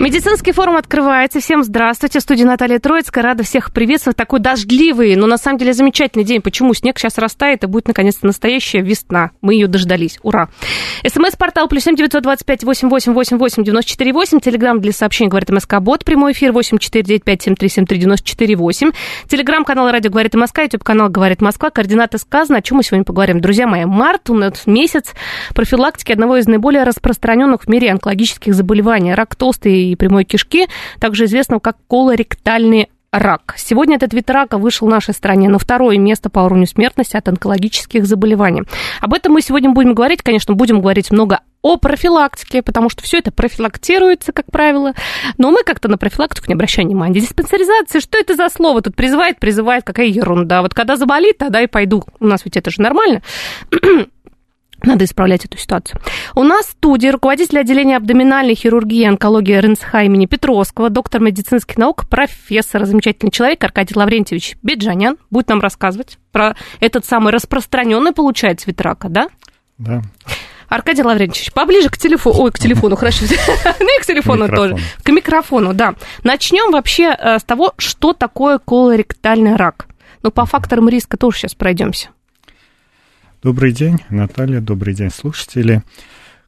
Медицинский 0.00 0.50
форум 0.50 0.76
открывается. 0.76 1.38
Всем 1.38 1.62
здравствуйте. 1.62 2.18
Студия 2.18 2.44
Наталья 2.44 2.80
Троицкая. 2.80 3.22
Рада 3.22 3.44
всех 3.44 3.72
приветствовать. 3.72 4.16
Такой 4.16 4.40
дождливый, 4.40 5.14
но 5.14 5.28
на 5.28 5.38
самом 5.38 5.58
деле 5.58 5.72
замечательный 5.72 6.24
день. 6.24 6.42
Почему? 6.42 6.74
Снег 6.74 6.98
сейчас 6.98 7.16
растает, 7.16 7.62
и 7.62 7.68
будет 7.68 7.86
наконец-то 7.86 8.26
настоящая 8.26 8.80
весна. 8.80 9.30
Мы 9.40 9.54
ее 9.54 9.68
дождались. 9.68 10.18
Ура. 10.22 10.48
СМС-портал 11.06 11.68
плюс 11.68 11.84
семь 11.84 11.94
девятьсот 11.94 12.24
двадцать 12.24 12.44
пять 12.44 12.64
восемь 12.64 12.88
восемь 12.88 13.12
восемь 13.12 13.38
восемь 13.38 13.62
девяносто 13.62 13.92
четыре 13.92 14.12
восемь. 14.12 14.40
Телеграмм 14.40 14.80
для 14.80 14.90
сообщений 14.90 15.30
говорит 15.30 15.50
МСК 15.50 15.78
Бот. 15.78 16.04
Прямой 16.04 16.32
эфир 16.32 16.50
восемь 16.50 16.78
четыре 16.78 17.04
девять 17.04 17.22
пять 17.22 17.42
семь 17.42 17.54
три 17.54 17.68
семь 17.68 17.86
три 17.86 17.98
девяносто 17.98 18.26
четыре 18.26 18.56
восемь. 18.56 18.90
Телеграмм-канал 19.28 19.92
Радио 19.92 20.10
говорит 20.10 20.34
МСК. 20.34 20.58
Ютуб-канал 20.64 21.08
говорит 21.08 21.40
Москва. 21.40 21.70
Координаты 21.70 22.18
сказаны. 22.18 22.56
О 22.56 22.62
чем 22.62 22.78
мы 22.78 22.82
сегодня 22.82 23.04
поговорим? 23.04 23.40
Друзья 23.40 23.68
мои, 23.68 23.84
март 23.84 24.28
у 24.28 24.34
нас 24.34 24.66
месяц 24.66 25.12
профилактики 25.54 26.10
одного 26.10 26.36
из 26.36 26.48
наиболее 26.48 26.82
распространенных 26.82 27.62
в 27.62 27.68
мире 27.68 27.92
онкологических 27.92 28.52
заболеваний. 28.54 29.14
Рак 29.14 29.36
толстой 29.36 29.83
и 29.92 29.96
прямой 29.96 30.24
кишки, 30.24 30.68
также 30.98 31.24
известного 31.24 31.60
как 31.60 31.76
колоректальный 31.88 32.88
рак. 33.18 33.54
Сегодня 33.56 33.96
этот 33.96 34.12
вид 34.12 34.28
рака 34.30 34.58
вышел 34.58 34.88
в 34.88 34.90
нашей 34.90 35.14
стране 35.14 35.48
на 35.48 35.58
второе 35.58 35.98
место 35.98 36.30
по 36.30 36.40
уровню 36.40 36.66
смертности 36.66 37.16
от 37.16 37.28
онкологических 37.28 38.04
заболеваний. 38.06 38.62
Об 39.00 39.14
этом 39.14 39.32
мы 39.32 39.42
сегодня 39.42 39.70
будем 39.70 39.94
говорить, 39.94 40.22
конечно, 40.22 40.54
будем 40.54 40.80
говорить 40.80 41.10
много 41.10 41.40
о 41.62 41.76
профилактике, 41.78 42.62
потому 42.62 42.90
что 42.90 43.02
все 43.02 43.18
это 43.18 43.30
профилактируется, 43.32 44.32
как 44.32 44.46
правило, 44.50 44.92
но 45.38 45.50
мы 45.50 45.62
как-то 45.64 45.88
на 45.88 45.96
профилактику 45.96 46.46
не 46.48 46.54
обращаем 46.54 46.88
внимания. 46.88 47.20
Диспансеризация, 47.20 48.00
что 48.00 48.18
это 48.18 48.34
за 48.34 48.48
слово? 48.50 48.82
Тут 48.82 48.96
призывает, 48.96 49.38
призывает, 49.38 49.84
какая 49.84 50.06
ерунда. 50.06 50.60
Вот 50.60 50.74
когда 50.74 50.96
заболит, 50.96 51.38
тогда 51.38 51.62
и 51.62 51.66
пойду. 51.66 52.04
У 52.20 52.26
нас 52.26 52.44
ведь 52.44 52.56
это 52.56 52.70
же 52.70 52.82
нормально. 52.82 53.22
Надо 54.84 55.04
исправлять 55.04 55.44
эту 55.44 55.58
ситуацию. 55.58 56.00
У 56.34 56.42
нас 56.42 56.66
в 56.66 56.70
студии 56.72 57.08
руководитель 57.08 57.58
отделения 57.58 57.96
абдоминальной 57.96 58.54
хирургии 58.54 59.02
и 59.02 59.06
онкологии 59.06 59.56
РНСХ 59.56 59.94
имени 60.04 60.26
Петровского, 60.26 60.90
доктор 60.90 61.20
медицинских 61.20 61.78
наук, 61.78 62.08
профессор, 62.08 62.84
замечательный 62.84 63.30
человек 63.30 63.62
Аркадий 63.64 63.94
Лаврентьевич 63.96 64.56
Беджанян 64.62 65.16
будет 65.30 65.48
нам 65.48 65.60
рассказывать 65.60 66.18
про 66.32 66.56
этот 66.80 67.04
самый 67.04 67.32
распространенный, 67.32 68.12
получается, 68.12 68.66
вид 68.66 68.80
рака, 68.80 69.08
да? 69.08 69.28
Да. 69.78 70.02
Аркадий 70.68 71.02
Лаврентьевич, 71.02 71.52
поближе 71.52 71.88
к 71.88 71.98
телефону, 71.98 72.42
ой, 72.42 72.52
к 72.52 72.58
телефону, 72.58 72.96
хорошо, 72.96 73.24
ну 73.80 73.98
и 73.98 74.02
к 74.02 74.06
телефону 74.06 74.48
тоже, 74.48 74.76
к 75.02 75.08
микрофону, 75.10 75.74
да. 75.74 75.94
Начнем 76.22 76.72
вообще 76.72 77.16
э, 77.18 77.38
с 77.38 77.44
того, 77.44 77.74
что 77.78 78.12
такое 78.12 78.58
колоректальный 78.58 79.56
рак. 79.56 79.86
Ну, 80.22 80.30
по 80.30 80.46
факторам 80.46 80.88
риска 80.88 81.16
тоже 81.16 81.38
сейчас 81.38 81.54
пройдемся. 81.54 82.08
Добрый 83.44 83.72
день, 83.72 83.98
Наталья, 84.08 84.62
добрый 84.62 84.94
день, 84.94 85.10
слушатели. 85.10 85.82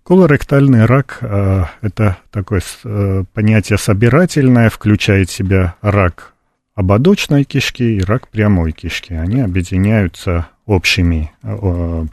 Колоректальный 0.02 0.86
рак 0.86 1.19
э,– 1.20 1.64
это 1.83 2.16
такое 2.30 2.62
э, 2.84 3.25
понятие 3.34 3.77
собирательное, 3.77 4.70
включает 4.70 5.28
в 5.28 5.33
себя 5.34 5.75
рак 5.83 6.33
ободочной 6.75 7.44
кишки 7.44 7.98
и 7.98 8.00
рак 8.00 8.28
прямой 8.28 8.72
кишки. 8.72 9.12
Они 9.12 9.43
объединяются 9.43 10.47
общими 10.65 11.32
э, 11.43 12.06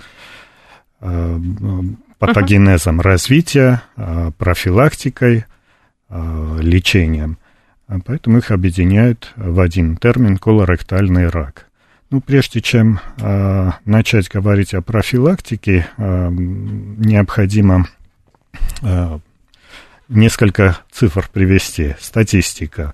э, 0.99 1.39
патогенезом 2.19 2.99
развития, 2.99 3.83
э, 3.95 4.31
профилактикой, 4.37 5.45
э, 6.09 6.57
лечением. 6.59 7.37
Поэтому 8.05 8.39
их 8.39 8.51
объединяют 8.51 9.31
в 9.37 9.61
один 9.61 9.95
термин 9.95 10.35
колоректальный 10.35 11.29
рак– 11.29 11.67
ну, 12.13 12.21
прежде 12.21 12.61
чем 12.61 12.99
э, 13.17 13.71
начать 13.85 14.29
говорить 14.29 14.75
о 14.75 14.83
профилактике, 14.83 15.87
э, 15.97 16.29
необходимо 16.29 17.87
э, 18.83 19.17
несколько 20.09 20.77
цифр 20.91 21.27
привести. 21.33 21.95
Статистика. 21.99 22.93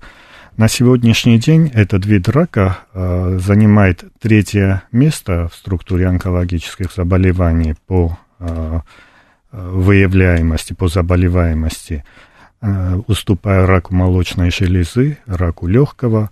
На 0.55 0.69
сегодняшний 0.69 1.37
день 1.37 1.69
этот 1.73 2.05
вид 2.05 2.29
рака 2.29 2.77
э, 2.93 3.39
занимает 3.41 4.05
третье 4.21 4.83
место 4.93 5.49
в 5.49 5.55
структуре 5.55 6.07
онкологических 6.07 6.87
заболеваний 6.95 7.75
по 7.87 8.17
э, 8.39 8.79
выявляемости, 9.51 10.71
по 10.71 10.87
заболеваемости, 10.87 12.05
э, 12.61 12.95
уступая 13.07 13.67
раку 13.67 13.93
молочной 13.93 14.49
железы, 14.49 15.17
раку 15.25 15.67
легкого, 15.67 16.29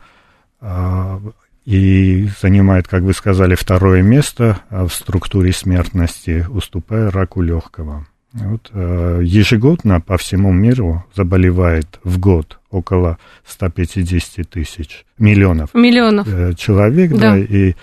и 1.67 2.29
занимает, 2.41 2.87
как 2.87 3.03
вы 3.03 3.11
сказали, 3.11 3.55
второе 3.55 4.01
место 4.01 4.61
в 4.69 4.87
структуре 4.87 5.51
смертности, 5.51 6.45
уступая 6.49 7.11
раку 7.11 7.41
легкого. 7.41 8.07
Вот, 8.31 8.69
э, 8.71 9.19
ежегодно 9.23 9.99
по 9.99 10.17
всему 10.17 10.53
миру 10.53 11.03
заболевает 11.13 11.99
в 12.05 12.19
год 12.19 12.59
около 12.71 13.17
150 13.45 14.49
тысяч 14.49 15.05
миллионов, 15.17 15.73
миллионов. 15.73 16.25
Э, 16.29 16.53
человек, 16.53 17.11
да. 17.11 17.33
да, 17.33 17.37
и 17.37 17.75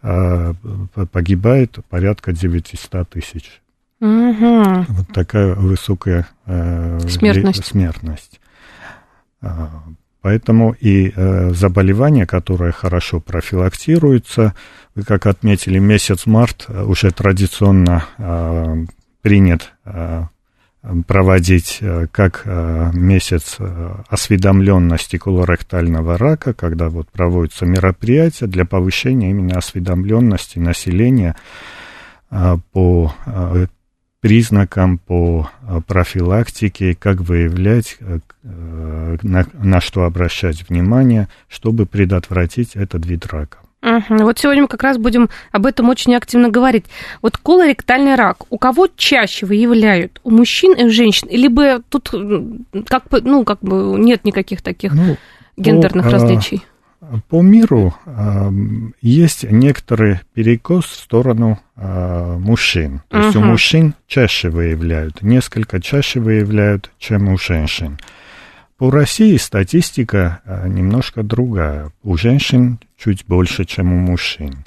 э, 0.00 0.54
погибает 1.12 1.78
порядка 1.90 2.32
900 2.32 3.10
тысяч. 3.10 3.60
Угу. 4.00 4.86
Вот 4.88 5.08
такая 5.12 5.54
высокая 5.54 6.26
э, 6.46 7.00
смертность. 7.06 7.66
смертность. 7.66 8.40
А, 9.42 9.82
Поэтому 10.26 10.74
и 10.80 11.12
э, 11.14 11.50
заболевания, 11.50 12.26
которые 12.26 12.72
хорошо 12.72 13.20
профилактируются, 13.20 14.54
вы 14.96 15.04
как 15.04 15.26
отметили, 15.26 15.78
месяц 15.78 16.26
март 16.26 16.64
э, 16.66 16.82
уже 16.82 17.12
традиционно 17.12 18.04
э, 18.18 18.76
принят 19.22 19.72
э, 19.84 20.24
проводить 21.06 21.78
э, 21.80 22.08
как 22.10 22.42
э, 22.44 22.90
месяц 22.92 23.58
осведомленности 24.08 25.16
колоректального 25.16 26.18
рака, 26.18 26.54
когда 26.54 26.88
вот 26.88 27.08
проводятся 27.08 27.64
мероприятия 27.64 28.48
для 28.48 28.64
повышения 28.64 29.30
именно 29.30 29.58
осведомленности 29.58 30.58
населения 30.58 31.36
по 32.72 33.12
признакам, 34.26 34.98
по 34.98 35.48
э, 35.62 35.80
профилактике, 35.86 36.96
как 36.98 37.20
выявлять, 37.20 37.96
э, 38.00 38.18
э, 38.42 39.16
на, 39.22 39.46
на 39.52 39.80
что 39.80 40.02
обращать 40.02 40.68
внимание, 40.68 41.28
чтобы 41.48 41.86
предотвратить 41.86 42.74
этот 42.74 43.06
вид 43.06 43.26
рака. 43.26 43.58
Угу. 43.84 44.24
Вот 44.24 44.40
сегодня 44.40 44.62
мы 44.62 44.68
как 44.68 44.82
раз 44.82 44.98
будем 44.98 45.28
об 45.52 45.64
этом 45.64 45.88
очень 45.90 46.16
активно 46.16 46.48
говорить. 46.48 46.86
Вот 47.22 47.36
колоректальный 47.36 48.16
рак, 48.16 48.38
у 48.50 48.58
кого 48.58 48.88
чаще 48.96 49.46
выявляют? 49.46 50.20
У 50.24 50.30
мужчин 50.30 50.72
и 50.72 50.82
у 50.82 50.90
женщин? 50.90 51.28
Либо 51.30 51.80
тут 51.88 52.10
как 52.88 53.08
бы, 53.08 53.20
ну, 53.20 53.44
как 53.44 53.60
бы 53.60 53.96
нет 53.96 54.24
никаких 54.24 54.60
таких 54.60 54.92
ну, 54.92 55.16
гендерных 55.56 56.06
по, 56.06 56.10
различий? 56.10 56.64
По 57.28 57.42
миру 57.42 57.94
э, 58.04 58.50
есть 59.00 59.44
некоторый 59.44 60.20
перекос 60.34 60.86
в 60.86 60.94
сторону 60.94 61.58
э, 61.76 62.36
мужчин. 62.38 63.02
То 63.08 63.18
uh-huh. 63.18 63.24
есть 63.24 63.36
у 63.36 63.40
мужчин 63.40 63.94
чаще 64.06 64.48
выявляют, 64.48 65.22
несколько 65.22 65.80
чаще 65.80 66.20
выявляют, 66.20 66.90
чем 66.98 67.28
у 67.28 67.38
женщин. 67.38 67.98
По 68.78 68.90
России 68.90 69.36
статистика 69.36 70.40
э, 70.44 70.68
немножко 70.68 71.22
другая. 71.22 71.92
У 72.02 72.16
женщин 72.16 72.78
чуть 72.98 73.24
больше, 73.26 73.64
чем 73.64 73.92
у 73.92 73.96
мужчин. 73.98 74.64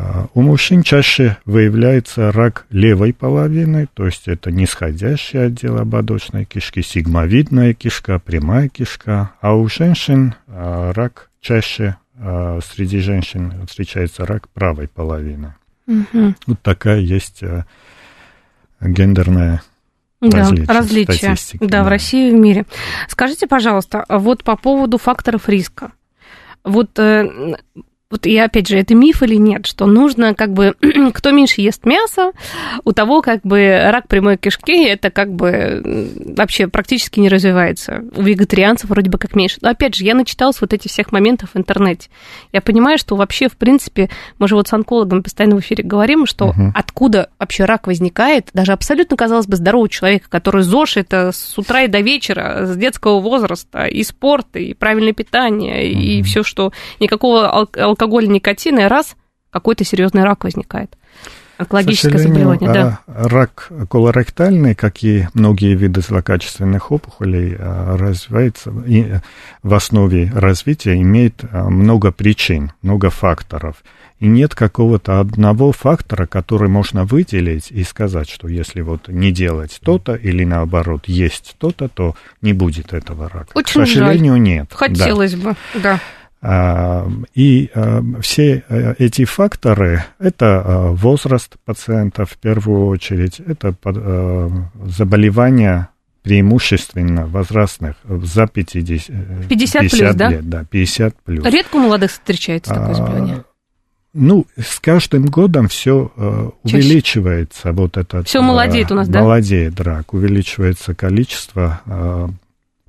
А, 0.00 0.28
у 0.32 0.40
мужчин 0.40 0.82
чаще 0.82 1.36
выявляется 1.44 2.32
рак 2.32 2.64
левой 2.70 3.12
половины, 3.12 3.86
то 3.92 4.06
есть 4.06 4.28
это 4.28 4.50
нисходящий 4.50 5.44
отдел 5.46 5.78
ободочной 5.78 6.46
кишки, 6.46 6.82
сигмовидная 6.82 7.74
кишка, 7.74 8.18
прямая 8.18 8.68
кишка, 8.68 9.32
а 9.40 9.54
у 9.54 9.68
женщин 9.68 10.34
а, 10.46 10.92
рак 10.94 11.30
чаще 11.40 11.96
а, 12.18 12.60
среди 12.64 13.00
женщин 13.00 13.52
встречается 13.68 14.24
рак 14.24 14.48
правой 14.48 14.88
половины. 14.88 15.54
Угу. 15.86 16.34
Вот 16.46 16.62
такая 16.62 17.00
есть 17.00 17.42
гендерная 18.80 19.62
да, 20.22 20.38
различия. 20.38 20.72
различия. 20.72 21.36
Да, 21.60 21.66
да, 21.66 21.84
в 21.84 21.88
России 21.88 22.30
и 22.30 22.32
в 22.32 22.38
мире. 22.38 22.64
Скажите, 23.08 23.46
пожалуйста, 23.46 24.06
вот 24.08 24.44
по 24.44 24.56
поводу 24.56 24.96
факторов 24.98 25.48
риска. 25.48 25.92
Вот 26.62 26.98
э, 26.98 27.56
вот 28.10 28.26
и 28.26 28.36
опять 28.36 28.66
же, 28.66 28.76
это 28.76 28.94
миф 28.94 29.22
или 29.22 29.36
нет, 29.36 29.66
что 29.66 29.86
нужно 29.86 30.34
как 30.34 30.52
бы, 30.52 30.74
кто 31.14 31.30
меньше 31.30 31.60
ест 31.60 31.86
мясо, 31.86 32.32
у 32.84 32.92
того 32.92 33.22
как 33.22 33.42
бы 33.42 33.80
рак 33.84 34.08
прямой 34.08 34.36
кишки, 34.36 34.84
это 34.84 35.10
как 35.10 35.32
бы 35.32 36.10
вообще 36.36 36.66
практически 36.66 37.20
не 37.20 37.28
развивается. 37.28 38.02
У 38.16 38.22
вегетарианцев 38.22 38.90
вроде 38.90 39.10
бы 39.10 39.18
как 39.18 39.36
меньше. 39.36 39.58
Но 39.60 39.70
опять 39.70 39.94
же, 39.94 40.04
я 40.04 40.14
начиталась 40.14 40.60
вот 40.60 40.72
этих 40.72 40.90
всех 40.90 41.12
моментов 41.12 41.50
в 41.54 41.58
интернете. 41.58 42.08
Я 42.52 42.60
понимаю, 42.60 42.98
что 42.98 43.14
вообще, 43.14 43.48
в 43.48 43.56
принципе, 43.56 44.10
мы 44.40 44.48
же 44.48 44.56
вот 44.56 44.66
с 44.66 44.72
онкологом 44.72 45.22
постоянно 45.22 45.56
в 45.56 45.60
эфире 45.60 45.84
говорим, 45.84 46.26
что 46.26 46.46
угу. 46.46 46.72
откуда 46.74 47.30
вообще 47.38 47.64
рак 47.64 47.86
возникает, 47.86 48.48
даже 48.52 48.72
абсолютно, 48.72 49.16
казалось 49.16 49.46
бы, 49.46 49.56
здорового 49.56 49.88
человека, 49.88 50.26
который 50.28 50.62
ЗОЖ 50.62 50.96
это 50.96 51.30
с 51.32 51.56
утра 51.56 51.82
и 51.82 51.88
до 51.88 52.00
вечера, 52.00 52.66
с 52.66 52.76
детского 52.76 53.20
возраста, 53.20 53.84
и 53.84 54.02
спорт, 54.02 54.56
и 54.56 54.74
правильное 54.74 55.12
питание, 55.12 55.92
угу. 55.92 56.00
и 56.00 56.22
все, 56.22 56.42
что 56.42 56.72
никакого 56.98 57.48
алкоголя 57.48 57.99
алкоголь, 58.00 58.28
никотин, 58.28 58.78
и 58.78 58.84
раз 58.84 59.16
какой-то 59.50 59.84
серьезный 59.84 60.24
рак 60.24 60.44
возникает. 60.44 60.96
Онкологическое 61.58 62.16
заболевание, 62.16 62.72
да. 62.72 63.00
А, 63.06 63.28
рак 63.28 63.70
колоректальный, 63.90 64.74
как 64.74 65.02
и 65.02 65.26
многие 65.34 65.74
виды 65.74 66.00
злокачественных 66.00 66.90
опухолей, 66.90 67.54
а, 67.58 67.98
развивается 67.98 68.72
и 68.86 69.16
в 69.62 69.74
основе 69.74 70.32
развития 70.34 70.94
имеет 71.02 71.44
а, 71.52 71.68
много 71.68 72.12
причин, 72.12 72.72
много 72.80 73.10
факторов. 73.10 73.76
И 74.20 74.26
нет 74.26 74.54
какого-то 74.54 75.20
одного 75.20 75.72
фактора, 75.72 76.26
который 76.26 76.70
можно 76.70 77.04
выделить 77.04 77.70
и 77.70 77.84
сказать, 77.84 78.30
что 78.30 78.48
если 78.48 78.80
вот 78.80 79.08
не 79.08 79.30
делать 79.30 79.80
то-то 79.82 80.14
или 80.14 80.44
наоборот 80.44 81.02
есть 81.08 81.56
то-то, 81.58 81.88
то 81.88 82.14
не 82.40 82.54
будет 82.54 82.94
этого 82.94 83.28
рака. 83.28 83.50
Очень 83.54 83.82
К 83.82 83.86
сожалению, 83.86 84.34
жаль. 84.34 84.42
нет. 84.42 84.72
Хотелось 84.72 85.34
да. 85.34 85.50
бы, 85.50 85.56
да. 85.82 86.00
А, 86.42 87.06
и 87.34 87.70
а, 87.74 88.02
все 88.22 88.64
э, 88.66 88.94
эти 88.98 89.26
факторы– 89.26 90.04
это 90.18 90.62
а, 90.64 90.90
возраст 90.92 91.56
пациента 91.66 92.24
в 92.24 92.38
первую 92.38 92.86
очередь, 92.86 93.40
это 93.40 93.74
заболевания 94.86 95.90
преимущественно 96.22 97.26
возрастных 97.26 97.96
за 98.04 98.46
50, 98.46 99.48
50, 99.48 99.48
50 99.48 99.80
плюс, 99.90 100.14
да? 100.14 100.30
лет, 100.30 100.48
да, 100.48 100.64
50 100.64 101.16
плюс. 101.22 101.44
Редко 101.44 101.76
у 101.76 101.80
молодых 101.80 102.10
встречается 102.10 102.72
такое 102.72 102.94
заболевание? 102.94 103.44
Ну, 104.12 104.46
с 104.56 104.80
каждым 104.80 105.26
годом 105.26 105.68
все 105.68 106.10
uh, 106.16 106.52
увеличивается. 106.64 107.72
Вот 107.72 107.96
это 107.96 108.24
все 108.24 108.42
молодеет 108.42 108.90
у 108.90 108.94
нас, 108.94 109.08
да? 109.08 109.20
Молодеет 109.20 109.80
рак, 109.80 110.12
увеличивается 110.14 110.94
количество 110.94 111.80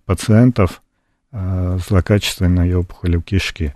пациентов 0.06 0.82
Э, 0.82 0.91
злокачественной 1.32 2.74
опухоли 2.74 3.20
кишки. 3.22 3.74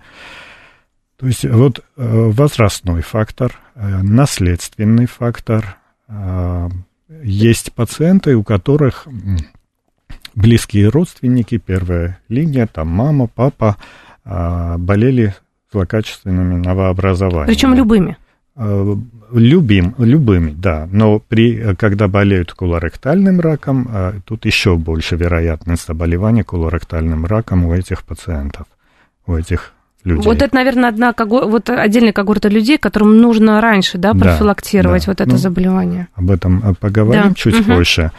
То 1.16 1.26
есть 1.26 1.44
вот 1.44 1.78
э, 1.78 1.84
возрастной 1.96 3.02
фактор, 3.02 3.58
э, 3.74 4.02
наследственный 4.02 5.06
фактор. 5.06 5.78
Есть 7.22 7.72
пациенты, 7.72 8.36
у 8.36 8.44
которых 8.44 9.08
близкие 10.34 10.88
родственники, 10.88 11.58
первая 11.58 12.20
линия, 12.28 12.68
там 12.68 12.88
мама, 12.88 13.26
папа, 13.26 13.76
болели 14.24 15.34
злокачественными 15.72 16.64
новообразованиями. 16.64 17.46
Причем 17.46 17.74
любыми? 17.74 18.16
Любим, 18.58 19.94
любыми, 19.98 20.50
да. 20.56 20.88
Но 20.90 21.18
при, 21.18 21.74
когда 21.74 22.08
болеют 22.08 22.54
колоректальным 22.54 23.40
раком, 23.40 23.86
а, 23.90 24.14
тут 24.24 24.46
еще 24.46 24.76
больше 24.76 25.16
вероятность 25.16 25.86
заболевания 25.86 26.42
колоректальным 26.42 27.26
раком 27.26 27.66
у 27.66 27.74
этих 27.74 28.02
пациентов, 28.04 28.66
у 29.26 29.34
этих 29.34 29.72
людей. 30.04 30.24
Вот 30.24 30.40
это, 30.40 30.54
наверное, 30.54 30.88
одна 30.88 31.14
вот 31.18 31.68
отдельная 31.68 32.12
когорта 32.12 32.48
людей, 32.48 32.78
которым 32.78 33.18
нужно 33.18 33.60
раньше, 33.60 33.98
да, 33.98 34.14
профилактировать 34.14 35.02
да, 35.02 35.06
да. 35.06 35.10
вот 35.12 35.20
это 35.20 35.30
ну, 35.32 35.36
заболевание. 35.36 36.08
Об 36.14 36.30
этом 36.30 36.74
поговорим 36.80 37.28
да. 37.30 37.34
чуть 37.34 37.60
угу. 37.60 37.74
позже. 37.74 38.10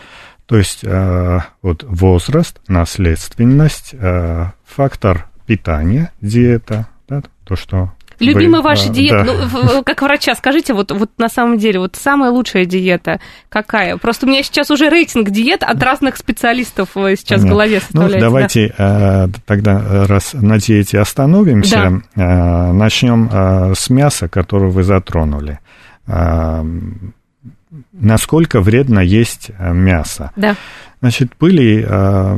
То 0.46 0.58
есть 0.58 0.84
вот 1.64 1.84
возраст, 1.84 2.60
наследственность, 2.68 3.96
фактор 4.66 5.28
питания, 5.48 6.12
диета, 6.22 6.88
да, 7.10 7.24
то, 7.44 7.56
что 7.56 7.94
Любимая 8.20 8.62
ваша 8.62 8.90
диета, 8.90 9.24
да. 9.26 9.60
ну, 9.74 9.84
как 9.84 10.02
врача, 10.02 10.34
скажите, 10.36 10.74
вот, 10.74 10.92
вот 10.92 11.12
на 11.18 11.30
самом 11.30 11.58
деле, 11.58 11.80
вот 11.80 11.96
самая 11.96 12.32
лучшая 12.32 12.66
диета 12.66 13.20
какая? 13.50 13.98
Просто 13.98 14.26
у 14.26 14.30
меня 14.30 14.44
сейчас 14.44 14.72
уже 14.72 14.90
рейтинг 14.90 15.30
диет 15.30 15.64
от 15.64 15.82
разных 15.84 16.18
специалистов 16.18 16.90
э, 16.96 17.16
сейчас 17.16 17.42
Понятно. 17.42 17.48
в 17.48 17.50
голове 17.50 17.80
составляется. 17.80 18.18
Ну, 18.18 18.22
давайте 18.22 18.74
да. 18.78 19.26
Э, 19.26 19.40
тогда, 19.46 20.06
раз 20.08 20.34
на 20.34 20.58
диете 20.60 21.00
остановимся, 21.00 22.02
да. 22.16 22.70
Э, 22.70 22.72
начнем 22.72 23.30
с 23.76 23.90
мяса, 23.90 24.28
которое 24.28 24.72
вы 24.72 24.84
затронули. 24.84 25.60
Насколько 27.92 28.62
вредно 28.62 29.00
есть 29.00 29.52
мясо? 29.60 30.32
Да. 30.36 30.56
Значит, 31.02 31.34
были 31.40 31.84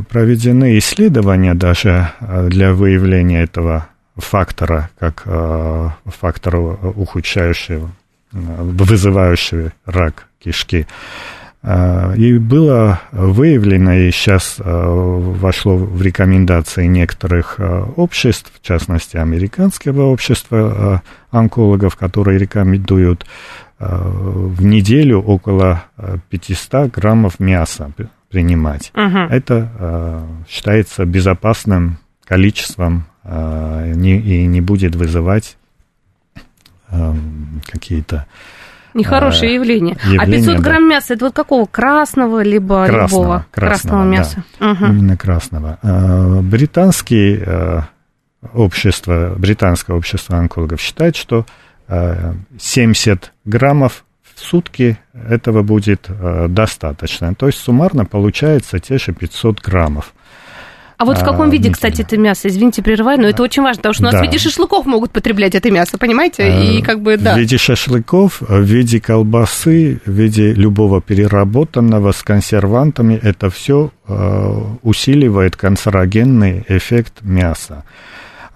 проведены 0.10 0.78
исследования 0.80 1.54
даже 1.54 2.12
для 2.20 2.74
выявления 2.74 3.44
этого 3.44 3.88
фактора, 4.19 4.89
как 5.00 5.24
э, 5.25 5.89
фактора 6.06 6.57
ухудшающего, 6.57 7.92
вызывающего 8.31 9.74
рак 9.86 10.27
кишки. 10.44 10.88
Э, 11.62 12.16
и 12.16 12.38
было 12.38 13.01
выявлено, 13.12 13.94
и 13.94 14.12
сейчас 14.12 14.57
э, 14.60 14.63
вошло 14.63 15.75
в 15.75 16.01
рекомендации 16.01 16.86
некоторых 16.86 17.60
обществ, 17.95 18.51
в 18.54 18.66
частности, 18.66 19.18
американского 19.18 20.04
общества 20.04 21.01
онкологов, 21.31 21.95
которые 21.95 22.38
рекомендуют 22.38 23.25
в 23.80 24.62
неделю 24.62 25.21
около 25.21 25.83
500 26.30 26.92
граммов 26.92 27.39
мяса 27.39 27.94
принимать. 28.30 28.92
Угу. 28.94 29.18
Это 29.30 30.27
считается 30.50 31.06
безопасным 31.06 31.98
количеством 32.30 33.08
а, 33.24 33.92
не, 33.92 34.20
и 34.20 34.46
не 34.46 34.62
будет 34.62 34.96
вызывать 34.96 35.58
какие-то 37.72 38.26
Нехорошее 38.96 39.52
а, 39.52 39.54
явление. 39.56 39.96
явление. 40.04 40.20
А 40.20 40.26
500 40.26 40.56
да. 40.56 40.62
грамм 40.64 40.90
мяса, 40.90 41.14
это 41.14 41.26
вот 41.26 41.36
какого? 41.36 41.68
Красного, 41.68 42.42
либо 42.42 42.88
красного, 42.88 43.22
любого? 43.22 43.46
Красного, 43.52 43.70
красного 43.70 44.04
мяса. 44.04 44.44
Да, 44.60 44.72
угу. 44.72 44.86
Именно 44.86 45.18
красного. 45.18 45.78
А, 45.84 46.42
британские 46.42 47.86
общество, 48.54 49.36
британское 49.38 49.96
общество 49.96 50.38
онкологов 50.38 50.80
считает, 50.81 51.16
что 51.16 51.46
70 51.88 53.34
граммов 53.46 54.06
в 54.36 54.40
сутки 54.40 54.98
этого 55.14 55.62
будет 55.62 56.10
достаточно. 56.48 57.36
То 57.36 57.48
есть 57.48 57.60
суммарно 57.60 58.06
получается 58.06 58.80
те 58.80 58.98
же 58.98 59.12
500 59.12 59.62
граммов. 59.62 60.14
А 60.99 61.06
вот 61.06 61.18
в 61.18 61.23
каком 61.23 61.47
а, 61.47 61.49
виде, 61.49 61.71
кстати, 61.71 62.01
это 62.01 62.18
мясо? 62.18 62.49
Извините, 62.49 62.83
прерываю, 62.83 63.21
но 63.21 63.29
это 63.29 63.41
очень 63.41 63.63
важно, 63.63 63.77
потому 63.77 63.94
что 63.94 64.03
у 64.03 64.06
нас 64.07 64.15
да. 64.15 64.19
в 64.19 64.23
виде 64.23 64.37
шашлыков 64.37 64.85
могут 64.85 65.11
потреблять 65.11 65.56
это 65.56 65.71
мясо, 65.71 65.97
понимаете? 65.97 66.61
И 66.61 66.81
как 66.81 66.99
бы, 66.99 67.15
да. 67.15 67.35
В 67.35 67.39
виде 67.39 67.57
шашлыков, 67.57 68.41
в 68.41 68.61
виде 68.61 68.99
колбасы, 68.99 70.01
в 70.06 70.11
виде 70.11 70.51
любого 70.51 71.01
переработанного 71.01 72.11
с 72.11 72.21
консервантами, 72.21 73.18
это 73.23 73.49
все 73.49 73.91
усиливает 74.83 75.56
канцерогенный 75.56 76.65
эффект 76.68 77.21
мяса. 77.21 77.85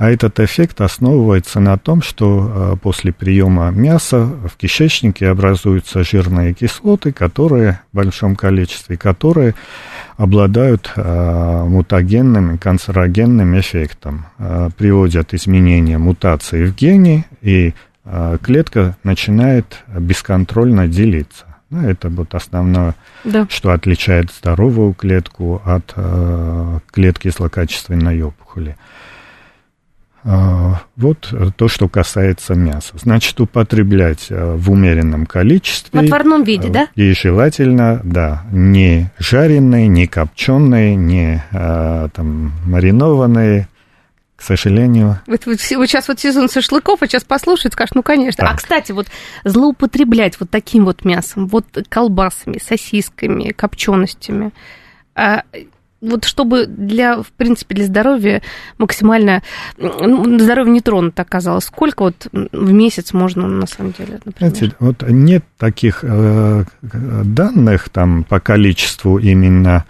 А 0.03 0.09
этот 0.09 0.41
эффект 0.41 0.81
основывается 0.81 1.61
на 1.61 1.77
том, 1.77 2.01
что 2.01 2.77
после 2.81 3.13
приема 3.13 3.71
мяса 3.71 4.25
в 4.25 4.57
кишечнике 4.57 5.29
образуются 5.29 6.03
жирные 6.03 6.53
кислоты, 6.53 7.13
которые 7.13 7.79
в 7.93 7.95
большом 7.95 8.35
количестве, 8.35 8.97
которые 8.97 9.55
обладают 10.17 10.91
э, 10.97 11.63
мутагенным 11.65 12.55
и 12.55 12.57
канцерогенным 12.57 13.57
эффектом, 13.57 14.25
э, 14.39 14.71
приводят 14.77 15.33
изменения 15.33 15.97
мутации 15.97 16.65
в 16.65 16.75
гене, 16.75 17.23
и 17.41 17.73
э, 18.03 18.37
клетка 18.41 18.97
начинает 19.03 19.85
бесконтрольно 19.87 20.89
делиться. 20.89 21.45
Ну, 21.69 21.87
это 21.87 22.09
вот 22.09 22.35
основное, 22.35 22.95
да. 23.23 23.47
что 23.49 23.71
отличает 23.71 24.33
здоровую 24.33 24.95
клетку 24.95 25.61
от 25.63 25.93
э, 25.95 26.79
клетки 26.91 27.29
злокачественной 27.29 28.21
опухоли. 28.21 28.75
А, 30.25 30.81
вот 30.95 31.33
то, 31.57 31.67
что 31.67 31.89
касается 31.89 32.55
мяса. 32.55 32.93
Значит, 32.95 33.39
употреблять 33.41 34.27
а, 34.29 34.55
в 34.55 34.71
умеренном 34.71 35.25
количестве. 35.25 35.99
В 35.99 36.03
отварном 36.03 36.43
виде, 36.43 36.69
да? 36.69 36.87
И 36.95 37.11
желательно, 37.13 37.99
да, 38.03 38.43
не 38.51 39.11
жареные, 39.19 39.87
не 39.87 40.07
копченые, 40.07 40.95
не 40.95 41.43
а, 41.51 42.07
там, 42.09 42.53
маринованные, 42.65 43.67
к 44.37 44.41
сожалению. 44.41 45.19
Вот, 45.27 45.45
вот, 45.45 45.59
вот 45.75 45.87
сейчас 45.87 46.07
вот 46.07 46.19
сезон 46.19 46.49
шашлыков, 46.49 47.01
а 47.01 47.07
сейчас 47.07 47.25
послушают, 47.25 47.73
скажут, 47.73 47.95
ну, 47.95 48.03
конечно. 48.03 48.45
Так. 48.45 48.53
А, 48.53 48.57
кстати, 48.57 48.93
вот 48.93 49.07
злоупотреблять 49.43 50.39
вот 50.39 50.49
таким 50.49 50.85
вот 50.85 51.03
мясом, 51.03 51.47
вот 51.47 51.65
колбасами, 51.89 52.59
сосисками, 52.59 53.51
копченостями, 53.51 54.51
вот 56.03 56.25
чтобы 56.25 56.65
для, 56.67 57.21
в 57.21 57.31
принципе, 57.31 57.75
для 57.75 57.85
здоровья 57.85 58.41
максимально, 58.77 59.41
ну, 59.77 60.39
здоровье 60.39 60.71
не 60.71 60.81
тронуто 60.81 61.21
оказалось, 61.21 61.65
сколько 61.65 62.03
вот 62.03 62.27
в 62.31 62.71
месяц 62.71 63.13
можно 63.13 63.47
на 63.47 63.65
самом 63.65 63.93
деле, 63.93 64.19
например? 64.25 64.55
Знаете, 64.55 64.75
вот 64.79 65.03
нет 65.07 65.45
таких 65.57 65.99
э, 66.03 66.65
данных 66.81 67.89
там 67.89 68.23
по 68.23 68.39
количеству 68.39 69.17
именно 69.17 69.85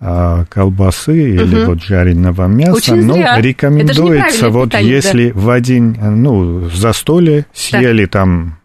э, 0.00 0.44
колбасы 0.48 1.34
угу. 1.34 1.42
или 1.42 1.64
вот 1.64 1.82
жареного 1.82 2.46
мяса, 2.46 2.72
Очень 2.72 3.04
но 3.04 3.14
зря. 3.14 3.40
рекомендуется 3.40 4.50
вот 4.50 4.66
питание, 4.66 4.94
если 4.94 5.30
да. 5.30 5.38
в 5.38 5.50
один, 5.50 5.96
ну, 6.22 6.68
застолье 6.70 7.46
съели 7.52 8.04
да. 8.04 8.10
там 8.10 8.58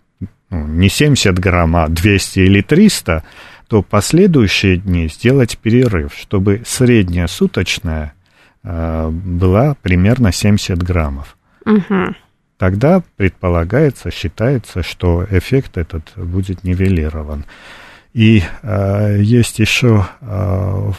ну, 0.49 0.67
не 0.67 0.89
70 0.89 1.39
грамм, 1.39 1.75
а 1.75 1.87
200 1.87 2.39
или 2.39 2.61
300, 2.61 3.23
то 3.73 3.81
последующие 3.81 4.77
дни 4.77 5.07
сделать 5.07 5.57
перерыв, 5.57 6.13
чтобы 6.13 6.61
средняя 6.63 7.25
суточная 7.25 8.13
э, 8.63 9.09
была 9.09 9.75
примерно 9.81 10.31
70 10.31 10.77
граммов. 10.83 11.35
Угу. 11.65 12.13
Тогда 12.59 13.01
предполагается, 13.17 14.11
считается, 14.11 14.83
что 14.83 15.25
эффект 15.31 15.77
этот 15.79 16.11
будет 16.15 16.63
нивелирован. 16.63 17.45
И 18.13 18.43
э, 18.61 19.17
есть 19.21 19.57
еще 19.57 20.05
э, 20.21 20.91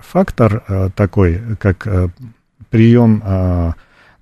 фактор 0.00 0.64
э, 0.66 0.90
такой, 0.96 1.40
как 1.60 1.86
э, 1.86 2.08
прием 2.68 3.22
э, 3.24 3.72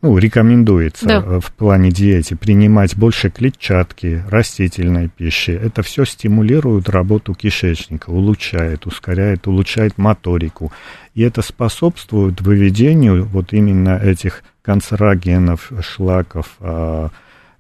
ну, 0.02 0.18
рекомендуется 0.18 1.06
да. 1.06 1.23
Э, 1.25 1.40
в 1.40 1.52
плане 1.52 1.90
диете 1.90 2.35
принимать 2.35 2.97
больше 2.97 3.30
клетчатки, 3.30 4.23
растительной 4.28 5.09
пищи. 5.09 5.52
Это 5.52 5.82
все 5.82 6.04
стимулирует 6.04 6.88
работу 6.88 7.35
кишечника, 7.35 8.11
улучшает, 8.11 8.85
ускоряет, 8.85 9.47
улучшает 9.47 9.99
моторику. 9.99 10.73
И 11.14 11.23
это 11.23 11.40
способствует 11.40 12.40
выведению 12.40 13.25
вот 13.26 13.52
именно 13.52 13.97
этих 13.97 14.42
канцерогенов, 14.62 15.71
шлаков 15.80 16.56
э, 16.59 17.09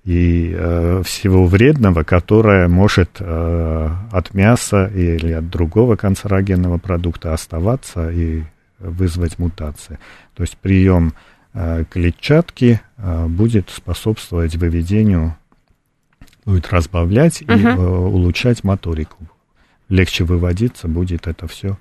и 0.04 0.52
э, 0.52 1.02
всего 1.04 1.46
вредного, 1.46 2.02
которое 2.02 2.66
может 2.66 3.18
э, 3.20 3.90
от 4.10 4.34
мяса 4.34 4.90
или 4.92 5.30
от 5.30 5.48
другого 5.48 5.94
канцерогенного 5.94 6.78
продукта 6.78 7.32
оставаться 7.32 8.10
и 8.10 8.42
вызвать 8.80 9.38
мутации. 9.38 10.00
То 10.34 10.42
есть 10.42 10.56
прием 10.56 11.14
клетчатки 11.90 12.80
э, 12.96 13.26
будет 13.26 13.70
способствовать 13.70 14.56
выведению, 14.56 15.36
будет 16.44 16.72
разбавлять 16.72 17.42
uh-huh. 17.42 17.58
и 17.58 17.66
э, 17.66 17.76
улучшать 17.76 18.64
моторику. 18.64 19.18
Легче 19.88 20.24
выводиться 20.24 20.88
будет 20.88 21.26
это 21.26 21.46
все 21.46 21.76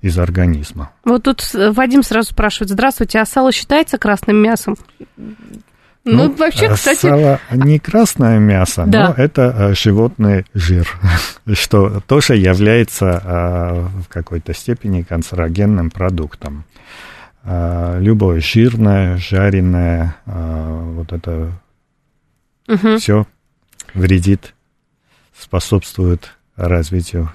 из 0.00 0.18
организма. 0.18 0.92
Вот 1.04 1.24
тут 1.24 1.44
Вадим 1.52 2.02
сразу 2.02 2.30
спрашивает, 2.30 2.70
здравствуйте, 2.70 3.20
а 3.20 3.26
сало 3.26 3.52
считается 3.52 3.98
красным 3.98 4.36
мясом? 4.36 4.76
Ну, 5.16 6.28
ну 6.28 6.32
вообще, 6.32 6.72
кстати... 6.72 7.00
Сало 7.00 7.38
не 7.52 7.78
красное 7.78 8.38
мясо, 8.38 8.84
да. 8.86 9.08
но 9.08 9.22
это 9.22 9.74
животный 9.74 10.46
жир, 10.54 10.88
что 11.52 12.00
тоже 12.06 12.36
является 12.36 13.90
в 13.98 14.08
какой-то 14.08 14.54
степени 14.54 15.02
канцерогенным 15.02 15.90
продуктом. 15.90 16.64
А, 17.42 17.98
любое 17.98 18.40
жирное, 18.40 19.16
жареное, 19.16 20.16
а, 20.26 20.82
вот 20.92 21.12
это 21.12 21.52
угу. 22.68 22.96
все 22.98 23.26
вредит, 23.94 24.54
способствует 25.36 26.36
развитию. 26.56 27.30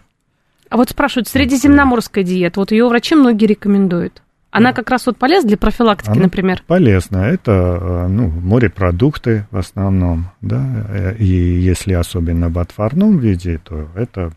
А 0.69 0.77
вот 0.77 0.91
спрашивают, 0.91 1.27
средиземноморская 1.27 2.23
диета, 2.23 2.59
вот 2.59 2.71
ее 2.71 2.87
врачи 2.87 3.15
многие 3.15 3.45
рекомендуют. 3.45 4.21
Она 4.51 4.71
как 4.71 4.89
раз 4.89 5.05
вот 5.05 5.17
полезна 5.17 5.49
для 5.49 5.57
профилактики, 5.57 6.11
Она 6.11 6.23
например? 6.23 6.63
Полезна. 6.65 7.17
Это 7.25 7.51
а, 7.51 8.07
ну, 8.07 8.29
морепродукты 8.29 9.47
в 9.51 9.57
основном, 9.57 10.31
да, 10.41 11.13
и 11.17 11.25
если 11.25 11.93
особенно 11.93 12.49
в 12.49 12.59
отварном 12.59 13.17
виде, 13.17 13.57
то 13.57 13.89
это 13.95 14.31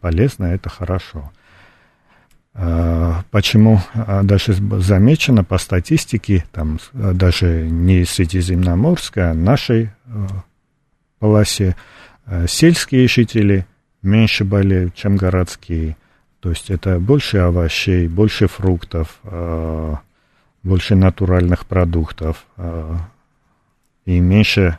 полезно, 0.00 0.46
это 0.46 0.68
хорошо. 0.68 1.30
А, 2.58 3.22
почему 3.30 3.80
а, 3.92 4.22
даже 4.22 4.54
замечено 4.54 5.44
по 5.44 5.58
статистике, 5.58 6.46
там 6.52 6.78
даже 6.94 7.68
не 7.68 8.04
средиземноморская, 8.04 9.32
а 9.32 9.34
нашей 9.34 9.90
полосе, 11.18 11.76
сельские 12.48 13.08
жители 13.08 13.66
меньше 14.02 14.44
болеют, 14.44 14.94
чем 14.94 15.16
городские. 15.16 15.96
То 16.40 16.50
есть 16.50 16.70
это 16.70 16.98
больше 16.98 17.38
овощей, 17.38 18.08
больше 18.08 18.46
фруктов, 18.46 19.20
больше 20.62 20.94
натуральных 20.94 21.66
продуктов 21.66 22.46
и 24.04 24.20
меньше 24.20 24.78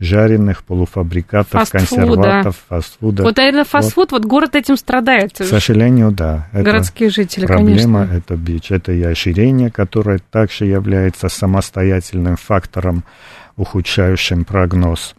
жареных 0.00 0.64
полуфабрикатов, 0.64 1.52
фастфуда. 1.52 1.78
консерватов, 1.78 2.64
фастфуда. 2.68 3.22
Вот, 3.22 3.36
наверное, 3.36 3.64
фастфуд, 3.64 4.12
вот. 4.12 4.22
вот 4.22 4.28
город 4.28 4.56
этим 4.56 4.76
страдает. 4.76 5.32
К 5.38 5.44
сожалению, 5.44 6.10
да. 6.10 6.48
Это 6.52 6.64
Городские 6.64 7.10
жители, 7.10 7.46
проблема, 7.46 8.06
конечно. 8.06 8.16
это 8.16 8.36
бич, 8.36 8.70
это 8.70 8.92
и 8.92 9.02
оширение, 9.02 9.70
которое 9.70 10.18
также 10.18 10.66
является 10.66 11.28
самостоятельным 11.28 12.36
фактором, 12.36 13.04
ухудшающим 13.56 14.44
прогноз 14.44 15.14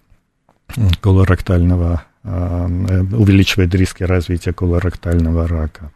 колоректального, 1.00 2.04
а, 2.24 2.66
увеличивает 2.66 3.74
риски 3.74 4.04
развития 4.04 4.52
колоректального 4.52 5.48
рака. 5.48 5.92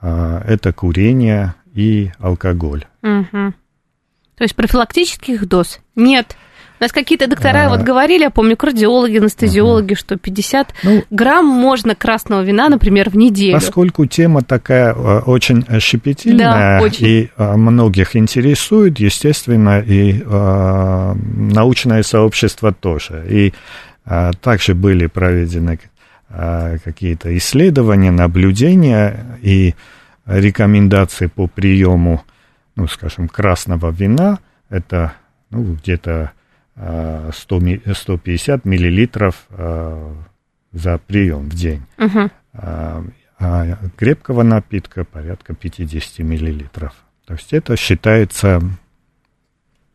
А, 0.00 0.42
это 0.46 0.72
курение 0.72 1.54
и 1.74 2.10
алкоголь. 2.18 2.86
Угу. 3.02 3.52
То 4.36 4.44
есть 4.44 4.54
профилактических 4.54 5.46
доз 5.46 5.80
нет. 5.94 6.36
У 6.78 6.84
нас 6.84 6.92
какие-то 6.92 7.26
доктора 7.26 7.66
а... 7.66 7.68
вот 7.70 7.80
говорили, 7.80 8.22
я 8.22 8.30
помню, 8.30 8.56
кардиологи, 8.56 9.18
анестезиологи, 9.18 9.94
uh 9.94 9.96
что 9.96 10.16
50 10.16 10.74
ну, 10.82 11.04
грамм 11.10 11.46
можно 11.46 11.94
красного 11.94 12.42
вина, 12.42 12.68
например, 12.68 13.08
в 13.08 13.16
неделю. 13.16 13.54
Поскольку 13.54 14.04
тема 14.06 14.42
такая 14.42 14.92
э, 14.92 15.20
очень 15.20 15.64
щепетильная 15.80 16.78
да, 16.78 16.84
очень. 16.84 17.06
и 17.06 17.30
э, 17.36 17.56
многих 17.56 18.14
интересует, 18.14 18.98
естественно, 18.98 19.80
и 19.80 20.22
э, 20.22 21.14
научное 21.14 22.02
сообщество 22.02 22.72
тоже. 22.72 23.24
И 23.28 23.54
э, 24.04 24.30
также 24.42 24.74
были 24.74 25.06
проведены 25.06 25.80
э, 26.28 26.78
какие-то 26.84 27.34
исследования, 27.38 28.10
наблюдения 28.10 29.38
и 29.40 29.74
рекомендации 30.26 31.26
по 31.26 31.46
приему, 31.46 32.22
ну, 32.74 32.86
скажем, 32.86 33.28
красного 33.28 33.90
вина. 33.90 34.40
Это 34.68 35.14
ну, 35.50 35.74
где-то 35.74 36.32
100, 36.76 37.60
150 37.94 38.64
миллилитров 38.64 39.46
э, 39.50 40.14
за 40.72 40.98
прием 40.98 41.48
в 41.48 41.54
день. 41.54 41.82
Угу. 41.98 42.30
А, 43.38 43.78
крепкого 43.96 44.42
напитка 44.42 45.04
порядка 45.04 45.54
50 45.54 46.18
миллилитров. 46.20 46.94
То 47.26 47.34
есть 47.34 47.52
это 47.52 47.76
считается 47.76 48.60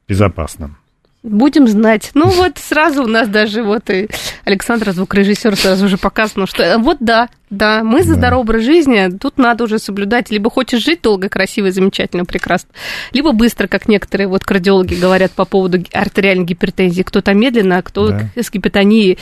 безопасным. 0.08 0.78
Будем 1.24 1.68
знать. 1.68 2.12
Ну 2.14 2.30
вот 2.30 2.58
сразу 2.58 3.04
у 3.04 3.08
нас 3.08 3.28
даже 3.28 3.64
вот 3.64 3.90
и 3.90 4.10
Александр, 4.44 4.92
звукорежиссер, 4.92 5.56
сразу 5.56 5.86
уже 5.86 5.98
показано, 5.98 6.48
что 6.48 6.64
э, 6.64 6.78
вот 6.78 6.98
да, 7.00 7.30
да, 7.52 7.84
мы 7.84 8.02
за 8.04 8.14
да. 8.14 8.16
здоровый 8.16 8.42
образ 8.42 8.64
жизни, 8.64 9.10
тут 9.20 9.38
надо 9.38 9.66
уже 9.66 9.78
соблюдать, 9.78 10.32
либо 10.32 10.50
хочешь 10.50 10.82
жить 10.82 11.02
долго, 11.02 11.28
красиво, 11.28 11.70
замечательно, 11.70 12.24
прекрасно, 12.24 12.70
либо 13.12 13.34
быстро, 13.34 13.68
как 13.68 13.90
некоторые 13.90 14.28
вот 14.28 14.46
кардиологи 14.46 14.96
говорят 14.96 15.34
по 15.34 15.44
поводу 15.44 15.84
артериальной 15.94 16.46
гипертензии, 16.46 17.04
кто-то 17.04 17.34
медленно, 17.34 17.78
а 17.78 17.82
кто 17.82 18.08
да. 18.08 18.30
с 18.38 18.50
гипотонией 18.50 19.20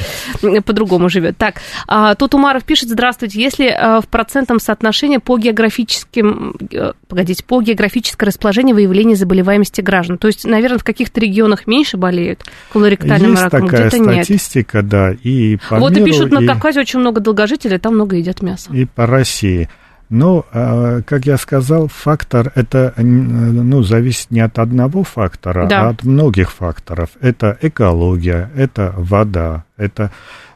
по-другому 0.63 1.09
живет. 1.09 1.37
Так, 1.37 1.55
а, 1.87 2.13
тут 2.13 2.35
Умаров 2.35 2.63
пишет, 2.63 2.89
здравствуйте, 2.89 3.41
если 3.41 3.67
а, 3.67 3.99
в 3.99 4.07
процентном 4.07 4.59
соотношении 4.59 5.17
по 5.17 5.37
географическим, 5.37 6.55
э, 6.71 6.93
погодите, 7.07 7.43
по 7.43 7.61
географическое 7.61 8.27
расположение 8.27 8.75
выявления 8.75 9.15
заболеваемости 9.15 9.81
граждан, 9.81 10.19
то 10.19 10.27
есть, 10.27 10.45
наверное, 10.45 10.77
в 10.77 10.83
каких-то 10.83 11.19
регионах 11.19 11.65
меньше 11.65 11.97
болеют 11.97 12.45
колоректальным 12.71 13.31
Есть 13.31 13.41
раком, 13.41 13.65
где-то 13.65 13.97
нет. 13.97 14.25
статистика, 14.25 14.83
да, 14.83 15.13
и 15.23 15.57
по 15.67 15.79
Вот 15.79 15.93
миру, 15.93 16.05
и 16.05 16.11
пишут, 16.11 16.31
и... 16.31 16.35
на 16.35 16.45
Кавказе 16.45 16.81
очень 16.81 16.99
много 16.99 17.21
долгожителей, 17.21 17.79
там 17.79 17.95
много 17.95 18.18
едят 18.19 18.41
мясо. 18.41 18.71
И 18.73 18.85
по 18.85 19.05
России. 19.05 19.69
Но, 20.09 20.45
а, 20.51 21.01
как 21.03 21.25
я 21.25 21.37
сказал, 21.37 21.87
фактор 21.87 22.51
это 22.55 22.93
ну, 22.97 23.83
зависит 23.83 24.31
не 24.31 24.39
от 24.39 24.57
одного 24.57 25.03
фактора, 25.03 25.67
да. 25.67 25.83
а 25.83 25.89
от 25.89 26.03
многих 26.03 26.51
факторов. 26.51 27.11
Это 27.21 27.57
экология, 27.61 28.49
это 28.55 28.93
вода, 28.97 29.65
это 29.77 30.11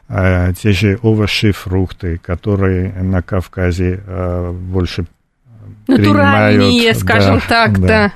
а, 0.08 0.52
те 0.52 0.72
же 0.72 0.98
овощи, 1.02 1.52
фрукты, 1.52 2.18
которые 2.18 2.92
на 2.94 3.22
Кавказе 3.22 4.02
а, 4.06 4.52
больше 4.52 5.06
Натуральнее, 5.86 6.94
скажем 6.94 7.36
да, 7.36 7.44
так, 7.48 7.78
да. 7.80 7.86
да. 7.86 8.12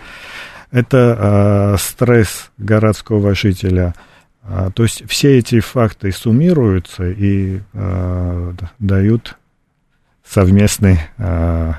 Это 0.71 1.17
а, 1.19 1.77
стресс 1.79 2.51
городского 2.59 3.35
жителя. 3.35 3.95
То 4.75 4.83
есть 4.83 5.03
все 5.09 5.39
эти 5.39 5.61
факты 5.61 6.11
суммируются 6.11 7.11
и 7.11 7.61
а, 7.75 8.55
дают 8.79 9.38
совместный 10.29 11.01
э, 11.19 11.73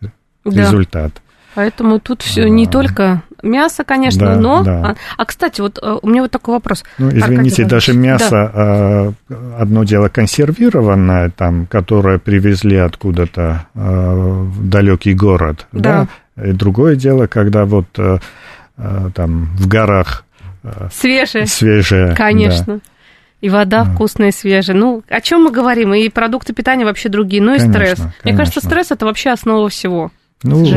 Да. 0.00 0.10
результат. 0.44 1.12
Поэтому 1.54 2.00
тут 2.00 2.22
все 2.22 2.48
не 2.48 2.66
только 2.66 3.22
мясо, 3.42 3.84
конечно, 3.84 4.26
Да, 4.26 4.36
но... 4.36 4.62
да. 4.64 4.80
А, 4.90 4.94
а, 5.18 5.24
кстати, 5.26 5.60
вот 5.60 5.78
э, 5.82 5.98
у 6.00 6.08
меня 6.08 6.22
вот 6.22 6.30
такой 6.30 6.54
вопрос. 6.54 6.82
Ну, 6.98 7.08
Аркадий 7.08 7.20
извините, 7.20 7.64
даже 7.66 7.92
мясо, 7.92 8.50
э, 8.54 9.12
одно 9.58 9.84
дело 9.84 10.08
консервированное, 10.08 11.30
там, 11.30 11.66
которое 11.66 12.18
привезли 12.18 12.76
откуда-то 12.76 13.66
э, 13.74 13.78
в 14.46 14.68
далекий 14.68 15.12
город, 15.14 15.66
Да. 15.72 16.08
да. 16.36 16.44
И 16.48 16.52
другое 16.52 16.96
дело, 16.96 17.26
когда 17.26 17.66
вот 17.66 17.86
э, 17.98 18.18
э, 18.78 19.10
там 19.14 19.50
в 19.56 19.68
горах 19.68 20.24
Свежее. 20.92 21.46
свежее. 21.46 22.14
Конечно. 22.14 22.80
И 23.42 23.50
вода 23.50 23.84
вкусная, 23.84 24.30
свежая. 24.30 24.76
Ну, 24.76 25.02
о 25.08 25.20
чем 25.20 25.42
мы 25.42 25.50
говорим? 25.50 25.92
И 25.92 26.08
продукты 26.08 26.54
питания 26.54 26.84
вообще 26.84 27.08
другие. 27.08 27.42
Ну 27.42 27.54
и 27.54 27.58
Конечно, 27.58 27.74
стресс. 27.74 27.98
Мне 27.98 28.08
конечно. 28.22 28.38
кажется, 28.38 28.60
стресс 28.60 28.90
это 28.92 29.04
вообще 29.04 29.30
основа 29.30 29.68
всего. 29.68 30.10
Ну. 30.44 30.64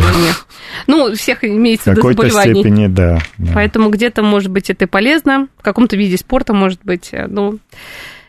Ну, 0.88 1.14
всех 1.16 1.44
имеется 1.44 1.92
в 1.92 1.96
какой-то 1.96 2.30
степени, 2.30 2.88
да. 2.88 3.20
да. 3.38 3.52
Поэтому 3.54 3.90
где-то, 3.90 4.22
может 4.24 4.52
быть, 4.52 4.70
это 4.70 4.88
полезно, 4.88 5.48
в 5.58 5.64
каком-то 5.64 5.96
виде 5.96 6.18
спорта, 6.18 6.54
может 6.54 6.80
быть, 6.84 7.10
э, 7.12 7.28
ну, 7.28 7.60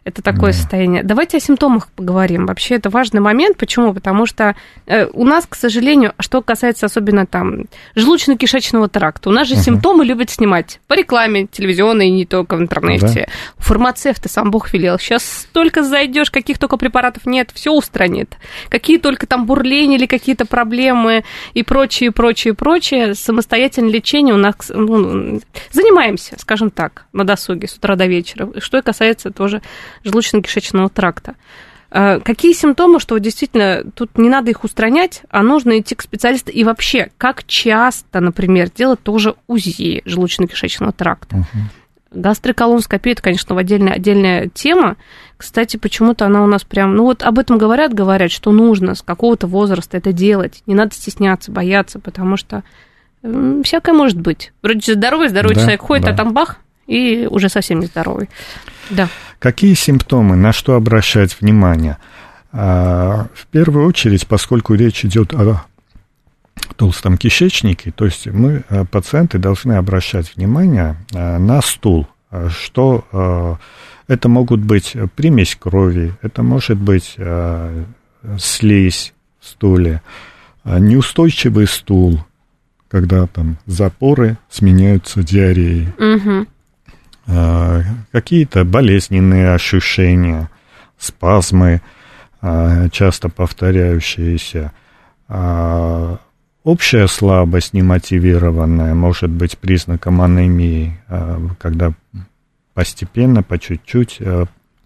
это 0.07 0.23
такое 0.23 0.53
Да. 0.53 0.59
состояние. 0.59 1.03
Давайте 1.03 1.37
о 1.39 1.41
симптомах 1.41 1.89
поговорим. 1.89 2.47
Вообще, 2.47 2.77
это 2.77 2.91
важный 2.91 3.21
момент. 3.21 3.57
Почему? 3.57 3.93
Потому 3.93 4.25
что 4.25 4.55
э, 4.87 5.07
у 5.13 5.25
нас, 5.25 5.47
к 5.49 5.57
сожалению, 5.57 6.13
что 6.21 6.43
касается 6.43 6.87
особенно 6.87 7.27
там 7.27 7.65
желудочно-кишечного 7.97 8.89
тракта, 8.89 9.31
у 9.31 9.33
нас 9.33 9.49
же 9.49 9.55
Мгм. 9.57 9.63
симптомы 9.65 10.05
любят 10.05 10.31
снимать 10.31 10.79
по 10.87 10.95
рекламе 10.95 11.49
телевизионной, 11.49 12.07
и 12.09 12.13
не 12.13 12.25
только 12.25 12.57
в 12.57 12.61
интернете. 12.61 13.29
Фармацевты, 13.59 14.29
сам 14.29 14.53
Бог 14.53 14.73
велел. 14.73 14.97
Сейчас 15.01 15.25
столько 15.25 15.83
зайдешь, 15.83 16.31
каких 16.31 16.59
только 16.59 16.77
препаратов 16.77 17.27
нет, 17.27 17.51
все 17.53 17.73
устранит. 17.73 18.37
Какие 18.69 18.99
только 18.99 19.27
там 19.27 19.45
бурления 19.45 19.97
или 19.99 20.07
какие-то 20.07 20.47
проблемы 20.47 21.25
и 21.53 21.65
прочее, 21.65 22.13
прочее, 22.13 22.55
прочее. 22.55 23.15
Самостоятельное 23.17 23.91
лечение 23.91 24.35
у 24.35 24.39
нас 24.39 24.55
ну, 24.73 25.41
занимаемся, 25.73 26.37
скажем 26.39 26.71
так, 26.71 27.07
на 27.13 27.25
досуге 27.25 27.67
с 27.67 27.75
утра 27.75 27.97
до 27.97 28.07
вечера. 28.07 28.49
Что 28.61 28.81
касается 28.83 29.31
тоже 29.31 29.63
желудочно-кишечного 30.07 30.89
тракта. 30.89 31.35
Э, 31.91 32.21
Какие 32.21 32.53
симптомы, 32.53 33.01
что 33.01 33.19
действительно 33.19 33.85
тут 33.95 34.19
не 34.19 34.29
надо 34.29 34.51
их 34.51 34.65
устранять, 34.65 35.23
а 35.31 35.43
нужно 35.43 35.79
идти 35.79 35.95
к 35.95 36.03
специалисту? 36.03 36.51
И 36.51 36.65
вообще, 36.65 37.11
как 37.19 37.45
часто, 37.47 38.21
например, 38.21 38.71
делать 38.71 39.03
тоже 39.03 39.35
УЗИ 39.47 40.03
желудочно-кишечного 40.05 40.93
тракта? 40.93 41.37
Мгм. 41.37 41.71
Гастроколоноскопия, 42.13 43.13
это, 43.13 43.23
конечно, 43.23 43.59
отдельная, 43.59 43.93
отдельная 43.95 44.49
тема. 44.49 44.97
Кстати, 45.37 45.77
почему-то 45.77 46.25
она 46.25 46.43
у 46.45 46.47
нас 46.47 46.65
прям... 46.65 46.95
Ну 46.95 47.03
вот 47.05 47.23
об 47.23 47.39
этом 47.39 47.59
говорят, 47.59 47.93
говорят, 47.93 48.31
что 48.31 48.53
нужно 48.53 48.95
с 48.95 49.03
какого-то 49.03 49.47
возраста 49.47 49.97
это 49.99 50.13
делать. 50.13 50.63
Не 50.67 50.75
надо 50.75 50.95
стесняться, 50.95 51.53
бояться, 51.53 51.99
потому 51.99 52.37
что 52.37 52.63
всякое 53.65 53.93
может 53.93 54.19
быть. 54.21 54.53
Вроде 54.63 54.95
здоровый, 54.95 55.29
здоровый 55.29 55.57
Да, 55.57 55.61
человек 55.63 55.83
ходит, 55.83 56.05
да. 56.07 56.13
а 56.13 56.17
там 56.17 56.33
бах, 56.33 56.57
и 56.87 57.27
уже 57.31 57.49
совсем 57.49 57.81
не 57.81 57.87
здоровый. 57.87 58.31
Да. 58.89 59.09
Какие 59.39 59.75
симптомы, 59.75 60.37
на 60.37 60.53
что 60.53 60.75
обращать 60.75 61.41
внимание? 61.41 61.99
А, 62.53 63.27
В 63.35 63.47
первую 63.47 63.87
очередь, 63.87 64.27
поскольку 64.27 64.75
речь 64.75 65.05
идет 65.05 65.35
о 65.35 65.63
толстом 66.77 67.17
кишечнике, 67.19 67.91
то 67.91 68.07
есть 68.07 68.27
мы, 68.27 68.65
э, 68.69 68.85
пациенты, 68.85 69.39
должны 69.39 69.75
обращать 69.75 70.35
внимание 70.37 70.97
э, 71.13 71.39
на 71.39 71.61
стул, 71.61 72.07
э, 72.31 72.49
что 72.51 73.59
это 74.09 74.29
могут 74.29 74.61
быть 74.61 74.97
примесь 75.17 75.57
крови, 75.57 76.15
это 76.23 76.45
может 76.45 76.79
быть 76.79 77.17
слизь 78.39 79.15
в 79.41 79.47
стуле, 79.49 80.01
неустойчивый 80.65 81.67
стул, 81.67 82.25
когда 82.89 83.27
там 83.27 83.59
запоры 83.67 84.39
сменяются 84.49 85.25
диареей, 85.25 85.89
Мгм. 85.99 86.47
Какие-то 88.13 88.65
болезненные 88.65 89.53
ощущения, 89.53 90.51
спазмы, 90.99 91.81
э, 92.43 92.89
часто 92.91 93.29
повторяющиеся, 93.29 94.73
а, 95.29 96.19
общая 96.65 97.07
слабость 97.07 97.73
немотивированная 97.73 98.95
может 98.95 99.31
быть 99.31 99.59
признаком 99.59 100.21
анемии, 100.21 101.01
э, 101.09 101.39
когда 101.59 101.93
постепенно, 102.75 103.43
по 103.43 103.59
чуть-чуть 103.59 104.21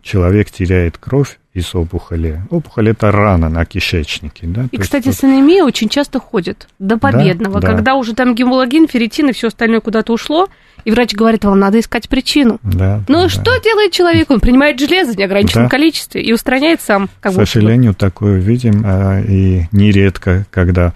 человек 0.02 0.50
теряет 0.50 0.96
кровь 0.96 1.39
из 1.52 1.74
опухоли. 1.74 2.42
Опухоль 2.50 2.90
это 2.90 3.10
рана 3.10 3.48
на 3.48 3.64
кишечнике. 3.64 4.46
Да? 4.46 4.62
И, 4.64 4.68
То 4.68 4.76
есть 4.76 4.82
кстати, 4.84 5.06
вот- 5.06 5.16
с 5.16 5.24
анемией 5.24 5.62
очень 5.62 5.88
часто 5.88 6.20
ходят 6.20 6.68
до 6.78 6.96
победного, 6.96 7.60
да. 7.60 7.66
когда 7.66 7.96
уже 7.96 8.14
там 8.14 8.34
гемологин, 8.36 8.86
ферритин 8.86 9.30
и 9.30 9.32
все 9.32 9.48
остальное 9.48 9.80
куда-то 9.80 10.12
ушло, 10.12 10.48
и 10.84 10.92
врач 10.92 11.12
говорит, 11.14 11.44
вам 11.44 11.58
надо 11.58 11.80
искать 11.80 12.08
причину. 12.08 12.58
да, 12.62 13.02
Ну 13.08 13.22
да, 13.22 13.28
что 13.28 13.60
делает 13.62 13.90
человек? 13.92 14.30
Он 14.30 14.38
принимает 14.40 14.78
железо 14.78 15.12
в 15.12 15.16
неограниченном 15.18 15.66
Да. 15.66 15.70
количестве 15.70 16.22
и 16.22 16.32
устраняет 16.32 16.80
сам. 16.82 17.08
Как 17.20 17.32
К 17.32 17.34
будто 17.36 17.46
сожалению, 17.50 17.94
такое 17.94 18.38
видим, 18.38 18.82
а, 18.86 19.20
и 19.20 19.64
нередко, 19.72 20.46
когда 20.50 20.92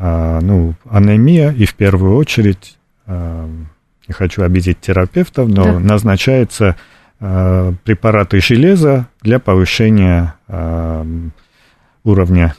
а, 0.00 0.40
ну, 0.40 0.74
анемия, 0.88 1.50
и 1.50 1.64
в 1.66 1.74
первую 1.74 2.16
очередь, 2.16 2.76
а, 3.06 3.48
не 4.06 4.14
хочу 4.14 4.42
обидеть 4.42 4.78
терапевтов, 4.80 5.48
но 5.48 5.64
Да. 5.64 5.78
назначается 5.80 6.76
препараты 7.18 8.40
железа 8.40 9.08
для 9.22 9.38
повышения 9.40 10.34
а, 10.46 11.04
уровня 12.04 12.54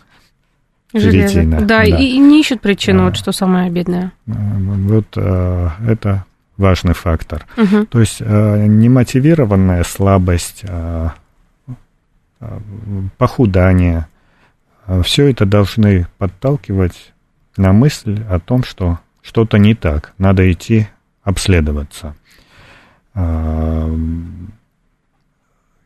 Железо. 0.94 1.28
ферритина. 1.34 1.62
Да, 1.62 1.84
И, 1.84 2.18
не 2.18 2.42
ищут 2.42 2.62
причину, 2.62 3.00
Да. 3.00 3.06
вот 3.06 3.16
что 3.16 3.32
самое 3.32 3.68
обидное. 3.68 4.12
А, 4.28 4.32
Вот 4.34 5.06
а, 5.16 5.72
это 5.88 6.26
важный 6.58 6.94
фактор. 6.94 7.46
Мгм. 7.56 7.86
То 7.86 8.02
есть 8.02 8.18
э, 8.20 8.66
немотивированная 8.68 9.84
слабость, 9.86 10.66
э, 10.68 11.10
э, 12.42 12.60
похудание, 13.18 14.08
все 15.04 15.30
это 15.30 15.46
должны 15.46 16.08
подталкивать 16.18 17.14
на 17.56 17.72
мысль 17.72 18.24
о 18.30 18.40
том, 18.40 18.64
что 18.64 19.00
что-то 19.22 19.58
не 19.58 19.74
так, 19.74 20.14
надо 20.18 20.52
идти 20.52 20.88
обследоваться. 21.24 22.16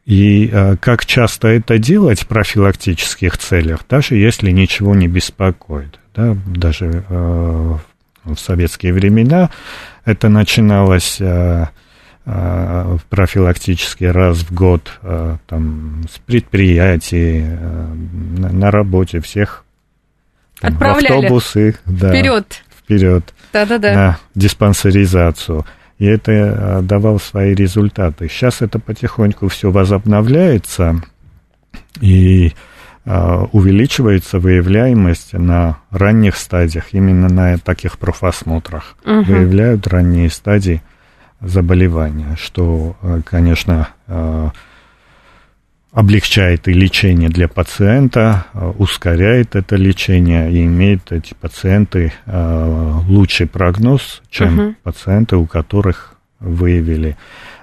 И 0.06 0.50
э, 0.52 0.76
как 0.78 1.06
часто 1.06 1.48
это 1.48 1.78
делать 1.78 2.24
в 2.24 2.28
профилактических 2.28 3.38
целях, 3.38 3.82
даже 3.90 4.16
если 4.16 4.52
ничего 4.52 4.96
не 4.96 5.08
беспокоит. 5.08 6.00
Да, 6.14 6.36
даже 6.46 7.06
э, 7.08 7.74
в 8.26 8.36
советские 8.36 8.94
времена 8.94 9.50
это 10.04 10.28
начиналось 10.28 11.18
э, 11.22 11.68
э, 12.26 12.98
профилактически 13.10 14.04
раз 14.04 14.40
в 14.40 14.54
год 14.54 15.00
там, 15.48 16.04
с 16.12 16.20
предприятий, 16.20 17.42
на, 17.42 18.50
на 18.50 18.72
работе 18.72 19.22
всех 19.22 19.64
там, 20.60 20.72
в 20.72 20.76
Отправляли. 20.76 21.14
автобусы, 21.26 21.76
да, 21.86 22.10
Вперед. 22.10 22.64
вперед 22.78 23.34
Да-да-да. 23.54 23.94
на 23.94 24.18
диспансеризацию. 24.36 25.66
И 26.04 26.06
это 26.06 26.32
э, 26.34 26.82
давало 26.82 27.18
свои 27.18 27.56
результаты. 27.56 28.28
Сейчас 28.28 28.62
это 28.62 28.78
потихоньку 28.78 29.48
все 29.48 29.72
возобновляется, 29.72 31.02
и 32.02 32.52
э, 33.06 33.46
увеличивается 33.54 34.40
выявляемость 34.40 35.32
на 35.32 35.78
ранних 35.92 36.36
стадиях, 36.36 36.88
именно 36.92 37.30
на 37.30 37.58
таких 37.58 37.98
профосмотрах. 37.98 38.98
Мгм. 39.06 39.24
Выявляют 39.24 39.88
ранние 39.88 40.30
стадии 40.30 40.82
заболевания, 41.40 42.36
что, 42.38 42.98
э, 43.02 43.22
конечно, 43.24 43.88
облегчает 45.94 46.68
и 46.68 46.74
лечение 46.74 47.30
для 47.30 47.48
пациента, 47.48 48.46
э, 48.54 48.74
ускоряет 48.78 49.56
это 49.56 49.76
лечение 49.76 50.52
и 50.52 50.66
имеют 50.66 51.12
эти 51.12 51.36
пациенты 51.40 52.12
э, 52.26 53.00
лучший 53.08 53.48
прогноз, 53.48 54.22
чем 54.30 54.56
Мгм. 54.56 54.76
пациенты, 54.82 55.36
у 55.38 55.46
которых 55.46 56.16
выявили. 56.40 57.16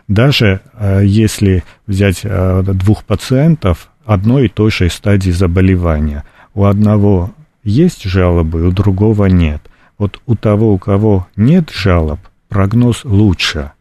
Даже 0.07 0.61
э, 0.75 1.03
если 1.05 1.65
взять 1.87 2.23
двух 2.23 3.05
пациентов 3.05 3.91
одной 4.05 4.47
и 4.47 4.49
той 4.49 4.71
же 4.71 4.89
стадии 4.89 5.31
заболевания, 5.31 6.25
у 6.55 6.65
одного 6.65 7.33
есть 7.65 8.05
жалобы, 8.05 8.67
у 8.67 8.71
другого 8.71 9.27
нет. 9.27 9.61
Вот 9.99 10.21
у 10.27 10.35
того, 10.35 10.73
у 10.73 10.79
кого 10.79 11.27
нет 11.37 11.71
жалоб, 11.71 12.21
прогноз 12.49 13.05
лучше, 13.05 13.73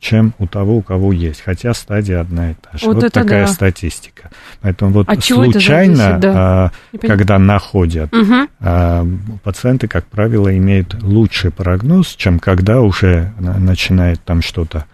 чем 0.00 0.32
у 0.38 0.46
того, 0.46 0.78
у 0.78 0.82
кого 0.82 1.12
есть. 1.12 1.42
Хотя 1.42 1.74
стадия 1.74 2.20
одна 2.20 2.52
и 2.52 2.54
та 2.54 2.76
же. 2.78 2.86
Вот 2.86 3.02
Вот, 3.02 3.12
такая 3.12 3.46
да. 3.46 3.52
статистика. 3.52 4.30
Поэтому 4.62 4.92
вот 4.92 5.08
От 5.08 5.22
чего 5.22 5.42
это 5.44 5.52
случайно, 5.52 5.96
зависит, 5.96 6.20
да. 6.20 6.32
а, 6.36 6.70
когда 7.06 7.38
находят, 7.38 8.10
а, 8.60 9.06
пациенты, 9.44 9.88
как 9.88 10.06
правило, 10.06 10.56
имеют 10.56 10.94
лучший 11.02 11.50
прогноз, 11.50 12.08
чем 12.16 12.38
когда 12.40 12.80
уже 12.80 13.32
на- 13.38 13.58
начинает 13.58 14.20
там 14.24 14.40
что-то 14.42 14.86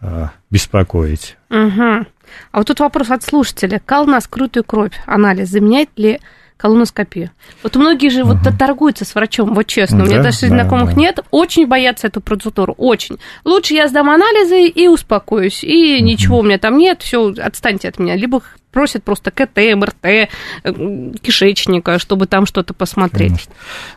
а, 0.00 0.30
беспокоить. 0.50 1.36
Мгм. 1.48 2.06
А 2.52 2.58
вот 2.58 2.66
тут 2.66 2.80
вопрос 2.80 3.10
от 3.10 3.22
слушателя. 3.22 3.80
Кал 3.84 4.06
на 4.06 4.20
скрытую 4.20 4.62
кровь. 4.62 4.92
Анализ 5.06 5.48
заменяет 5.48 5.88
ли 5.96 6.20
колоноскопия. 6.58 7.30
Вот 7.62 7.76
многие 7.76 8.10
же 8.10 8.24
вот 8.24 8.38
торгуются 8.58 9.04
с 9.04 9.14
врачом, 9.14 9.54
вот 9.54 9.66
честно. 9.66 10.02
У 10.02 10.06
меня 10.06 10.18
Да, 10.18 10.24
даже 10.24 10.40
да, 10.42 10.48
знакомых 10.48 10.94
да. 10.94 11.00
нет, 11.00 11.20
очень 11.30 11.66
боятся 11.66 12.08
эту 12.08 12.20
процедуру, 12.20 12.74
очень. 12.76 13.18
Лучше 13.44 13.74
я 13.74 13.88
сдам 13.88 14.10
анализы 14.10 14.66
и 14.66 14.88
успокоюсь, 14.88 15.64
и 15.64 16.02
ничего 16.02 16.40
у 16.40 16.42
меня 16.42 16.58
там 16.58 16.76
нет, 16.76 17.02
все, 17.02 17.32
отстаньте 17.32 17.88
от 17.88 17.98
меня. 17.98 18.16
Либо 18.16 18.42
просят 18.72 19.04
просто 19.04 19.30
КТ, 19.30 19.56
МРТ, 19.76 20.04
э, 20.04 20.28
кишечника, 21.22 21.98
чтобы 21.98 22.26
там 22.26 22.44
что-то 22.44 22.74
посмотреть. 22.74 23.48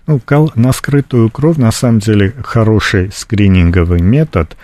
Конечно. 0.08 0.22
Ну, 0.30 0.50
на 0.56 0.72
скрытую 0.72 1.30
кровь 1.32 1.58
на 1.58 1.72
самом 1.72 2.00
деле 2.00 2.34
хороший 2.44 3.12
скрининговый 3.12 4.02
метод, 4.02 4.56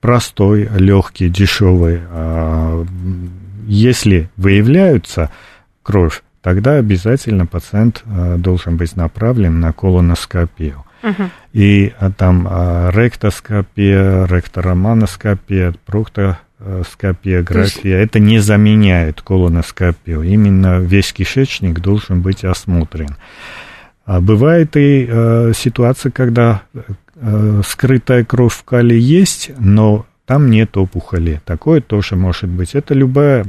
простой, 0.00 0.68
легкий, 0.76 1.28
дешевый. 1.28 2.00
А, 2.10 2.84
Если 3.66 4.28
выявляются 4.36 5.30
кровь, 5.82 6.22
тогда 6.44 6.76
обязательно 6.76 7.46
пациент 7.46 8.04
а, 8.06 8.36
должен 8.36 8.76
быть 8.76 8.94
направлен 8.96 9.60
на 9.60 9.72
колоноскопию. 9.72 10.84
Мгм. 11.02 11.30
И 11.54 11.94
а, 11.98 12.10
там 12.10 12.46
а, 12.48 12.90
ректоскопия, 12.90 14.26
ректороманоскопия, 14.26 15.74
проктоскопиография, 15.86 17.96
это 17.96 18.18
не 18.18 18.40
заменяет 18.40 19.22
колоноскопию. 19.22 20.20
Именно 20.22 20.80
весь 20.80 21.14
кишечник 21.14 21.80
должен 21.80 22.20
быть 22.20 22.44
осмотрен. 22.44 23.16
А 24.04 24.20
бывает 24.20 24.76
и 24.76 25.08
э, 25.08 25.52
ситуация, 25.56 26.12
когда 26.12 26.60
э, 26.74 27.62
скрытая 27.66 28.22
кровь 28.22 28.52
в 28.52 28.64
кале 28.64 28.98
есть, 28.98 29.50
но 29.58 30.04
там 30.26 30.50
нет 30.50 30.76
опухоли. 30.76 31.40
Такое 31.46 31.80
тоже 31.80 32.14
может 32.14 32.50
быть. 32.50 32.74
Это 32.74 32.92
любая 32.92 33.46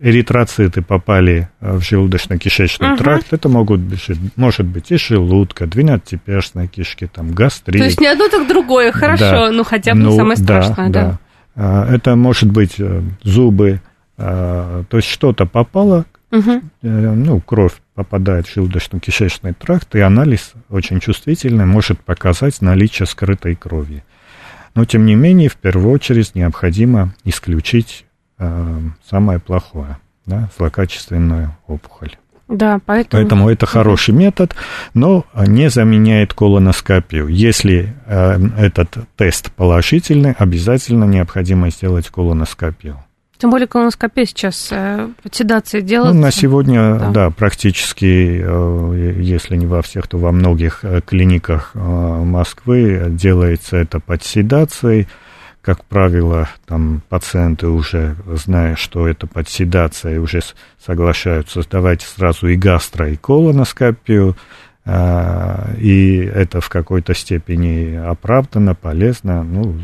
эритроциты 0.00 0.82
попали 0.82 1.48
э, 1.60 1.76
в 1.76 1.80
желудочно-кишечный 1.82 2.88
Мгм. 2.88 2.96
тракт. 2.98 3.26
Это 3.32 3.48
могут 3.48 3.80
быть, 3.80 4.06
может 4.36 4.66
быть 4.66 4.90
и 4.90 4.96
желудка, 4.96 5.66
двенадцатиперстной 5.66 6.68
кишки, 6.68 7.06
там 7.06 7.32
гастрит. 7.32 7.78
То 7.78 7.84
есть 7.84 8.00
не 8.00 8.06
одно, 8.06 8.28
так 8.28 8.48
другое, 8.48 8.92
хорошо, 8.92 9.30
Да. 9.46 9.50
ну 9.52 9.62
хотя 9.62 9.92
бы 9.94 10.00
Ну, 10.00 10.16
самое 10.16 10.36
да, 10.38 10.62
страшное, 10.62 10.88
да. 10.88 11.18
А, 11.54 11.94
Это 11.94 12.16
может 12.16 12.50
быть 12.50 12.76
э, 12.78 13.02
зубы, 13.22 13.82
а, 14.16 14.84
то 14.88 14.96
есть 14.96 15.08
что-то 15.08 15.44
попало, 15.46 16.06
э, 16.30 16.38
ну, 16.82 17.40
кровь 17.40 17.74
попадает 17.94 18.46
в 18.46 18.56
желудочно-кишечный 18.56 19.52
тракт, 19.52 19.94
и 19.94 20.00
анализ 20.00 20.52
очень 20.70 21.00
чувствительный 21.00 21.66
может 21.66 22.00
показать 22.00 22.62
наличие 22.62 23.06
скрытой 23.06 23.54
крови. 23.54 24.02
Но, 24.74 24.84
тем 24.84 25.04
не 25.04 25.16
менее, 25.16 25.48
в 25.50 25.56
первую 25.56 25.90
очередь 25.92 26.34
необходимо 26.34 27.12
исключить 27.24 28.06
самое 29.08 29.38
плохое, 29.38 29.98
да, 30.26 30.48
злокачественную 30.56 31.56
опухоль. 31.66 32.16
Да, 32.48 32.80
поэтому... 32.84 33.22
Поэтому 33.22 33.48
это 33.48 33.64
хороший 33.66 34.12
метод, 34.12 34.56
но 34.92 35.24
не 35.46 35.70
заменяет 35.70 36.34
колоноскопию. 36.34 37.28
Если 37.28 37.94
э, 38.06 38.38
этот 38.58 38.96
тест 39.16 39.52
положительный, 39.52 40.32
обязательно 40.32 41.04
необходимо 41.04 41.70
сделать 41.70 42.08
колоноскопию. 42.08 42.96
Тем 43.38 43.50
более 43.50 43.68
колоноскопия 43.68 44.26
сейчас 44.26 44.68
э, 44.72 45.08
под 45.22 45.34
седацией 45.34 45.82
Ну, 45.82 45.88
делается. 45.88 46.20
на 46.20 46.30
сегодня, 46.32 46.98
Да. 46.98 47.10
да, 47.10 47.30
практически, 47.30 48.42
э, 48.44 49.14
если 49.22 49.56
не 49.56 49.66
во 49.66 49.80
всех, 49.80 50.08
то 50.08 50.18
во 50.18 50.32
многих 50.32 50.80
э, 50.82 51.00
клиниках 51.06 51.70
э, 51.74 51.78
Москвы 51.78 53.06
делается 53.10 53.76
это 53.76 54.00
под 54.00 54.24
седацией. 54.24 55.06
Как 55.62 55.84
правило, 55.84 56.48
там 56.66 57.02
пациенты 57.10 57.66
уже, 57.68 58.16
зная, 58.26 58.76
что 58.76 59.06
это 59.06 59.26
под 59.26 59.46
седацией, 59.48 60.16
уже 60.18 60.40
соглашаются 60.82 61.60
сдавать 61.62 62.00
сразу 62.02 62.48
и 62.48 62.56
гастро, 62.56 63.10
и 63.10 63.16
колоноскопию. 63.16 64.36
э, 64.86 65.74
И 65.78 66.16
это 66.16 66.60
в 66.62 66.68
какой-то 66.70 67.14
степени 67.14 67.94
оправдано, 67.94 68.74
полезно. 68.74 69.42
Ну, 69.42 69.76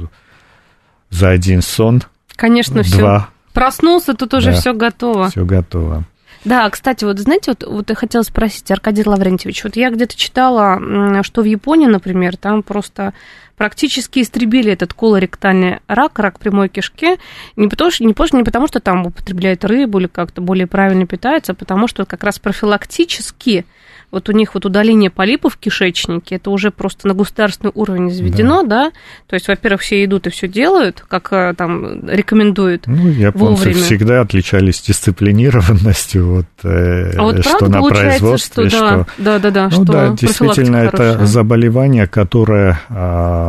за 1.11 1.29
один 1.29 1.61
сон, 1.63 2.03
Конечно, 2.37 2.83
все. 2.83 2.99
два, 2.99 3.29
Проснулся, 3.53 4.15
тут 4.15 4.33
уже 4.35 4.53
Да. 4.53 4.57
все 4.57 4.73
готово. 4.75 5.29
все 5.31 5.45
готово. 5.45 6.05
Да, 6.45 6.69
кстати, 6.71 7.05
вот 7.05 7.19
знаете, 7.19 7.51
вот, 7.53 7.65
вот 7.67 7.91
я 7.91 7.97
хотела 7.97 8.23
спросить, 8.23 8.71
Аркадий 8.71 9.03
Лаврентьевич, 9.05 9.65
вот 9.65 9.77
я 9.77 9.91
где-то 9.91 10.17
читала, 10.17 11.23
что 11.23 11.43
в 11.43 11.45
Японии, 11.45 11.87
например, 11.87 12.37
там 12.37 12.63
просто 12.63 13.15
практически 13.57 14.21
истребили 14.21 14.73
этот 14.73 14.93
колоректальный 14.93 15.79
рак, 15.89 16.19
рак 16.19 16.39
прямой 16.39 16.69
кишки, 16.69 17.17
не 17.57 17.69
потому, 17.69 17.91
что, 17.91 18.05
не, 18.05 18.13
потому- 18.13 18.41
не 18.41 18.45
потому, 18.45 18.67
что 18.69 18.81
там 18.81 19.07
употребляют 19.07 19.65
рыбу 19.65 19.99
или 19.99 20.07
как-то 20.07 20.41
более 20.41 20.67
правильно 20.67 21.07
питаются, 21.07 21.53
а 21.53 21.55
потому 21.55 21.89
что 21.89 22.05
как 22.05 22.23
раз 22.25 22.39
профилактически 22.39 23.65
вот 24.13 24.29
у 24.29 24.33
них 24.33 24.55
вот 24.55 24.65
удаление 24.65 25.11
полипов 25.11 25.55
в 25.55 25.59
кишечнике, 25.59 26.37
это 26.37 26.51
уже 26.51 26.71
просто 26.71 27.09
на 27.09 27.15
государственный 27.15 27.73
уровень 27.75 28.09
изведено, 28.11 28.63
да, 28.63 28.93
то 29.27 29.35
есть, 29.35 29.49
во-первых, 29.49 29.81
все 29.81 30.05
идут 30.05 30.29
и 30.29 30.31
все 30.31 30.47
делают, 30.47 31.05
как 31.09 31.33
э, 31.33 31.55
там 31.57 32.09
рекомендуют, 32.09 32.87
Ну, 32.87 33.09
японцы 33.09 33.65
Вовремя. 33.65 33.83
всегда 33.83 34.21
отличались 34.21 34.81
дисциплинированностью, 34.81 36.27
вот, 36.35 36.47
э, 36.63 37.17
А 37.17 37.23
вот 37.23 37.45
что 37.45 37.69
на 37.69 37.83
производстве, 37.83 38.69
что 38.69 39.07
да, 39.19 39.39
да, 39.39 39.39
да, 39.39 39.51
да, 39.51 39.65
Ну 39.65 39.71
что 39.71 39.93
да, 39.93 40.09
действительно, 40.11 40.77
это 40.77 40.97
хорошая. 40.97 41.27
заболевание, 41.27 42.07
которое 42.07 42.79
а, 42.89 43.46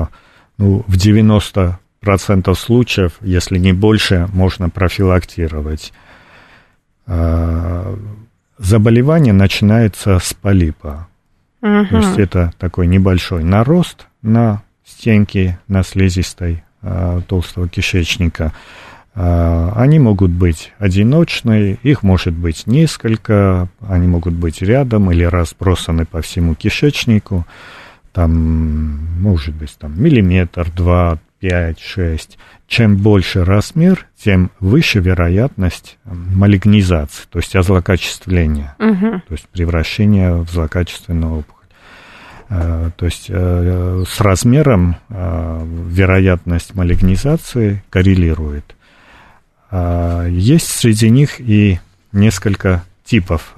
ну, 0.57 0.83
в 0.87 0.95
90% 0.95 2.55
случаев, 2.55 3.13
если 3.21 3.57
не 3.57 3.73
больше, 3.73 4.27
можно 4.33 4.69
профилактировать. 4.69 5.93
А, 7.05 7.97
заболевание 8.57 9.33
начинается 9.33 10.19
с 10.19 10.33
полипа. 10.33 11.07
Мгм. 11.61 11.87
То 11.87 11.97
есть 11.97 12.19
это 12.19 12.53
такой 12.57 12.87
небольшой 12.87 13.43
нарост 13.43 14.07
на 14.21 14.63
стенке, 14.85 15.59
на 15.67 15.83
слизистой 15.83 16.63
а, 16.81 17.21
толстого 17.21 17.67
кишечника. 17.67 18.53
А, 19.15 19.73
Они 19.75 19.99
могут 19.99 20.31
быть 20.31 20.73
одиночные, 20.79 21.77
их 21.83 22.03
может 22.03 22.33
быть 22.33 22.67
несколько, 22.67 23.67
они 23.87 24.07
могут 24.07 24.33
быть 24.33 24.61
рядом 24.61 25.11
или 25.11 25.23
разбросаны 25.23 26.05
по 26.05 26.21
всему 26.21 26.55
кишечнику. 26.55 27.45
Там, 28.13 29.19
может 29.21 29.53
быть, 29.55 29.75
там 29.77 30.01
миллиметр, 30.01 30.69
два, 30.71 31.19
пять, 31.39 31.79
шесть. 31.79 32.37
Чем 32.67 32.97
больше 32.97 33.45
размер, 33.45 34.07
тем 34.17 34.49
выше 34.59 34.99
вероятность 34.99 35.97
м, 36.05 36.35
малигнизации, 36.37 37.23
то 37.29 37.39
есть 37.39 37.55
озлокачествления 37.55 38.75
Мгм. 38.79 39.21
то 39.21 39.31
есть 39.33 39.47
превращение 39.49 40.33
в 40.33 40.49
злокачественную 40.49 41.39
опухоль. 41.39 41.53
Э, 42.49 42.89
То 42.97 43.05
есть 43.05 43.27
э, 43.29 44.03
с 44.07 44.19
размером 44.21 44.95
э, 45.09 45.65
вероятность 45.89 46.75
малигнизации 46.75 47.83
коррелирует. 47.89 48.75
Есть 50.29 50.67
среди 50.67 51.09
них 51.09 51.41
и 51.41 51.79
несколько 52.13 52.83
типов 53.03 53.53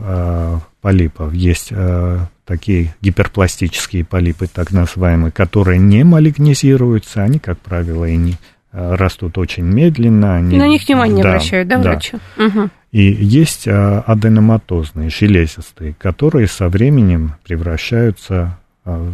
полипов. 0.81 1.33
Есть 1.33 1.69
э, 1.71 2.19
такие 2.45 2.95
гиперпластические 3.01 4.05
полипы, 4.05 4.47
так 4.47 4.71
называемые, 4.71 5.31
которые 5.31 5.79
не 5.79 6.03
малигнизируются, 6.03 7.23
они, 7.23 7.39
как 7.39 7.59
правило, 7.59 8.05
и 8.05 8.15
не 8.15 8.37
э, 8.71 8.95
растут 8.95 9.37
очень 9.37 9.63
медленно. 9.63 10.35
Они, 10.37 10.57
на 10.57 10.67
них 10.67 10.87
внимания 10.87 11.15
не 11.15 11.23
Да, 11.23 11.29
обращают, 11.29 11.67
да, 11.67 11.77
врачи? 11.79 12.17
Мгм. 12.37 12.71
и 12.91 13.01
есть 13.01 13.67
а, 13.67 14.01
аденоматозные, 14.07 15.09
железистые, 15.09 15.93
которые 15.93 16.47
со 16.47 16.69
временем 16.69 17.35
превращаются 17.43 18.57
а, 18.85 19.11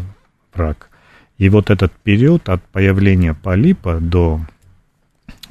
в 0.53 0.57
рак. 0.57 0.89
И 1.37 1.49
вот 1.49 1.69
этот 1.69 1.91
период 1.91 2.47
от 2.47 2.63
появления 2.63 3.33
полипа 3.33 3.97
до 3.99 4.39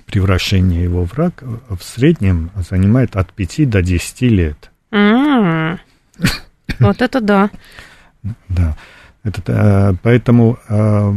превращения 0.06 0.82
его 0.82 1.04
в 1.04 1.12
рак 1.14 1.42
э, 1.42 1.46
в 1.74 1.82
среднем 1.82 2.50
занимает 2.70 3.16
от 3.16 3.32
5 3.32 3.68
до 3.68 3.82
10 3.82 4.22
лет. 4.22 4.70
М. 4.92 5.78
Вот 6.80 7.02
это 7.02 7.20
да. 7.20 7.50
Да. 8.48 8.76
Это, 9.22 9.42
а, 9.48 9.94
поэтому, 10.02 10.58
а, 10.68 11.14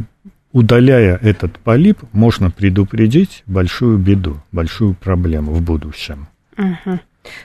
удаляя 0.52 1.18
этот 1.18 1.60
полип, 1.60 2.00
можно 2.14 2.52
предупредить 2.52 3.44
большую 3.46 3.98
беду, 3.98 4.40
большую 4.52 4.94
проблему 4.94 5.52
в 5.52 5.62
будущем. 5.62 6.28
Мгм. 6.56 7.02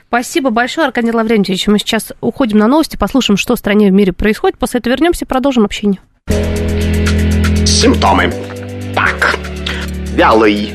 Спасибо 0.07 0.49
большое, 0.49 0.87
Аркадий 0.87 1.11
Лаврентьевич. 1.11 1.67
Мы 1.67 1.79
сейчас 1.79 2.13
уходим 2.21 2.57
на 2.57 2.67
новости, 2.67 2.95
послушаем, 2.95 3.37
что 3.37 3.55
в 3.55 3.59
стране 3.59 3.89
и 3.89 3.91
в 3.91 3.93
мире 3.93 4.13
происходит. 4.13 4.57
После 4.57 4.79
этого 4.79 4.93
вернемся 4.93 5.25
и 5.25 5.27
продолжим 5.27 5.65
общение. 5.65 5.99
Симптомы. 7.65 8.33
Так. 8.95 9.37
Вялый. 10.15 10.73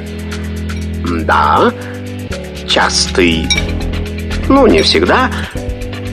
Да. 1.25 1.73
Частый. 2.69 3.47
Ну, 4.49 4.67
не 4.67 4.83
всегда. 4.83 5.31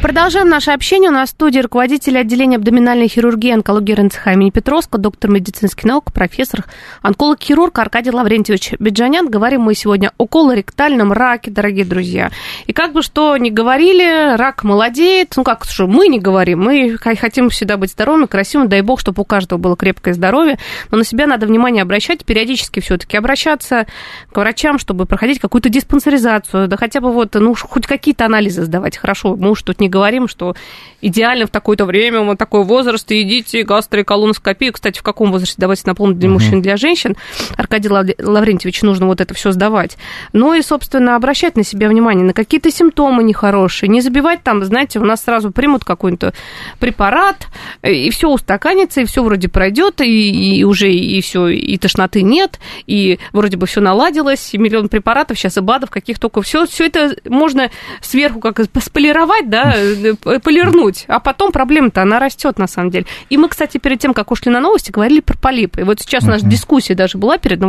Продолжаем 0.00 0.48
наше 0.48 0.70
общение. 0.70 1.10
У 1.10 1.12
нас 1.12 1.30
в 1.30 1.32
студии 1.32 1.58
руководитель 1.58 2.18
отделения 2.18 2.56
абдоминальной 2.56 3.08
хирургии 3.08 3.48
и 3.48 3.52
онкологии 3.52 3.94
РНЦХ 3.94 4.28
имени 4.28 4.50
Петровска, 4.50 4.96
доктор 4.96 5.28
медицинских 5.28 5.84
наук, 5.84 6.12
профессор, 6.12 6.66
онколог-хирург 7.02 7.76
Аркадий 7.76 8.12
Лаврентьевич 8.12 8.74
Беджанян. 8.78 9.28
Говорим 9.28 9.62
мы 9.62 9.74
сегодня 9.74 10.12
о 10.16 10.28
колоректальном 10.28 11.12
раке, 11.12 11.50
дорогие 11.50 11.84
друзья. 11.84 12.30
И 12.66 12.72
как 12.72 12.92
бы 12.92 13.02
что 13.02 13.36
ни 13.38 13.50
говорили, 13.50 14.36
рак 14.36 14.62
молодеет. 14.62 15.32
Ну 15.36 15.42
как, 15.42 15.64
что 15.64 15.88
мы 15.88 16.06
не 16.06 16.20
говорим, 16.20 16.60
мы 16.60 16.96
хотим 16.96 17.50
всегда 17.50 17.76
быть 17.76 17.90
здоровыми, 17.90 18.26
красивыми. 18.26 18.68
Дай 18.68 18.82
бог, 18.82 19.00
чтобы 19.00 19.22
у 19.22 19.24
каждого 19.24 19.58
было 19.58 19.76
крепкое 19.76 20.14
здоровье. 20.14 20.58
Но 20.92 20.98
на 20.98 21.04
себя 21.04 21.26
надо 21.26 21.46
внимание 21.46 21.82
обращать, 21.82 22.24
периодически 22.24 22.78
все-таки 22.78 23.16
обращаться 23.16 23.88
к 24.30 24.36
врачам, 24.36 24.78
чтобы 24.78 25.06
проходить 25.06 25.40
какую-то 25.40 25.70
диспансеризацию, 25.70 26.68
да 26.68 26.76
хотя 26.76 27.00
бы 27.00 27.12
вот, 27.12 27.34
ну, 27.34 27.56
хоть 27.56 27.88
какие-то 27.88 28.26
анализы 28.26 28.62
сдавать. 28.62 28.96
Хорошо, 28.96 29.34
мы 29.34 29.50
уж 29.50 29.62
тут 29.62 29.80
не 29.80 29.87
говорим, 29.88 30.28
что 30.28 30.54
идеально 31.00 31.46
в 31.46 31.50
такое-то 31.50 31.84
время, 31.84 32.20
вот 32.20 32.38
такой 32.38 32.64
возраст, 32.64 33.10
и 33.10 33.22
идите 33.22 33.62
гастроколоноскопию. 33.62 34.72
Кстати, 34.72 34.98
в 34.98 35.02
каком 35.02 35.30
возрасте 35.30 35.56
давайте 35.58 35.82
напомню 35.86 36.16
для 36.16 36.28
мужчин, 36.28 36.60
для 36.60 36.76
женщин. 36.76 37.16
Аркадий 37.56 37.88
Лаврентьевич 37.88 38.82
нужно 38.82 39.06
вот 39.06 39.20
это 39.20 39.34
все 39.34 39.52
сдавать. 39.52 39.96
Ну 40.32 40.54
и, 40.54 40.62
собственно, 40.62 41.16
обращать 41.16 41.56
на 41.56 41.64
себя 41.64 41.88
внимание, 41.88 42.24
на 42.24 42.32
какие-то 42.32 42.70
симптомы 42.70 43.22
нехорошие. 43.22 43.88
Не 43.88 44.00
забивать 44.00 44.42
там, 44.42 44.64
знаете, 44.64 44.98
у 44.98 45.04
нас 45.04 45.22
сразу 45.22 45.50
примут 45.52 45.84
какой-то 45.84 46.34
препарат, 46.80 47.46
и 47.82 48.10
все 48.10 48.28
устаканится, 48.28 49.00
и 49.00 49.04
все 49.04 49.22
вроде 49.22 49.48
пройдет, 49.48 50.00
и, 50.00 50.58
и 50.58 50.64
уже 50.64 50.92
и 50.92 51.20
все, 51.20 51.48
и 51.48 51.78
тошноты 51.78 52.22
нет, 52.22 52.58
и 52.86 53.18
вроде 53.32 53.56
бы 53.56 53.66
все 53.66 53.80
наладилось, 53.80 54.52
и 54.52 54.58
миллион 54.58 54.88
препаратов, 54.88 55.38
сейчас 55.38 55.56
и 55.56 55.60
БАДов, 55.60 55.90
каких 55.90 56.18
только 56.18 56.42
все, 56.42 56.66
все 56.66 56.86
это 56.86 57.16
можно 57.24 57.70
сверху 58.00 58.40
как 58.40 58.60
сполировать, 58.80 59.48
да, 59.48 59.77
Э, 59.77 59.77
полирнуть, 60.16 61.04
а 61.08 61.20
потом 61.20 61.52
проблема-то, 61.52 62.02
она 62.02 62.18
растет 62.18 62.58
на 62.58 62.66
самом 62.66 62.90
деле. 62.90 63.06
И 63.30 63.36
мы, 63.36 63.48
кстати, 63.48 63.78
перед 63.78 64.00
тем, 64.00 64.14
как 64.14 64.30
ушли 64.30 64.50
на 64.50 64.60
новости, 64.60 64.90
говорили 64.90 65.20
про 65.20 65.36
полипы. 65.36 65.80
И 65.80 65.84
вот 65.84 66.00
сейчас 66.00 66.24
у 66.24 66.28
нас 66.28 66.42
дискуссия 66.42 66.94
даже 66.94 67.18
была 67.18 67.38
перед, 67.38 67.60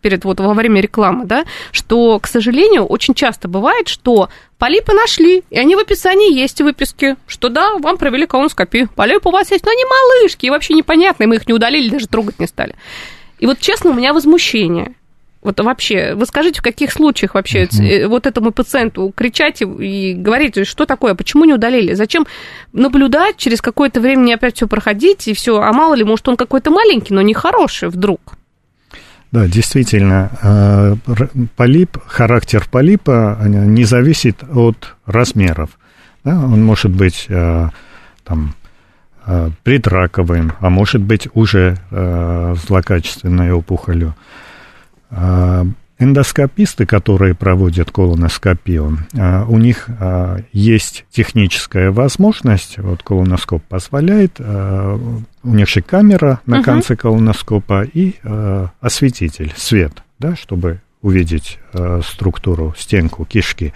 перед 0.00 0.24
вот 0.24 0.40
во 0.40 0.54
время 0.54 0.80
рекламы, 0.80 1.24
да, 1.24 1.44
что, 1.70 2.18
к 2.18 2.26
сожалению, 2.26 2.84
очень 2.84 3.14
часто 3.14 3.48
бывает, 3.48 3.88
что 3.88 4.28
Полипы 4.58 4.94
нашли, 4.94 5.44
и 5.50 5.58
они 5.58 5.76
в 5.76 5.80
описании 5.80 6.32
есть 6.32 6.62
в 6.62 6.64
выписке, 6.64 7.16
что 7.26 7.50
да, 7.50 7.74
вам 7.74 7.98
провели 7.98 8.26
колоноскопию. 8.26 8.88
Полипы 8.88 9.28
у 9.28 9.32
вас 9.32 9.50
есть, 9.50 9.66
но 9.66 9.70
они 9.70 9.84
малышки, 9.84 10.46
и 10.46 10.50
вообще 10.50 10.72
непонятные, 10.72 11.26
мы 11.26 11.36
их 11.36 11.46
не 11.46 11.52
удалили, 11.52 11.90
даже 11.90 12.08
трогать 12.08 12.38
не 12.38 12.46
стали. 12.46 12.74
И 13.38 13.46
вот 13.46 13.58
честно, 13.58 13.90
у 13.90 13.94
меня 13.94 14.14
возмущение. 14.14 14.94
Вот 15.46 15.60
вообще, 15.60 16.14
вы 16.16 16.26
скажите, 16.26 16.58
в 16.58 16.62
каких 16.64 16.90
случаях 16.90 17.34
вообще 17.34 17.66
uh-huh. 17.66 18.08
вот 18.08 18.26
этому 18.26 18.50
пациенту 18.50 19.12
кричать 19.14 19.62
и 19.62 20.12
говорить, 20.12 20.66
что 20.66 20.86
такое, 20.86 21.14
почему 21.14 21.44
не 21.44 21.54
удалили? 21.54 21.94
Зачем 21.94 22.26
наблюдать, 22.72 23.36
через 23.36 23.60
какое-то 23.62 24.00
время 24.00 24.22
не 24.22 24.34
опять 24.34 24.56
все 24.56 24.66
проходить 24.66 25.28
и 25.28 25.34
все, 25.34 25.60
а 25.60 25.72
мало 25.72 25.94
ли, 25.94 26.02
может, 26.02 26.26
он 26.28 26.36
какой-то 26.36 26.72
маленький, 26.72 27.14
но 27.14 27.22
не 27.22 27.32
хороший 27.32 27.90
вдруг? 27.90 28.20
Да, 29.30 29.46
действительно, 29.46 30.30
э, 30.42 30.96
полип, 31.54 31.96
характер 32.08 32.66
полипа 32.68 33.38
э, 33.40 33.48
не 33.48 33.84
зависит 33.84 34.42
от 34.52 34.96
размеров. 35.06 35.78
Да? 36.24 36.32
Он 36.32 36.64
может 36.64 36.90
быть 36.90 37.28
там 38.24 38.54
предраковым, 39.62 40.52
а 40.60 40.70
может 40.70 41.02
быть 41.02 41.28
уже 41.34 41.76
злокачественной 41.90 43.52
опухолью. 43.52 44.14
А, 45.10 45.64
эндоскописты, 45.98 46.84
которые 46.84 47.34
проводят 47.34 47.90
колоноскопию, 47.90 48.98
а, 49.16 49.46
у 49.48 49.58
них 49.58 49.88
а, 49.88 50.38
есть 50.52 51.06
техническая 51.10 51.90
возможность, 51.90 52.78
вот 52.78 53.02
колоноскоп 53.02 53.62
позволяет, 53.62 54.40
у 54.40 55.24
них 55.48 55.68
же 55.68 55.80
камера 55.80 56.40
на 56.46 56.62
конце 56.62 56.96
колоноскопа 56.96 57.84
и 57.84 58.14
осветитель, 58.80 59.52
свет, 59.56 60.02
да, 60.18 60.36
чтобы 60.36 60.80
увидеть 61.02 61.58
структуру, 62.02 62.74
стенку 62.76 63.24
кишки. 63.24 63.72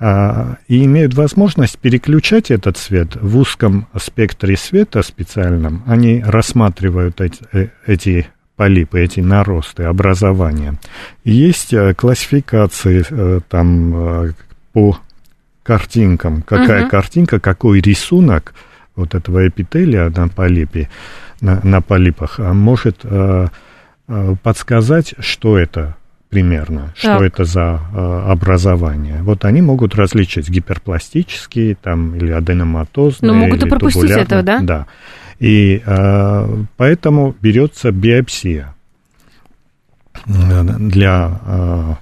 И 0.00 0.84
имеют 0.84 1.14
возможность 1.14 1.78
переключать 1.78 2.50
этот 2.50 2.76
свет 2.76 3.14
в 3.14 3.36
узком 3.36 3.86
спектре 4.00 4.56
света 4.56 5.02
специальном. 5.02 5.84
Они 5.86 6.20
рассматривают 6.26 7.20
эти, 7.20 7.44
э, 7.52 7.68
эти 7.86 8.26
полипы, 8.62 9.00
эти 9.00 9.18
наросты, 9.18 9.82
образования. 9.82 10.78
Есть 11.24 11.74
э, 11.74 11.94
классификации 11.94 13.04
э, 13.10 13.40
там 13.48 14.26
э, 14.26 14.32
по 14.72 14.98
картинкам, 15.64 16.42
какая 16.42 16.84
uh-huh. 16.84 16.88
картинка, 16.88 17.40
какой 17.40 17.80
рисунок 17.80 18.54
вот 18.94 19.16
этого 19.16 19.48
эпителия 19.48 20.08
на 20.10 20.28
полипе, 20.28 20.88
на, 21.40 21.60
на 21.64 21.80
полипах, 21.80 22.38
может 22.38 23.04
подсказать, 24.42 25.14
что 25.18 25.58
это 25.58 25.96
примерно, 26.32 26.94
так. 27.02 27.16
что 27.16 27.24
это 27.24 27.44
за 27.44 27.80
э, 27.94 28.30
образование. 28.30 29.22
Вот 29.22 29.44
они 29.44 29.60
могут 29.60 29.94
различить 29.94 30.48
гиперпластические 30.48 31.74
там, 31.74 32.16
или 32.16 32.32
аденоматозные. 32.32 33.32
Но 33.32 33.38
могут 33.38 33.62
и 33.62 33.68
пропустить 33.68 34.10
этого, 34.10 34.42
да? 34.42 34.60
Да. 34.62 34.86
И 35.42 35.82
э, 35.84 36.56
поэтому 36.76 37.34
берется 37.42 37.90
биопсия 37.90 38.76
для 40.24 41.40
э, 41.44 41.94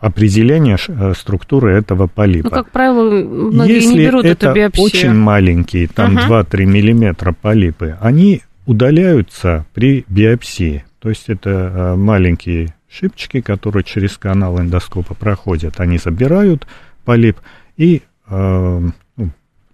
определения 0.00 0.78
структуры 1.14 1.72
этого 1.72 2.06
полипа. 2.06 2.48
Ну, 2.48 2.50
как 2.50 2.70
правило, 2.70 3.10
многие 3.22 3.74
Если 3.74 3.92
не 3.92 4.06
берут 4.06 4.24
это 4.24 4.46
эту 4.46 4.54
биопсию. 4.56 4.84
очень 4.86 5.12
маленькие, 5.12 5.88
там 5.88 6.16
uh-huh. 6.16 6.46
2-3 6.50 6.64
миллиметра 6.64 7.32
полипы, 7.38 7.98
они 8.00 8.40
удаляются 8.64 9.66
при 9.74 10.06
биопсии. 10.08 10.82
То 11.00 11.10
есть 11.10 11.28
это 11.28 11.50
э, 11.50 11.96
маленькие 11.96 12.74
шипчики, 12.88 13.42
которые 13.42 13.84
через 13.84 14.16
канал 14.16 14.58
эндоскопа 14.58 15.12
проходят. 15.12 15.80
Они 15.80 15.98
забирают 15.98 16.66
полип 17.04 17.36
и 17.76 18.00
э, 18.26 18.80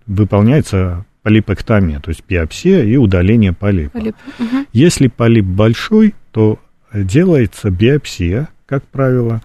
выполняется 0.09 1.05
полипэктомия, 1.27 1.99
то 1.99 2.11
есть 2.11 2.23
биопсия 2.29 2.85
и 2.85 2.95
удаление 2.95 3.53
полипа. 3.53 3.99
Полип. 3.99 4.15
Угу. 4.39 4.67
Если 4.73 5.09
полип 5.09 5.45
большой, 5.45 6.15
то 6.31 6.61
делается 6.95 7.69
биопсия, 7.71 8.49
как 8.65 8.85
правило, 8.85 9.43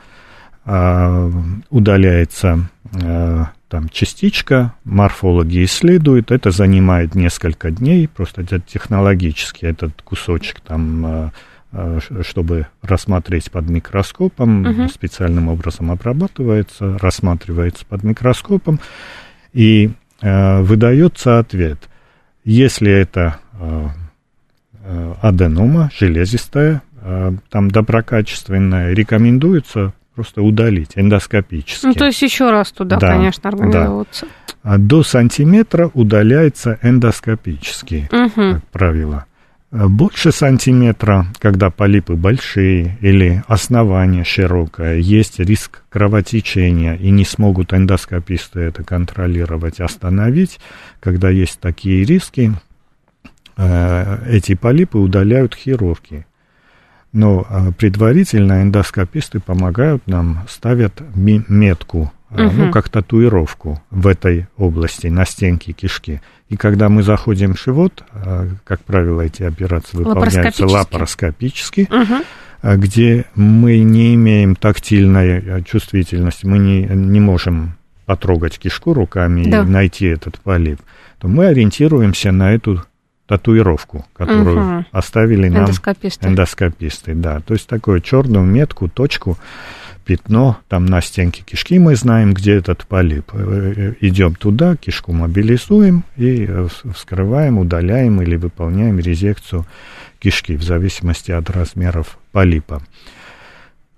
а, 0.64 1.32
удаляется 1.72 2.70
а, 3.04 3.48
там 3.68 3.90
частичка, 3.90 4.76
морфологи 4.84 5.64
исследуют, 5.64 6.30
это 6.30 6.52
занимает 6.52 7.16
несколько 7.16 7.72
дней, 7.72 8.08
просто 8.08 8.44
технологически 8.44 9.66
этот 9.66 10.04
кусочек 10.04 10.60
там 10.60 11.32
а, 11.72 11.98
чтобы 12.22 12.68
рассмотреть 12.84 13.50
под 13.50 13.68
микроскопом, 13.72 14.68
угу. 14.68 14.88
специальным 14.88 15.48
образом 15.48 15.90
обрабатывается, 15.90 17.00
рассматривается 17.00 17.88
под 17.88 18.04
микроскопом, 18.04 18.80
и 19.52 19.90
выдается 20.22 21.40
ответ. 21.40 21.90
Если 22.44 22.92
это 22.92 23.40
э, 23.60 23.88
э, 24.84 25.14
аденома 25.22 25.90
железистая, 25.98 26.82
там 27.50 27.72
доброкачественная, 27.72 28.94
рекомендуется 28.94 29.94
просто 30.14 30.44
удалить 30.44 30.92
эндоскопически. 30.96 31.88
Ну, 31.88 31.94
то 31.94 32.06
есть 32.06 32.22
еще 32.22 32.52
раз 32.52 32.72
туда, 32.72 32.98
да, 32.98 33.08
конечно, 33.08 33.50
организовываться. 33.50 34.28
Да. 34.64 34.78
До 34.78 35.02
сантиметра 35.02 35.90
удаляется 35.96 36.78
эндоскопически, 36.84 38.08
угу. 38.12 38.54
как 38.54 38.68
правило. 38.68 39.26
Э, 39.72 39.88
больше 39.88 40.32
сантиметра, 40.32 41.26
когда 41.40 41.70
полипы 41.70 42.16
большие 42.16 42.98
или 43.02 43.44
основание 43.48 44.24
широкое, 44.24 44.98
есть 44.98 45.40
риск 45.40 45.84
кровотечения 45.90 46.96
и 46.96 47.10
не 47.10 47.26
смогут 47.26 47.74
эндоскописты 47.74 48.60
это 48.60 48.84
контролировать, 48.84 49.80
остановить. 49.80 50.60
Когда 51.00 51.30
есть 51.30 51.60
такие 51.60 52.04
риски, 52.04 52.54
э, 53.58 54.18
эти 54.30 54.56
полипы 54.56 54.98
удаляют 54.98 55.56
хирурги. 55.56 56.26
Но 57.14 57.46
э, 57.50 57.72
предварительно 57.78 58.62
эндоскописты 58.62 59.40
помогают 59.40 60.08
нам, 60.08 60.46
ставят 60.50 61.02
метку 61.16 62.12
угу. 62.32 62.52
ну, 62.54 62.72
как 62.72 62.90
татуировку 62.90 63.82
в 63.90 64.08
этой 64.08 64.48
области, 64.58 65.08
на 65.08 65.26
стенке 65.26 65.74
кишки. 65.74 66.22
И 66.50 66.58
когда 66.58 66.90
мы 66.90 67.04
заходим 67.04 67.54
в 67.54 67.62
живот, 67.62 68.04
а, 68.12 68.48
как 68.64 68.82
правило, 68.82 69.22
эти 69.22 69.44
операции 69.44 69.98
выполняются 69.98 70.66
лапароскопически, 70.66 71.88
угу. 71.90 72.76
где 72.78 73.26
мы 73.36 73.80
не 73.80 74.16
имеем 74.16 74.56
тактильной 74.56 75.64
чувствительности, 75.64 76.46
мы 76.46 76.58
не, 76.58 76.84
не 76.84 77.20
можем 77.20 77.74
потрогать 78.06 78.60
кишку 78.60 78.94
руками 78.94 79.50
да. 79.50 79.62
и 79.62 79.66
найти 79.66 80.08
этот 80.08 80.40
полип, 80.40 80.80
то 81.20 81.28
мы 81.28 81.48
ориентируемся 81.48 82.32
на 82.32 82.54
эту 82.54 82.84
татуировку, 83.32 84.06
которую 84.14 84.60
Мгм. 84.60 84.86
оставили 84.92 85.48
нам 85.48 85.64
Эндоскописты. 85.64 86.28
эндоскописты, 86.28 87.14
да. 87.14 87.40
То 87.40 87.54
есть 87.54 87.66
такую 87.68 88.02
черную 88.02 88.46
метку, 88.46 88.90
точку, 88.90 89.38
пятно, 90.06 90.58
там 90.68 90.86
на 90.86 91.02
стенке 91.02 91.44
кишки 91.44 91.80
мы 91.80 91.96
знаем, 91.96 92.34
где 92.34 92.54
этот 92.56 92.86
полип. 92.86 93.32
Э, 93.34 93.74
э, 93.76 93.94
Идем 94.02 94.36
туда, 94.36 94.76
кишку 94.76 95.14
мобилизуем 95.14 96.04
и 96.18 96.46
э, 96.46 96.68
вс- 96.68 96.94
вскрываем, 96.94 97.58
удаляем 97.58 98.22
или 98.22 98.36
выполняем 98.36 99.00
резекцию 99.00 99.66
кишки 100.20 100.56
в 100.58 100.64
зависимости 100.64 101.32
от 101.32 101.50
размеров 101.50 102.18
полипа. 102.32 102.82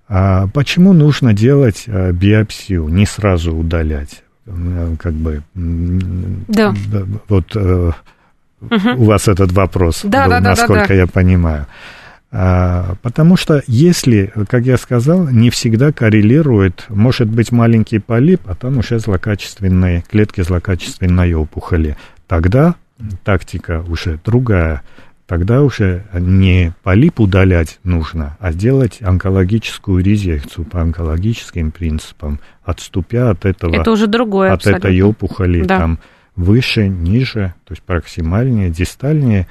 А 0.08 0.46
почему 0.48 0.92
нужно 0.92 1.32
делать 1.32 1.86
биопсию, 1.88 2.88
не 2.88 3.06
сразу 3.06 3.54
удалять? 3.54 4.22
Как 4.98 5.14
бы 5.14 5.42
Да. 5.54 6.74
вот 7.28 7.56
э, 7.56 7.92
у 8.96 9.04
вас 9.04 9.28
этот 9.28 9.52
вопрос 9.52 10.00
Да, 10.04 10.24
был, 10.24 10.30
да, 10.30 10.40
да, 10.40 10.40
да, 10.40 10.50
насколько 10.50 10.88
да. 10.88 10.94
я 10.94 11.06
понимаю. 11.06 11.66
Потому 13.02 13.36
что 13.36 13.62
если, 13.68 14.32
как 14.48 14.64
я 14.64 14.76
сказал, 14.76 15.28
не 15.28 15.50
всегда 15.50 15.92
коррелирует, 15.92 16.86
может 16.88 17.28
быть 17.28 17.52
маленький 17.52 18.00
полип, 18.00 18.40
а 18.46 18.56
там 18.56 18.78
уже 18.78 18.98
злокачественные 18.98 20.02
клетки 20.10 20.40
злокачественной 20.40 21.32
опухоли. 21.34 21.96
Тогда 22.26 22.74
тактика 23.22 23.84
уже 23.88 24.18
другая. 24.24 24.82
Тогда 25.26 25.62
уже 25.62 26.04
не 26.12 26.74
полип 26.82 27.18
удалять 27.20 27.78
нужно, 27.82 28.36
а 28.40 28.52
сделать 28.52 28.98
онкологическую 29.00 30.04
резекцию 30.04 30.64
по 30.66 30.82
онкологическим 30.82 31.70
принципам, 31.70 32.40
отступя 32.64 33.30
от 33.30 33.46
этого 33.46 33.74
Это 33.74 33.90
уже 33.92 34.06
другое 34.06 34.48
от 34.48 34.56
абсолютно. 34.58 34.88
этой 34.88 35.00
опухоли 35.02 35.62
Да. 35.62 35.78
там 35.78 35.98
выше, 36.36 36.88
ниже, 36.88 37.54
то 37.64 37.72
есть 37.72 37.82
проксимальнее, 37.84 38.68
дистальнее, 38.70 39.46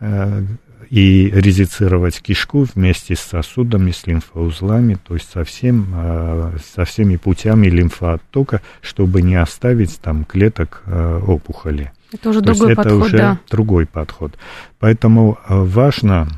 э, 0.00 0.42
и 0.90 1.30
резицировать 1.30 2.20
кишку 2.20 2.66
вместе 2.74 3.16
с 3.16 3.20
сосудами, 3.20 3.90
с 3.90 4.06
лимфоузлами, 4.06 4.98
то 5.06 5.14
есть 5.14 5.30
со, 5.30 5.44
всем, 5.44 5.92
э, 5.94 6.56
со 6.74 6.84
всеми 6.84 7.16
путями 7.16 7.68
лимфооттока, 7.68 8.62
чтобы 8.80 9.22
не 9.22 9.36
оставить 9.36 10.00
там 10.00 10.24
клеток 10.24 10.82
э, 10.86 11.20
опухоли. 11.26 11.92
Это 12.12 12.30
уже 12.30 12.40
То 12.40 12.50
есть 12.50 12.60
другой 12.60 12.72
это 12.72 12.82
подход, 12.82 13.06
уже 13.06 13.16
да. 13.16 13.38
другой 13.50 13.86
подход. 13.86 14.38
Поэтому 14.78 15.38
э, 15.48 15.54
важно 15.54 16.28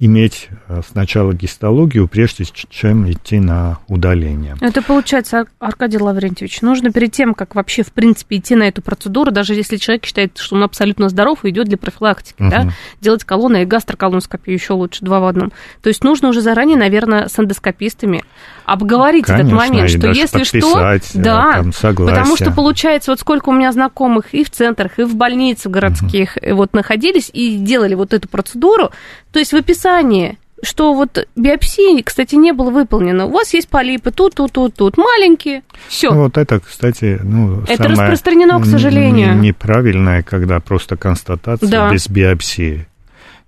иметь 0.00 0.48
э, 0.68 0.80
сначала 0.90 1.34
гистологию, 1.34 2.08
прежде 2.08 2.44
чем 2.70 3.10
идти 3.10 3.38
на 3.38 3.78
удаление. 3.86 4.56
Это 4.62 4.80
получается, 4.82 5.40
Ар- 5.40 5.48
Аркадий 5.58 5.98
Лаврентьевич, 5.98 6.62
нужно 6.62 6.90
перед 6.90 7.12
тем, 7.12 7.34
как 7.34 7.54
вообще, 7.54 7.82
в 7.82 7.92
принципе, 7.92 8.38
идти 8.38 8.54
на 8.54 8.64
эту 8.64 8.80
процедуру, 8.80 9.30
даже 9.30 9.54
если 9.54 9.76
человек 9.76 10.06
считает, 10.06 10.38
что 10.38 10.56
он 10.56 10.62
абсолютно 10.62 11.10
здоров 11.10 11.44
и 11.44 11.50
идет 11.50 11.68
для 11.68 11.76
профилактики, 11.76 12.36
да, 12.38 12.62
Мгм. 12.62 12.72
делать 13.02 13.24
колонны 13.24 13.62
и 13.62 13.66
гастроколоноскопию 13.66 14.54
еще 14.54 14.72
лучше, 14.72 15.04
два 15.04 15.20
в 15.20 15.26
одном. 15.26 15.52
То 15.82 15.88
есть 15.88 16.02
нужно 16.02 16.28
уже 16.28 16.40
заранее, 16.40 16.78
наверное, 16.78 17.28
с 17.28 17.38
эндоскопистами 17.38 18.24
обговорить 18.72 19.24
этот 19.24 19.36
Конечно, 19.48 19.56
момент, 19.56 19.90
и 19.90 19.98
что 19.98 20.08
если 20.10 20.44
что, 20.44 20.98
да, 21.14 21.52
там, 21.54 21.72
согласие. 21.72 22.16
потому 22.16 22.36
что 22.36 22.50
получается, 22.52 23.10
вот 23.10 23.20
сколько 23.20 23.48
у 23.48 23.52
меня 23.52 23.72
знакомых 23.72 24.32
и 24.32 24.44
в 24.44 24.50
центрах, 24.50 24.98
и 24.98 25.02
в 25.02 25.16
больницах 25.16 25.72
городских 25.72 26.38
э, 26.40 26.52
вот 26.54 26.72
находились 26.72 27.30
и 27.32 27.56
делали 27.56 27.94
вот 27.94 28.14
эту 28.14 28.28
процедуру, 28.28 28.90
то 29.32 29.38
есть 29.38 29.52
в 29.52 29.56
описании 29.56 30.38
что 30.62 30.92
вот 30.92 31.26
биопсии, 31.36 32.02
кстати, 32.02 32.34
не 32.34 32.52
было 32.52 32.68
выполнено. 32.70 33.24
У 33.24 33.30
вас 33.30 33.54
есть 33.54 33.68
полипы 33.68 34.10
тут, 34.10 34.34
тут, 34.34 34.52
тут, 34.52 34.74
тут, 34.74 34.98
маленькие. 34.98 35.62
Все. 35.88 36.10
Ну, 36.12 36.24
вот 36.24 36.36
это, 36.36 36.60
кстати, 36.60 37.18
ну, 37.22 37.62
Это 37.62 37.84
самое 37.84 38.00
распространено, 38.02 38.60
к 38.60 38.66
сожалению. 38.66 39.38
неправильное, 39.38 40.22
когда 40.22 40.60
просто 40.60 40.98
констатация 40.98 41.66
Да. 41.66 41.90
без 41.90 42.08
биопсии. 42.10 42.86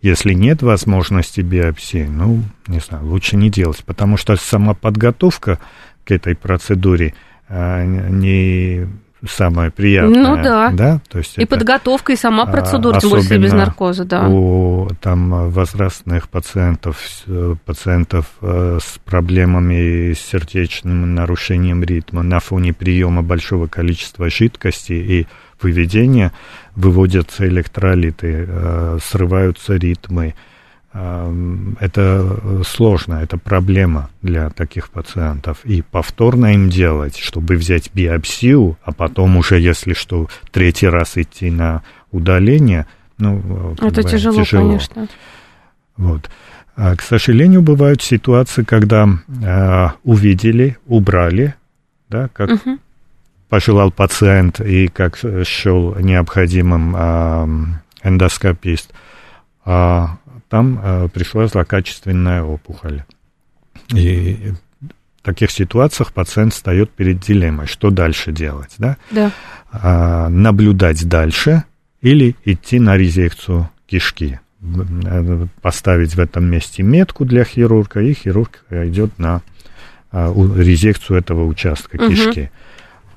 Если 0.02 0.34
нет 0.34 0.62
возможности 0.62 1.40
биопсии, 1.40 2.08
ну, 2.10 2.42
не 2.66 2.80
знаю, 2.80 3.06
лучше 3.06 3.36
не 3.36 3.50
делать, 3.50 3.84
потому 3.84 4.16
что 4.16 4.34
сама 4.36 4.74
подготовка 4.74 5.60
к 6.04 6.10
этой 6.10 6.34
процедуре 6.34 7.14
а, 7.48 7.84
не 7.84 8.88
самая 9.28 9.70
приятная. 9.70 10.36
Ну 10.36 10.42
да. 10.42 11.00
То 11.08 11.18
есть 11.18 11.38
И 11.38 11.44
подготовка, 11.44 12.12
и 12.12 12.16
сама 12.16 12.42
а, 12.42 12.46
процедура, 12.46 12.98
тем 12.98 13.10
более 13.10 13.38
без 13.38 13.52
наркоза, 13.52 14.04
да. 14.04 14.28
У 14.28 14.88
там 15.00 15.50
возрастных 15.50 16.28
пациентов, 16.28 16.98
пациентов 17.64 18.26
э, 18.40 18.78
с 18.82 18.98
проблемами 19.04 20.12
с 20.12 20.18
сердечным 20.18 21.14
нарушением 21.14 21.84
ритма 21.84 22.22
на 22.22 22.40
фоне 22.40 22.72
приема 22.72 23.22
большого 23.22 23.68
количества 23.68 24.28
жидкости 24.28 24.92
и 24.92 25.26
выведения 25.62 26.32
выводятся 26.76 27.46
электролиты, 27.46 28.46
э, 28.48 28.98
срываются 29.02 29.76
ритмы. 29.76 30.34
Эм, 30.94 31.76
Это 31.80 32.00
э, 32.00 32.62
сложно, 32.66 33.14
это 33.14 33.38
проблема 33.38 34.10
для 34.20 34.50
таких 34.50 34.90
пациентов. 34.90 35.64
И 35.64 35.82
повторно 35.82 36.52
им 36.54 36.68
делать, 36.68 37.16
чтобы 37.18 37.56
взять 37.56 37.90
биопсию, 37.94 38.76
а 38.82 38.92
потом 38.92 39.36
уже, 39.36 39.58
если 39.58 39.94
что, 39.94 40.28
третий 40.50 40.88
раз 40.88 41.16
идти 41.16 41.50
на 41.50 41.82
удаление, 42.10 42.86
ну, 43.18 43.74
э, 43.80 43.86
Это 43.86 44.02
бы 44.02 44.08
тяжело, 44.08 44.44
конечно. 44.50 45.08
Вот. 45.96 46.30
А, 46.76 46.96
К 46.96 47.02
сожалению, 47.02 47.62
бывают 47.62 48.02
ситуации, 48.02 48.62
когда 48.64 49.06
э, 49.06 49.88
увидели, 50.04 50.76
убрали, 50.86 51.54
да, 52.08 52.28
как 52.32 52.50
Мгм. 52.50 52.80
Пожелал 53.52 53.90
пациент 53.90 54.62
и 54.62 54.88
как 54.88 55.18
счел 55.44 55.94
необходимым 55.96 56.94
а, 56.96 57.46
эндоскопист, 58.02 58.94
а 59.66 60.16
там 60.48 60.80
а, 60.82 61.08
пришла 61.08 61.46
злокачественная 61.48 62.42
опухоль. 62.44 63.04
И 63.92 64.54
в 64.80 65.22
таких 65.22 65.50
ситуациях 65.50 66.14
пациент 66.14 66.54
встает 66.54 66.92
перед 66.92 67.20
дилеммой, 67.20 67.66
что 67.66 67.90
дальше 67.90 68.32
делать, 68.32 68.72
да? 68.78 68.96
Да. 69.10 69.30
А, 69.70 70.30
наблюдать 70.30 71.06
дальше 71.06 71.64
или 72.00 72.34
идти 72.46 72.80
на 72.80 72.96
резекцию 72.96 73.68
кишки. 73.84 74.40
Э, 74.62 75.46
Поставить 75.60 76.14
в 76.14 76.20
этом 76.20 76.46
месте 76.46 76.82
метку 76.82 77.26
для 77.26 77.44
хирурга, 77.44 78.00
и 78.00 78.14
хирург 78.14 78.64
идет 78.70 79.18
на 79.18 79.42
а, 80.10 80.32
резекцию 80.56 81.18
этого 81.18 81.44
участка 81.44 81.98
кишки. 81.98 82.50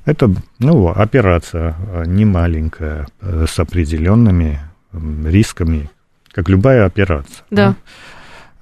Это, 0.06 0.32
ну, 0.60 0.90
операция 0.90 1.76
а, 1.92 2.04
не 2.06 2.26
маленькая, 2.26 3.08
э, 3.22 3.46
с 3.50 3.60
определенными 3.60 4.60
рисками, 4.94 5.90
как 6.32 6.48
любая 6.48 6.86
операция. 6.86 7.44
Да. 7.50 7.76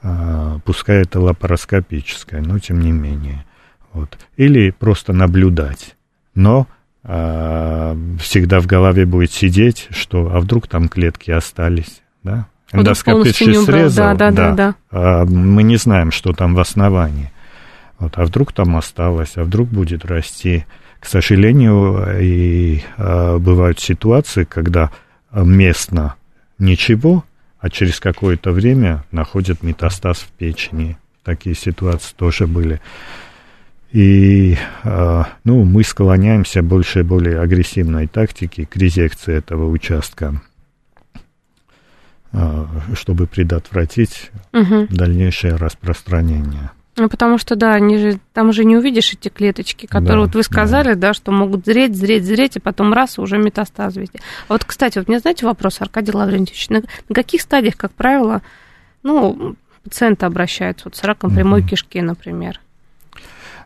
А, 0.01 0.59
Пускай 0.63 1.01
это 1.01 1.19
лапароскопическая, 1.19 2.41
но 2.41 2.59
тем 2.59 2.79
не 2.79 2.91
менее. 2.91 3.45
Вот. 3.91 4.17
Или 4.37 4.71
просто 4.71 5.13
наблюдать. 5.13 5.95
Но 6.33 6.67
а, 7.03 7.97
всегда 8.19 8.59
в 8.61 8.65
голове 8.65 9.05
будет 9.05 9.31
сидеть, 9.31 9.87
что 9.91 10.31
а 10.33 10.39
вдруг 10.39 10.67
там 10.67 10.87
клетки 10.87 11.31
остались, 11.31 12.01
да? 12.23 12.47
Же 13.53 13.61
убрал. 13.61 13.81
срезал, 13.81 14.17
Да, 14.17 14.31
да, 14.31 14.31
да, 14.31 14.55
да. 14.55 14.75
а 14.89 15.25
мы 15.25 15.61
не 15.63 15.75
знаем, 15.75 16.11
что 16.11 16.33
там 16.33 16.55
в 16.55 16.59
основании. 16.59 17.31
Вот, 17.99 18.17
а 18.17 18.25
вдруг 18.25 18.51
там 18.51 18.75
осталось, 18.75 19.33
а 19.35 19.43
вдруг 19.43 19.69
будет 19.69 20.05
расти. 20.05 20.65
К 21.03 21.05
сожалению, 21.05 22.17
и 22.21 22.81
а, 22.95 23.37
бывают 23.37 23.77
ситуации, 23.81 24.45
когда 24.45 24.89
местно 25.33 26.15
ничего, 26.57 27.25
а 27.59 27.69
через 27.69 27.99
какое-то 27.99 28.51
время 28.51 29.03
находят 29.11 29.63
метастаз 29.63 30.19
в 30.19 30.27
печени. 30.29 30.97
Такие 31.25 31.57
ситуации 31.57 32.13
тоже 32.15 32.47
были. 32.47 32.79
И 33.91 34.55
а, 34.85 35.27
ну, 35.43 35.65
мы 35.65 35.83
склоняемся 35.83 36.63
больше 36.63 37.01
и 37.01 37.03
более 37.03 37.41
агрессивной 37.41 38.07
тактике 38.07 38.65
к 38.65 38.77
резекции 38.77 39.35
этого 39.35 39.69
участка, 39.69 40.41
а, 42.31 42.65
чтобы 42.95 43.27
предотвратить 43.27 44.31
Мгм. 44.53 44.87
дальнейшее 44.87 45.57
распространение. 45.57 46.71
Ну, 46.95 47.09
потому 47.09 47.39
что, 47.39 47.55
да, 47.55 47.73
они 47.73 47.97
же, 47.97 48.19
там 48.33 48.49
уже 48.49 48.65
не 48.65 48.77
увидишь 48.77 49.13
эти 49.13 49.29
клеточки, 49.29 49.87
которые, 49.87 50.17
Да, 50.17 50.19
вот 50.19 50.35
вы 50.35 50.43
сказали, 50.43 50.93
да. 50.93 51.13
что 51.13 51.31
могут 51.31 51.65
зреть, 51.65 51.95
зреть, 51.95 52.23
зреть, 52.23 52.57
и 52.57 52.59
потом 52.59 52.93
раз, 52.93 53.17
и 53.17 53.21
уже 53.21 53.37
метастаз 53.39 53.95
везде. 53.95 54.19
А 54.47 54.53
вот, 54.53 54.63
кстати, 54.63 54.99
вот 54.99 55.07
мне 55.07 55.19
знаете 55.19 55.45
вопрос, 55.47 55.81
Аркадий 55.81 56.11
Лаврентьевич, 56.11 56.69
на, 56.69 56.83
на 57.09 57.15
каких 57.15 57.41
стадиях, 57.41 57.77
как 57.77 57.91
правило, 57.93 58.43
ну, 59.01 59.55
пациенты 59.83 60.27
обращаются 60.27 60.85
вот 60.85 60.95
с 60.95 61.03
раком 61.03 61.33
прямой 61.33 61.63
кишки, 61.63 61.99
например? 61.99 62.59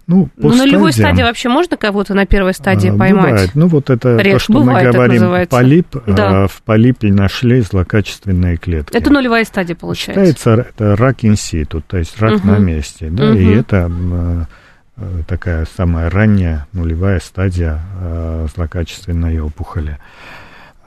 Ну, 0.08 0.30
по 0.42 0.48
Ну, 0.48 0.56
на 0.56 0.66
любой 0.66 0.94
стадии 0.94 1.22
вообще 1.22 1.50
можно 1.50 1.76
кого-то 1.76 2.14
на 2.14 2.26
первой 2.26 2.54
стадии 2.54 2.90
а, 2.90 2.98
поймать? 2.98 3.26
Бывает. 3.32 3.52
Ну, 3.56 3.68
вот 3.68 3.90
это 3.90 4.16
то, 4.16 4.22
Редко. 4.22 4.40
что 4.40 4.54
Бывает, 4.54 4.88
мы 4.88 4.94
говорим, 4.94 5.48
полип, 5.50 5.88
Да. 6.08 6.44
а, 6.44 6.48
в 6.48 6.62
полипе 6.62 7.12
нашли 7.12 7.60
злокачественные 7.60 8.56
клетки. 8.56 8.96
Это 8.96 9.12
нулевая 9.12 9.44
стадия, 9.44 9.76
получается. 9.76 10.26
Считается 10.26 10.70
это 10.70 10.96
рак 10.96 11.26
инситу, 11.26 11.84
то 11.86 11.98
есть 11.98 12.20
рак 12.22 12.42
Мгм. 12.44 12.48
на 12.48 12.58
месте. 12.58 13.10
Да, 13.12 13.32
И 13.36 13.46
Мгм. 13.46 13.60
это 13.60 13.76
м, 13.78 14.48
э, 14.96 15.04
такая 15.28 15.68
самая 15.76 16.10
ранняя 16.10 16.68
нулевая 16.72 17.20
стадия 17.20 17.82
э, 18.02 18.48
злокачественной 18.56 19.40
опухоли. 19.42 19.98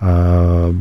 А, 0.00 0.72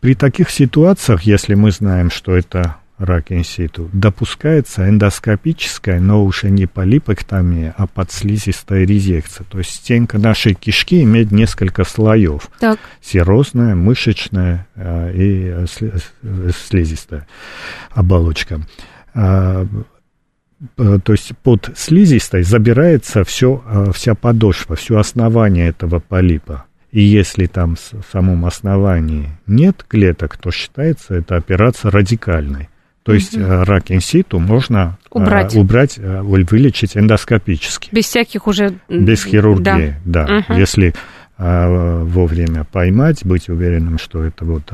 при 0.00 0.14
таких 0.14 0.50
ситуациях, 0.50 1.22
если 1.22 1.54
мы 1.54 1.70
знаем, 1.70 2.10
что 2.10 2.36
это 2.36 2.76
рак 3.04 3.32
инситу, 3.32 3.90
допускается 3.92 4.88
эндоскопическая, 4.88 6.00
но 6.00 6.24
уже 6.24 6.50
не 6.50 6.66
полипэктомия, 6.66 7.74
а 7.76 7.86
подслизистая 7.86 8.84
резекция. 8.84 9.44
То 9.50 9.58
есть 9.58 9.70
стенка 9.70 10.18
нашей 10.18 10.54
кишки 10.54 11.02
имеет 11.02 11.30
несколько 11.32 11.84
слоев. 11.84 12.48
Так. 12.58 12.78
Серозная, 13.00 13.74
мышечная 13.74 14.66
э, 14.74 15.12
и 15.14 15.66
слизистая 16.52 17.26
оболочка. 17.90 18.60
А, 19.14 19.66
то 20.76 21.12
есть 21.12 21.32
под 21.42 21.70
слизистой 21.76 22.42
забирается 22.42 23.24
все, 23.24 23.62
э, 23.66 23.92
вся 23.92 24.14
подошва, 24.14 24.76
все 24.76 24.98
основание 24.98 25.68
этого 25.68 25.98
полипа. 25.98 26.64
И 26.92 27.00
если 27.00 27.46
там 27.46 27.76
в 27.76 28.04
самом 28.12 28.44
основании 28.44 29.30
нет 29.46 29.84
клеток, 29.88 30.36
то 30.36 30.50
считается 30.50 31.14
эта 31.14 31.36
операция 31.36 31.90
радикальной. 31.90 32.68
То 33.02 33.12
есть 33.14 33.36
угу. 33.36 33.44
рак 33.64 33.90
инситу 33.90 34.38
можно 34.38 34.98
э, 35.04 35.08
убрать, 35.10 35.56
убрать 35.56 35.98
вылечить 35.98 36.96
эндоскопически. 36.96 37.88
Без 37.92 38.06
всяких 38.06 38.46
уже... 38.46 38.74
Без 38.88 39.24
хирургии, 39.24 39.96
да. 40.04 40.26
да. 40.26 40.38
Угу. 40.38 40.58
Если 40.58 40.94
вовремя 41.38 42.62
поймать, 42.62 43.24
быть 43.24 43.48
уверенным, 43.48 43.98
что 43.98 44.22
это 44.22 44.44
вот 44.44 44.70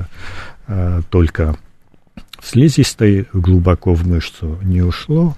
только 1.09 1.57
в 2.39 2.47
слизистой 2.47 3.27
глубоко 3.33 3.95
в 3.95 4.07
мышцу 4.07 4.59
не 4.63 4.83
ушло, 4.83 5.35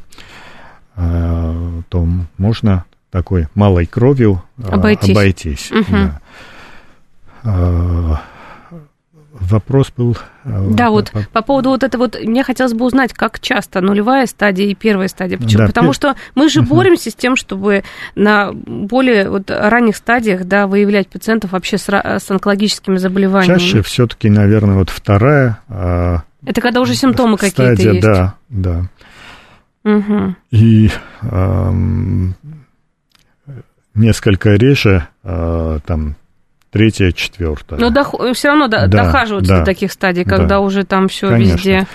то 0.96 2.08
можно 2.36 2.84
такой 3.10 3.46
малой 3.54 3.86
кровью 3.86 4.42
обойтись. 4.66 5.10
обойтись 5.10 5.70
угу. 5.70 5.96
да. 7.44 8.22
А, 9.32 9.36
вопрос 9.40 9.92
был... 9.96 10.16
А, 10.44 10.68
да, 10.70 10.90
вот 10.90 11.10
по... 11.10 11.20
по 11.32 11.42
поводу 11.42 11.70
вот 11.70 11.82
этого 11.82 12.02
вот, 12.02 12.18
мне 12.22 12.42
хотелось 12.42 12.72
бы 12.72 12.84
узнать, 12.84 13.12
как 13.12 13.40
часто 13.40 13.80
нулевая 13.80 14.26
стадия 14.26 14.66
и 14.66 14.74
первая 14.74 15.08
стадия. 15.08 15.38
Почему? 15.38 15.58
Да, 15.58 15.66
Потому 15.66 15.88
пер... 15.88 15.94
что 15.94 16.16
мы 16.34 16.48
же 16.48 16.62
боремся 16.62 17.10
с 17.10 17.14
тем, 17.14 17.36
чтобы 17.36 17.84
на 18.14 18.52
более 18.52 19.30
вот 19.30 19.50
ранних 19.50 19.96
стадиях, 19.96 20.44
да, 20.44 20.66
выявлять 20.66 21.08
пациентов 21.08 21.52
вообще 21.52 21.78
с, 21.78 21.88
с 21.88 22.30
онкологическими 22.30 22.96
заболеваниями. 22.96 23.58
Чаще 23.58 23.82
все-таки, 23.82 24.30
наверное, 24.30 24.76
вот 24.76 24.90
вторая... 24.90 25.60
Это 25.68 26.60
когда 26.62 26.80
уже 26.80 26.94
симптомы 26.94 27.36
какие-то 27.36 27.82
есть. 27.82 28.00
Да, 28.00 28.34
да. 28.48 28.86
Угу. 29.84 30.34
И 30.50 30.90
эм, 31.22 32.34
несколько 33.94 34.50
реже, 34.50 35.06
э, 35.22 35.78
там, 35.86 36.16
третья, 36.70 37.12
четвертая. 37.12 37.78
Но 37.78 37.90
дох... 37.90 38.14
все 38.34 38.48
равно 38.48 38.68
да, 38.68 38.86
дохаживаются 38.86 39.54
да, 39.54 39.58
до 39.60 39.66
таких 39.66 39.92
стадий, 39.92 40.24
когда 40.24 40.46
да, 40.46 40.60
уже 40.60 40.84
там 40.84 41.08
все 41.08 41.34
везде 41.36 41.86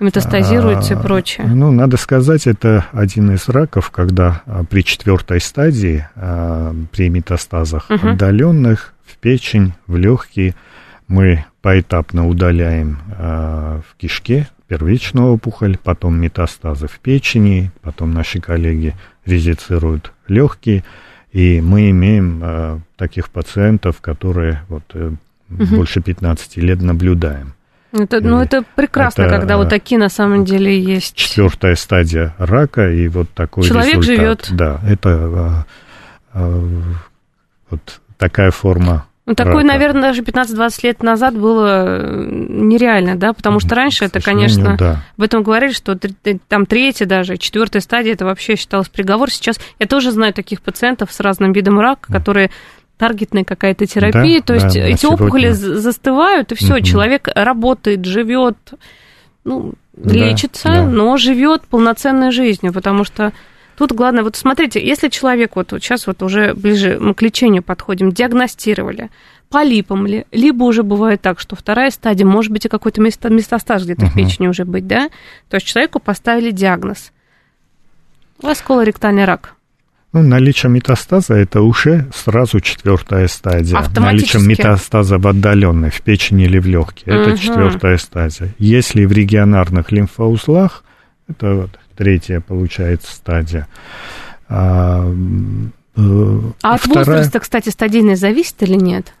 метастазируется 0.00 0.94
а, 0.94 0.98
и 0.98 1.02
прочее. 1.02 1.46
Ну, 1.46 1.70
надо 1.70 1.96
сказать, 1.96 2.46
это 2.46 2.86
один 2.92 3.32
из 3.32 3.48
раков, 3.48 3.90
когда 3.90 4.42
а, 4.46 4.64
при 4.64 4.82
четвертой 4.82 5.40
стадии, 5.40 6.06
а, 6.16 6.74
при 6.92 7.08
метастазах 7.08 7.86
угу. 7.90 8.08
отдаленных 8.10 8.94
в 9.04 9.16
печень, 9.18 9.74
в 9.86 9.96
легкие, 9.96 10.54
мы 11.06 11.44
поэтапно 11.62 12.28
удаляем 12.28 12.98
а, 13.18 13.80
в 13.88 13.96
кишке 13.96 14.48
первичную 14.66 15.32
опухоль, 15.32 15.76
потом 15.82 16.18
метастазы 16.18 16.88
в 16.88 16.98
печени, 16.98 17.70
потом 17.82 18.12
наши 18.12 18.40
коллеги 18.40 18.94
резицируют 19.24 20.12
легкие, 20.26 20.84
и 21.34 21.60
мы 21.60 21.90
имеем 21.90 22.40
э, 22.42 22.78
таких 22.96 23.28
пациентов, 23.28 24.00
которые 24.00 24.62
вот, 24.68 24.84
э, 24.94 25.10
угу. 25.50 25.76
больше 25.76 26.00
15 26.00 26.56
лет 26.58 26.80
наблюдаем. 26.80 27.54
Это, 27.92 28.20
ну, 28.20 28.40
это 28.40 28.64
прекрасно, 28.76 29.22
это, 29.22 29.38
когда 29.38 29.56
вот 29.56 29.68
такие 29.68 29.98
на 29.98 30.08
самом 30.08 30.44
деле 30.44 30.80
есть. 30.80 31.16
Четвертая 31.16 31.74
стадия 31.74 32.34
рака, 32.38 32.88
и 32.88 33.08
вот 33.08 33.30
такой 33.30 33.64
Человек 33.64 33.96
результат. 33.96 34.16
живет. 34.16 34.48
Да, 34.52 34.80
это 34.86 35.10
а, 35.10 35.66
а, 36.32 36.70
вот 37.70 38.00
такая 38.16 38.52
форма 38.52 39.06
ну, 39.26 39.34
такое, 39.34 39.64
наверное, 39.64 40.02
даже 40.02 40.20
15-20 40.20 40.80
лет 40.82 41.02
назад 41.02 41.34
было 41.34 41.98
э, 41.98 42.26
нереально, 42.28 43.16
да, 43.16 43.32
потому 43.32 43.58
что 43.58 43.74
раньше 43.74 44.04
это, 44.04 44.20
конечно, 44.20 44.76
да. 44.76 45.02
об 45.16 45.22
этом 45.22 45.42
говорили, 45.42 45.72
что 45.72 45.98
там 46.48 46.66
третья 46.66 47.06
даже, 47.06 47.38
четвертая 47.38 47.80
стадия, 47.80 48.12
это 48.12 48.26
вообще 48.26 48.56
считалось 48.56 48.90
приговор. 48.90 49.30
Сейчас 49.30 49.58
я 49.78 49.86
тоже 49.86 50.10
знаю 50.10 50.34
таких 50.34 50.60
пациентов 50.60 51.10
с 51.10 51.20
разным 51.20 51.52
видом 51.52 51.80
рака, 51.80 52.12
которые 52.12 52.50
таргетная 52.98 53.44
какая-то 53.44 53.86
терапия, 53.86 54.40
да, 54.40 54.44
то 54.44 54.54
есть 54.54 54.74
да, 54.74 54.80
эти 54.80 55.00
сегодня. 55.00 55.24
опухоли 55.24 55.50
застывают, 55.50 56.52
и 56.52 56.54
все, 56.54 56.74
угу. 56.74 56.82
человек 56.82 57.28
работает, 57.34 58.04
живет, 58.04 58.58
ну, 59.44 59.72
лечится, 59.96 60.68
да, 60.68 60.74
да. 60.82 60.86
но 60.86 61.16
живет 61.16 61.62
полноценной 61.62 62.30
жизнью, 62.30 62.74
потому 62.74 63.04
что 63.04 63.32
Тут 63.76 63.92
главное, 63.92 64.22
вот 64.22 64.36
смотрите, 64.36 64.84
если 64.84 65.08
человек, 65.08 65.56
вот, 65.56 65.72
вот 65.72 65.82
сейчас 65.82 66.06
вот 66.06 66.22
уже 66.22 66.54
ближе 66.54 66.98
мы 67.00 67.14
к 67.14 67.22
лечению 67.22 67.62
подходим, 67.62 68.12
диагностировали, 68.12 69.10
полипом 69.48 70.06
ли, 70.06 70.26
либо 70.30 70.64
уже 70.64 70.82
бывает 70.82 71.20
так, 71.20 71.40
что 71.40 71.56
вторая 71.56 71.90
стадия, 71.90 72.26
может 72.26 72.52
быть, 72.52 72.64
и 72.64 72.68
какой-то 72.68 73.00
метастаз 73.00 73.84
где-то 73.84 74.06
uh-huh. 74.06 74.10
в 74.10 74.14
печени 74.14 74.46
уже 74.46 74.64
быть, 74.64 74.86
да? 74.86 75.08
То 75.48 75.56
есть 75.56 75.66
человеку 75.66 75.98
поставили 75.98 76.50
диагноз. 76.50 77.12
У 78.42 78.46
вас 78.46 78.60
колоректальный 78.60 79.24
рак. 79.24 79.54
Ну, 80.12 80.22
наличие 80.22 80.70
метастаза 80.70 81.34
это 81.34 81.60
уже 81.60 82.08
сразу 82.14 82.60
четвертая 82.60 83.26
стадия. 83.26 83.80
Наличие 83.96 84.42
метастаза 84.42 85.18
в 85.18 85.26
отдаленной, 85.26 85.90
в 85.90 86.00
печени 86.02 86.44
или 86.44 86.60
в 86.60 86.66
легких, 86.66 87.08
это 87.08 87.30
угу. 87.30 87.36
четвертая 87.36 87.96
стадия. 87.98 88.54
Если 88.58 89.06
в 89.06 89.12
регионарных 89.12 89.90
лимфоузлах, 89.90 90.84
это 91.26 91.54
вот 91.54 91.70
третья, 91.96 92.40
получается, 92.40 93.14
стадия. 93.14 93.68
А, 94.48 95.06
э, 95.96 96.40
а 96.62 96.74
от 96.74 96.80
вторая... 96.80 97.04
возраста, 97.04 97.40
кстати, 97.40 97.70
стадийность 97.70 98.20
зависит 98.20 98.62
или 98.62 98.74
нет? 98.74 99.12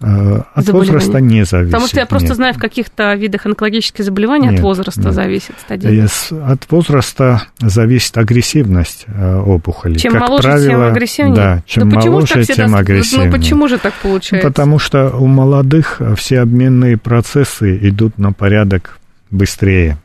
Э, 0.00 0.42
от 0.54 0.68
возраста 0.68 1.20
не 1.20 1.44
зависит. 1.44 1.72
Потому 1.72 1.88
что 1.88 2.00
я 2.00 2.06
просто 2.06 2.28
нет. 2.28 2.36
знаю, 2.36 2.54
в 2.54 2.58
каких-то 2.58 3.14
видах 3.14 3.46
онкологических 3.46 4.04
заболеваний 4.04 4.48
нет, 4.48 4.58
от 4.58 4.60
возраста 4.60 5.00
нет. 5.00 5.12
зависит 5.14 5.54
стадийность. 5.60 6.32
От 6.32 6.70
возраста 6.70 7.42
зависит 7.60 8.16
агрессивность 8.18 9.04
э, 9.06 9.36
опухоли. 9.36 9.96
Чем 9.96 10.12
как 10.12 10.22
моложе, 10.22 10.42
правило, 10.42 10.68
тем 10.68 10.82
агрессивнее. 10.82 11.34
Да, 11.36 11.62
чем 11.66 11.88
ну, 11.88 11.96
моложе, 11.96 12.26
тем 12.26 12.42
всегда... 12.42 12.78
агрессивнее. 12.78 13.30
Ну 13.30 13.36
почему 13.36 13.68
же 13.68 13.78
так 13.78 13.94
получается? 13.94 14.48
Потому 14.48 14.78
что 14.78 15.10
у 15.10 15.26
молодых 15.26 16.02
все 16.16 16.40
обменные 16.40 16.96
процессы 16.96 17.76
идут 17.88 18.18
на 18.18 18.32
порядок 18.32 18.98
быстрее, 19.30 19.98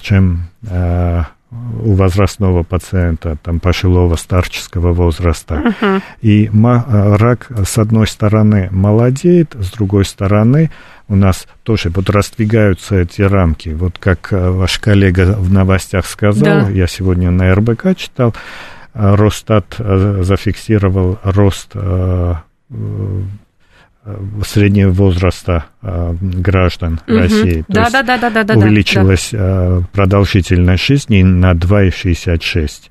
чем 0.00 0.48
э, 0.68 1.22
у 1.84 1.92
возрастного 1.94 2.62
пациента, 2.62 3.36
там, 3.42 3.60
пожилого 3.60 4.16
старческого 4.16 4.92
возраста. 4.92 5.74
Uh-huh. 5.80 6.02
И 6.22 6.50
рак, 6.52 7.48
с 7.64 7.78
одной 7.78 8.06
стороны, 8.06 8.68
молодеет, 8.70 9.54
с 9.58 9.70
другой 9.72 10.04
стороны, 10.04 10.70
у 11.08 11.16
нас 11.16 11.46
тоже 11.62 11.90
вот 11.90 12.08
раздвигаются 12.08 12.96
эти 12.96 13.20
рамки. 13.22 13.68
Вот 13.68 13.98
как 13.98 14.32
э, 14.32 14.50
ваш 14.50 14.78
коллега 14.78 15.36
в 15.38 15.52
новостях 15.52 16.06
сказал, 16.06 16.62
да. 16.62 16.70
я 16.70 16.86
сегодня 16.86 17.30
на 17.30 17.54
РБК 17.54 17.96
читал, 17.96 18.34
э, 18.94 19.14
Росстат 19.14 19.74
э, 19.78 20.22
зафиксировал 20.22 21.18
рост 21.22 21.76
среднего 24.44 24.90
возраста 24.90 25.66
э, 25.80 26.14
граждан 26.20 27.00
угу. 27.06 27.18
России. 27.18 27.64
Да, 27.68 27.88
да, 27.90 28.02
да, 28.02 28.18
да, 28.18 28.30
да, 28.30 28.44
да, 28.44 28.54
увеличилась 28.54 29.28
да. 29.30 29.38
Э, 29.40 29.82
продолжительность 29.92 30.84
жизни 30.84 31.22
на 31.22 31.52
2,66. 31.52 32.90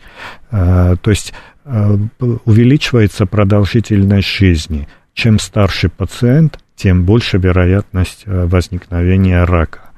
Э, 0.52 0.96
то 1.02 1.10
есть 1.10 1.34
э, 1.66 1.98
увеличивается 2.46 3.26
продолжительность 3.26 4.28
жизни. 4.28 4.88
Чем 5.14 5.40
старше 5.40 5.90
пациент, 5.90 6.60
тем 6.78 7.04
больше 7.04 7.38
вероятность 7.38 8.24
э, 8.26 8.46
возникновения 8.46 9.44
рака. 9.44 9.92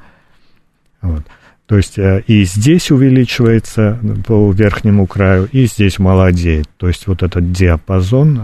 Вот. 1.02 1.24
То 1.68 1.78
есть 1.78 2.00
э, 2.00 2.24
и 2.26 2.44
здесь 2.44 2.90
увеличивается 2.90 4.00
по 4.26 4.52
верхнему 4.52 5.06
краю, 5.06 5.48
и 5.52 5.68
здесь 5.68 6.00
молодеет. 6.00 6.68
То 6.78 6.88
есть 6.88 7.06
вот 7.06 7.22
этот 7.22 7.52
диапазон 7.52 8.42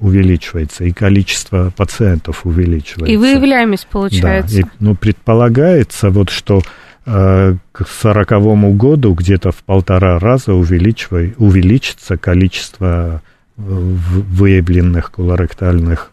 увеличивается, 0.00 0.84
и 0.84 0.92
количество 0.92 1.72
пациентов 1.76 2.44
увеличивается. 2.44 3.12
И 3.12 3.16
выявляемость 3.16 3.86
получается. 3.86 4.54
Да, 4.54 4.60
и, 4.60 4.64
ну, 4.80 4.94
предполагается 4.94 6.10
вот, 6.10 6.30
что 6.30 6.62
а, 7.06 7.56
к 7.72 7.86
сороковому 7.86 8.74
году 8.74 9.14
где-то 9.14 9.50
в 9.50 9.62
полтора 9.64 10.18
раза 10.18 10.52
увеличится 10.52 12.16
количество 12.18 13.22
э, 13.56 13.60
выявленных 13.60 15.10
колоректальных 15.10 16.12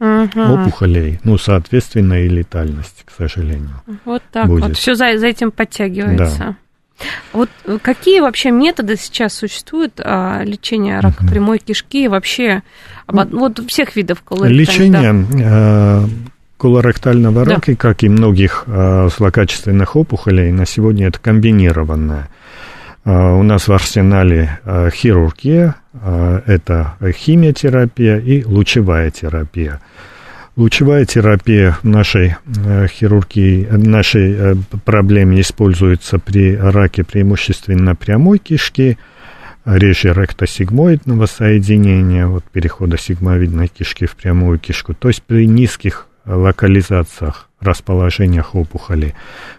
угу. 0.00 0.40
опухолей, 0.40 1.20
ну, 1.24 1.38
соответственно, 1.38 2.24
и 2.24 2.28
летальность, 2.28 3.04
к 3.04 3.12
сожалению. 3.16 3.80
Вот 4.04 4.22
так 4.32 4.46
будет. 4.46 4.62
вот. 4.68 4.76
Все 4.76 4.94
за, 4.94 5.16
за 5.18 5.28
этим 5.28 5.50
подтягивается. 5.50 6.38
Да. 6.38 6.56
Вот 7.32 7.50
какие 7.82 8.20
вообще 8.20 8.50
методы 8.50 8.96
сейчас 8.96 9.34
существуют 9.34 10.00
а, 10.02 10.42
лечения 10.44 11.00
рака 11.00 11.24
прямой 11.26 11.58
кишки 11.58 12.04
и 12.04 12.08
вообще 12.08 12.62
об, 13.06 13.32
вот 13.32 13.60
всех 13.68 13.96
видов 13.96 14.22
колоректального? 14.22 15.12
Лечение 15.12 15.26
да. 15.42 16.08
колоректального 16.56 17.44
рака, 17.44 17.72
да. 17.72 17.76
как 17.76 18.02
и 18.04 18.08
многих 18.08 18.64
злокачественных 18.66 19.96
опухолей, 19.96 20.52
на 20.52 20.66
сегодня 20.66 21.08
это 21.08 21.18
комбинированное. 21.18 22.28
У 23.04 23.42
нас 23.42 23.68
в 23.68 23.72
арсенале 23.72 24.60
хирургия, 24.94 25.74
это 26.46 26.96
химиотерапия 27.12 28.18
и 28.18 28.44
лучевая 28.44 29.10
терапия. 29.10 29.80
Лучевая 30.56 31.04
терапия 31.04 31.72
в 31.82 31.84
нашей 31.84 32.36
э, 32.46 32.86
хирургии, 32.86 33.66
нашей 33.70 34.34
э, 34.34 34.54
проблеме 34.84 35.40
используется 35.40 36.20
при 36.20 36.54
раке 36.56 37.02
преимущественно 37.02 37.96
прямой 37.96 38.38
кишки, 38.38 38.96
реже 39.64 40.12
ректосигмоидного 40.12 41.26
соединения, 41.26 42.28
вот 42.28 42.44
перехода 42.44 42.96
сигмовидной 42.96 43.66
кишки 43.66 44.06
в 44.06 44.14
прямую 44.14 44.60
кишку, 44.60 44.94
то 44.94 45.08
есть 45.08 45.24
при 45.24 45.46
низких 45.48 46.06
локализациях, 46.24 47.48
расположениях 47.60 48.54
опухоли. 48.54 49.14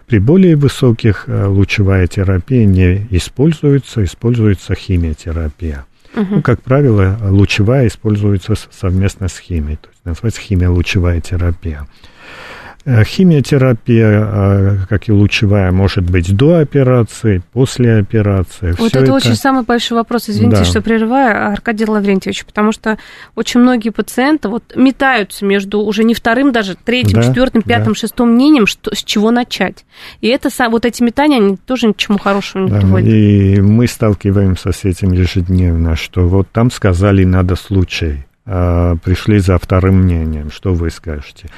При 0.06 0.18
более 0.18 0.56
высоких 0.56 1.24
э, 1.26 1.46
лучевая 1.46 2.06
терапия 2.06 2.64
не 2.64 3.06
используется, 3.10 4.02
используется 4.02 4.74
химиотерапия. 4.74 5.84
Угу. 6.14 6.36
Ну, 6.36 6.42
как 6.42 6.62
правило, 6.62 7.18
лучевая 7.22 7.86
используется 7.86 8.54
совместно 8.70 9.28
с 9.28 9.38
химией, 9.38 9.76
то 9.76 9.88
есть 9.88 10.04
называется 10.04 10.40
химия-лучевая 10.40 11.20
терапия. 11.20 11.86
Э, 12.88 13.02
химиотерапия, 13.02 14.24
э, 14.24 14.76
как 14.88 15.08
и 15.08 15.12
лучевая, 15.12 15.72
может 15.72 16.08
быть 16.08 16.36
до 16.36 16.60
операции, 16.60 17.42
после 17.52 17.98
операции. 17.98 18.76
Вот 18.78 18.90
это, 18.94 19.00
это 19.00 19.12
очень 19.12 19.34
самый 19.34 19.64
большой 19.64 19.98
вопрос, 19.98 20.28
извините, 20.28 20.58
да. 20.58 20.64
что 20.64 20.80
прерываю, 20.80 21.50
Аркадий 21.52 21.84
Лаврентьевич, 21.84 22.44
потому 22.44 22.70
что 22.70 22.96
очень 23.34 23.58
многие 23.58 23.90
пациенты 23.90 24.48
вот 24.48 24.62
метаются 24.76 25.44
между 25.44 25.80
уже 25.80 26.04
не 26.04 26.14
вторым, 26.14 26.52
даже 26.52 26.76
третьим, 26.76 27.14
да, 27.14 27.24
четвертым, 27.24 27.62
пятым, 27.62 27.94
да. 27.94 27.98
шестым 27.98 28.34
мнением, 28.34 28.68
что, 28.68 28.94
с 28.94 29.02
чего 29.02 29.32
начать. 29.32 29.84
И 30.20 30.28
это, 30.28 30.48
вот 30.70 30.84
эти 30.84 31.02
метания, 31.02 31.38
они 31.38 31.56
тоже 31.56 31.88
ни 31.88 31.92
к 31.92 31.96
чему 31.96 32.18
хорошему 32.18 32.66
не 32.66 32.70
да, 32.70 32.78
приводят. 32.78 33.08
И 33.08 33.60
мы 33.60 33.88
сталкиваемся 33.88 34.70
с 34.70 34.84
этим 34.84 35.10
ежедневно, 35.10 35.96
что 35.96 36.28
вот 36.28 36.52
там 36.52 36.70
сказали, 36.70 37.24
надо 37.24 37.56
случай 37.56 38.20
а, 38.20 38.35
пришли 38.46 39.40
за 39.40 39.58
вторым 39.58 40.04
мнением. 40.04 40.50
Что 40.50 40.72
вы 40.72 40.90
скажете? 40.90 41.48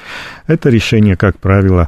Это 0.47 0.69
решение, 0.69 1.15
как 1.15 1.37
правило, 1.37 1.87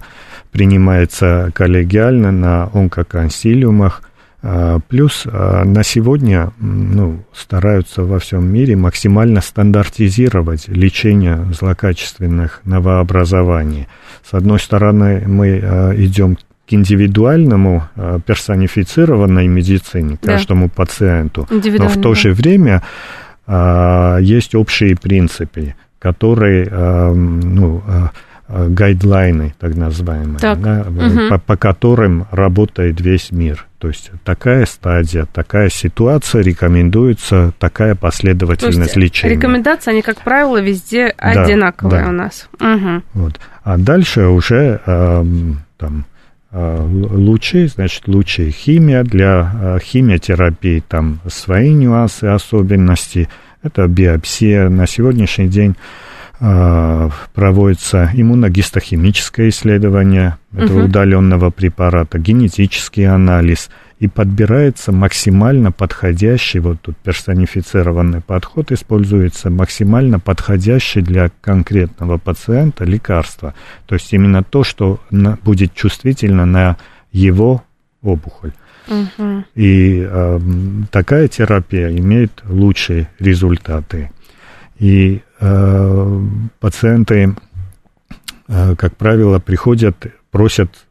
принимается 0.52 1.52
коллегиально 1.54 2.32
на 2.32 2.70
онкоконсилиумах. 2.74 4.04
А, 4.44 4.80
плюс 4.88 5.24
а, 5.26 5.64
на 5.64 5.84
сегодня 5.84 6.52
ну, 6.60 7.24
стараются 7.34 8.04
во 8.04 8.20
всем 8.20 8.46
мире 8.52 8.76
максимально 8.76 9.40
стандартизировать 9.42 10.68
лечение 10.68 11.48
злокачественных 11.54 12.62
новообразований. 12.64 13.88
С 14.28 14.34
одной 14.34 14.60
стороны, 14.60 15.24
мы 15.28 15.60
идем 15.98 16.38
к 16.38 16.40
индивидуальному 16.70 17.84
персонифицированной 18.26 19.48
медицине, 19.48 20.18
каждому 20.24 20.68
да. 20.68 20.74
пациенту, 20.76 21.48
но 21.50 21.88
в 21.88 22.02
то 22.02 22.14
же 22.14 22.32
время 22.32 22.82
есть 23.48 24.56
общие 24.56 24.96
принципы, 24.96 25.76
которые, 26.00 26.68
а, 26.72 27.14
ну, 27.14 27.84
а, 27.88 28.12
гайдлайны, 28.68 29.54
так 29.60 29.76
называемые, 29.76 30.40
так. 30.40 30.62
Да, 30.62 30.82
угу. 30.82 31.30
по, 31.30 31.38
по 31.40 31.56
которым 31.56 32.28
работает 32.32 33.00
весь 33.00 33.32
мир. 33.32 33.66
То 33.78 33.88
есть 33.88 34.12
такая 34.24 34.66
стадия, 34.66 35.26
такая 35.32 35.70
ситуация 35.70 36.42
рекомендуется, 36.42 37.54
такая 37.60 37.96
последовательность 37.96 38.96
лечения. 38.96 39.36
Рекомендации, 39.36 39.92
они, 39.92 40.02
как 40.02 40.22
правило, 40.22 40.62
везде 40.62 41.16
да, 41.18 41.44
одинаковые 41.44 42.04
да. 42.04 42.10
у 42.10 42.12
нас. 42.12 42.50
Угу. 42.60 43.04
Вот. 43.14 43.40
А 43.64 43.78
дальше 43.78 44.28
уже 44.28 44.82
там 45.78 46.06
лучи, 46.54 47.68
значит, 47.68 48.08
лучи 48.08 48.52
химия, 48.52 49.04
для 49.04 49.80
химиотерапии 49.82 50.84
там 50.88 51.20
свои 51.28 51.74
нюансы, 51.74 52.26
особенности, 52.26 53.30
это 53.64 53.88
биопсия. 53.88 54.70
На 54.70 54.88
сегодняшний 54.88 55.48
день 55.48 55.76
проводится 57.34 58.10
иммуногистохимическое 58.14 59.50
исследование 59.50 60.38
этого 60.54 60.80
угу. 60.80 60.86
удаленного 60.88 61.52
препарата, 61.52 62.18
генетический 62.18 63.08
анализ, 63.08 63.70
и 64.02 64.08
подбирается 64.08 64.92
максимально 64.92 65.72
подходящий, 65.72 66.58
вот 66.58 66.82
тут 66.82 66.98
персонифицированный 66.98 68.20
подход 68.20 68.72
используется, 68.72 69.52
максимально 69.52 70.20
подходящий 70.20 71.02
для 71.02 71.30
конкретного 71.40 72.18
пациента 72.18 72.84
лекарство. 72.84 73.54
То 73.86 73.94
есть 73.94 74.12
именно 74.12 74.42
то, 74.42 74.64
что 74.64 75.00
на, 75.12 75.38
будет 75.44 75.76
чувствительно 75.76 76.48
на 76.48 76.78
его 77.12 77.64
опухоль. 78.02 78.54
Угу. 78.88 79.44
И 79.54 80.04
э, 80.10 80.40
такая 80.90 81.28
терапия 81.28 81.96
имеет 81.96 82.42
лучшие 82.46 83.08
результаты. 83.20 84.10
И 84.80 85.22
э, 85.40 86.22
пациенты, 86.60 87.36
э, 88.48 88.76
как 88.76 88.98
правило, 88.98 89.38
приходят, 89.38 90.08
просят 90.32 90.88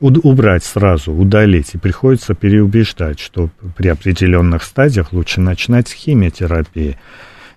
убрать 0.00 0.64
сразу, 0.64 1.12
удалить, 1.12 1.74
и 1.74 1.78
приходится 1.78 2.34
переубеждать, 2.34 3.18
что 3.18 3.50
при 3.76 3.88
определенных 3.88 4.62
стадиях 4.62 5.12
лучше 5.12 5.40
начинать 5.40 5.88
с 5.88 5.92
химиотерапии. 5.92 6.98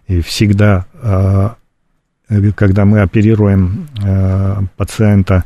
И 0.07 0.21
всегда, 0.21 0.85
а, 0.95 1.55
когда 2.55 2.85
мы 2.85 3.01
оперируем 3.01 3.87
а, 4.03 4.63
пациента 4.77 5.43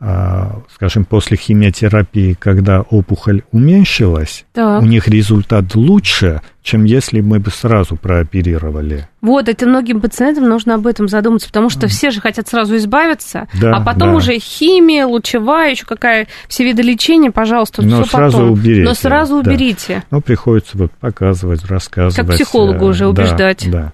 скажем, 0.00 1.04
после 1.04 1.36
химиотерапии, 1.36 2.36
когда 2.38 2.82
опухоль 2.82 3.42
уменьшилась, 3.50 4.44
так. 4.52 4.80
у 4.80 4.86
них 4.86 5.08
результат 5.08 5.74
лучше, 5.74 6.40
чем 6.62 6.84
если 6.84 7.20
мы 7.20 7.40
бы 7.40 7.50
сразу 7.50 7.96
прооперировали. 7.96 9.08
Вот, 9.20 9.48
это 9.48 9.66
многим 9.66 10.00
пациентам 10.00 10.48
нужно 10.48 10.74
об 10.74 10.86
этом 10.86 11.08
задуматься, 11.08 11.48
потому 11.48 11.68
что 11.68 11.88
все 11.88 12.12
же 12.12 12.20
хотят 12.20 12.46
сразу 12.46 12.76
избавиться, 12.76 13.48
да, 13.60 13.74
а 13.74 13.80
потом 13.80 14.10
да. 14.10 14.14
уже 14.14 14.38
химия, 14.38 15.04
лучевая, 15.04 15.72
еще 15.72 15.84
какая, 15.84 16.28
все 16.46 16.62
виды 16.62 16.82
лечения, 16.82 17.32
пожалуйста, 17.32 17.82
Но 17.82 18.04
все 18.04 18.12
сразу 18.12 18.36
потом. 18.36 18.52
уберите. 18.52 18.84
Но 18.84 18.94
сразу 18.94 19.42
да. 19.42 19.50
уберите. 19.50 20.04
Ну, 20.12 20.20
приходится 20.20 20.78
вот 20.78 20.92
показывать, 20.92 21.64
рассказывать. 21.64 22.14
Как 22.14 22.36
психологу 22.36 22.86
уже 22.86 23.04
э, 23.04 23.08
убеждать. 23.08 23.68
Да, 23.68 23.78
да. 23.78 23.92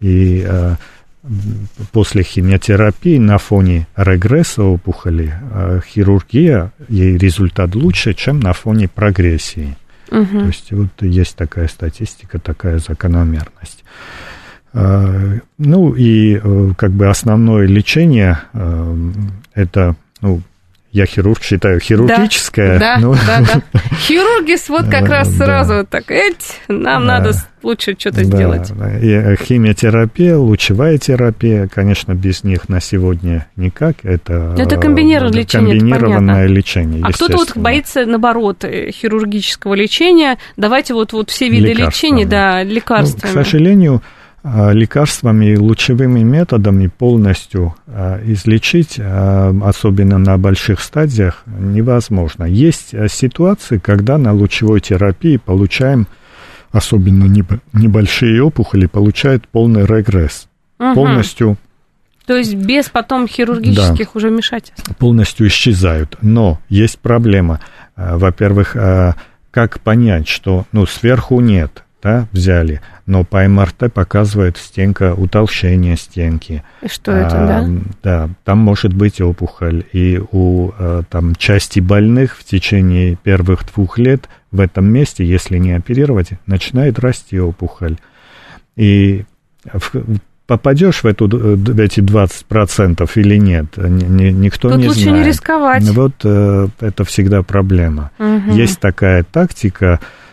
И 0.00 0.42
э, 0.46 0.76
после 1.92 2.22
химиотерапии 2.22 3.18
на 3.18 3.38
фоне 3.38 3.86
регресса 3.96 4.62
опухоли 4.62 5.34
а 5.52 5.80
хирургия, 5.80 6.72
ей 6.88 7.16
результат 7.16 7.74
лучше, 7.74 8.14
чем 8.14 8.40
на 8.40 8.52
фоне 8.52 8.88
прогрессии. 8.88 9.76
Угу. 10.10 10.38
То 10.38 10.46
есть 10.46 10.72
вот 10.72 10.90
есть 11.00 11.36
такая 11.36 11.68
статистика, 11.68 12.38
такая 12.38 12.78
закономерность. 12.78 13.84
А, 14.74 15.38
ну 15.56 15.94
и 15.94 16.40
э, 16.42 16.70
как 16.76 16.90
бы 16.90 17.08
основное 17.08 17.66
лечение 17.66 18.40
э, 18.52 19.10
это 19.54 19.96
ну, 20.20 20.42
я 20.94 21.06
хирург 21.06 21.42
считаю, 21.42 21.80
хирургическое. 21.80 22.78
Да, 22.78 22.98
ну, 23.00 23.14
да, 23.26 23.40
да. 23.40 23.80
Хирурги 24.06 24.56
вот 24.68 24.88
как 24.88 25.08
раз 25.08 25.28
сразу 25.36 25.84
так, 25.84 26.08
эть, 26.08 26.60
нам 26.68 27.04
надо 27.04 27.32
лучше 27.64 27.96
что-то 27.98 28.22
сделать. 28.22 28.70
И 29.02 29.10
э, 29.10 29.34
химиотерапия, 29.36 30.36
лучевая 30.36 30.98
терапия, 30.98 31.66
конечно, 31.66 32.14
без 32.14 32.44
них 32.44 32.68
на 32.68 32.80
сегодня 32.80 33.48
никак. 33.56 33.96
Это, 34.04 34.54
это 34.56 34.76
комбинированное 34.76 35.40
лечение, 35.40 35.78
комбинированное 35.80 36.46
лечение. 36.46 37.02
А 37.04 37.10
кто-то 37.10 37.38
вот 37.38 37.56
боится, 37.56 38.06
наоборот, 38.06 38.62
э, 38.62 38.92
хирургического 38.92 39.74
лечения. 39.74 40.38
Давайте 40.56 40.94
вот, 40.94 41.12
вот 41.12 41.30
все 41.30 41.48
виды 41.48 41.72
лечения, 41.72 42.24
да, 42.24 42.62
лекарственные. 42.62 43.34
Ну, 43.34 43.40
к 43.40 43.44
сожалению, 43.44 44.02
лекарствами 44.44 45.52
и 45.52 45.56
лучевыми 45.56 46.20
методами 46.20 46.88
полностью 46.88 47.74
а, 47.86 48.20
излечить, 48.22 48.96
а, 48.98 49.54
особенно 49.64 50.18
на 50.18 50.36
больших 50.36 50.80
стадиях, 50.80 51.42
невозможно. 51.46 52.44
Есть 52.44 52.94
ситуации, 53.10 53.78
когда 53.78 54.18
на 54.18 54.34
лучевой 54.34 54.80
терапии 54.80 55.38
получаем, 55.38 56.06
особенно 56.72 57.24
небольшие 57.72 58.42
опухоли, 58.42 58.84
получают 58.86 59.48
полный 59.48 59.86
регресс. 59.86 60.46
Угу. 60.78 60.94
Полностью 60.94 61.56
то 62.26 62.36
есть 62.36 62.54
без 62.54 62.88
потом 62.88 63.28
хирургических 63.28 64.06
да, 64.06 64.10
уже 64.14 64.30
вмешательств. 64.30 64.96
Полностью 64.96 65.46
исчезают. 65.46 66.16
Но 66.22 66.58
есть 66.70 66.98
проблема. 66.98 67.60
Во-первых, 67.96 68.74
как 69.50 69.80
понять, 69.80 70.26
что 70.26 70.64
ну, 70.72 70.86
сверху 70.86 71.40
нет, 71.40 71.84
да, 72.04 72.28
взяли, 72.32 72.82
но 73.06 73.24
по 73.24 73.48
МРТ 73.48 73.90
показывает 73.92 74.58
стенка 74.58 75.14
утолщение 75.14 75.96
стенки. 75.96 76.62
Что 76.86 77.12
это, 77.12 77.44
а, 77.44 77.46
да? 77.46 77.68
Да, 78.02 78.30
там 78.44 78.58
может 78.58 78.92
быть 78.92 79.22
опухоль, 79.22 79.84
и 79.92 80.22
у 80.30 80.72
э, 80.78 81.02
там 81.08 81.34
части 81.34 81.80
больных 81.80 82.36
в 82.36 82.44
течение 82.44 83.16
первых 83.16 83.64
двух 83.72 83.96
лет 83.96 84.28
в 84.52 84.60
этом 84.60 84.84
месте, 84.84 85.24
если 85.24 85.56
не 85.56 85.72
оперировать, 85.72 86.32
начинает 86.44 86.98
расти 86.98 87.40
опухоль. 87.40 87.96
И 88.76 89.24
в, 89.72 89.90
попадешь 90.46 91.04
в, 91.04 91.06
эту, 91.06 91.26
в 91.26 91.80
эти 91.80 92.00
20% 92.00 93.10
или 93.14 93.36
нет, 93.38 93.78
ни, 93.78 94.30
никто 94.30 94.68
Тут 94.68 94.78
не 94.78 94.88
лучше 94.88 95.00
знает. 95.00 95.22
не 95.22 95.28
рисковать. 95.28 95.84
Вот 95.84 96.12
э, 96.22 96.68
это 96.80 97.04
всегда 97.04 97.42
проблема. 97.42 98.10
Угу. 98.18 98.52
Есть 98.52 98.78
такая 98.78 99.24
тактика, 99.24 100.00
э, 100.02 100.23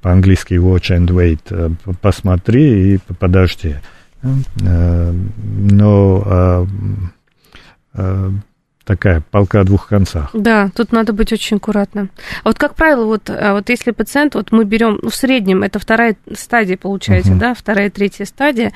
по-английски 0.00 0.54
watch 0.54 0.90
and 0.90 1.08
wait, 1.08 1.40
э, 1.50 1.70
посмотри 2.00 2.94
и 2.94 2.98
подожди. 3.18 3.76
Э, 4.22 5.12
но 5.12 6.22
э, 6.24 6.66
э, 7.94 8.30
такая 8.84 9.22
полка 9.30 9.60
о 9.60 9.64
двух 9.64 9.88
концах. 9.88 10.30
Да, 10.32 10.70
тут 10.74 10.92
надо 10.92 11.12
быть 11.12 11.32
очень 11.32 11.58
аккуратным. 11.58 12.10
А 12.42 12.48
вот 12.48 12.58
как 12.58 12.74
правило, 12.74 13.04
вот, 13.04 13.30
а 13.30 13.54
вот 13.54 13.68
если 13.68 13.90
пациент, 13.92 14.34
вот 14.34 14.52
мы 14.52 14.64
берем, 14.64 14.98
ну, 15.02 15.10
в 15.10 15.14
среднем, 15.14 15.62
это 15.62 15.78
вторая 15.78 16.16
стадия 16.34 16.76
получается, 16.76 17.30
Мгм. 17.32 17.38
да, 17.38 17.54
вторая, 17.54 17.90
третья 17.90 18.24
стадия. 18.24 18.72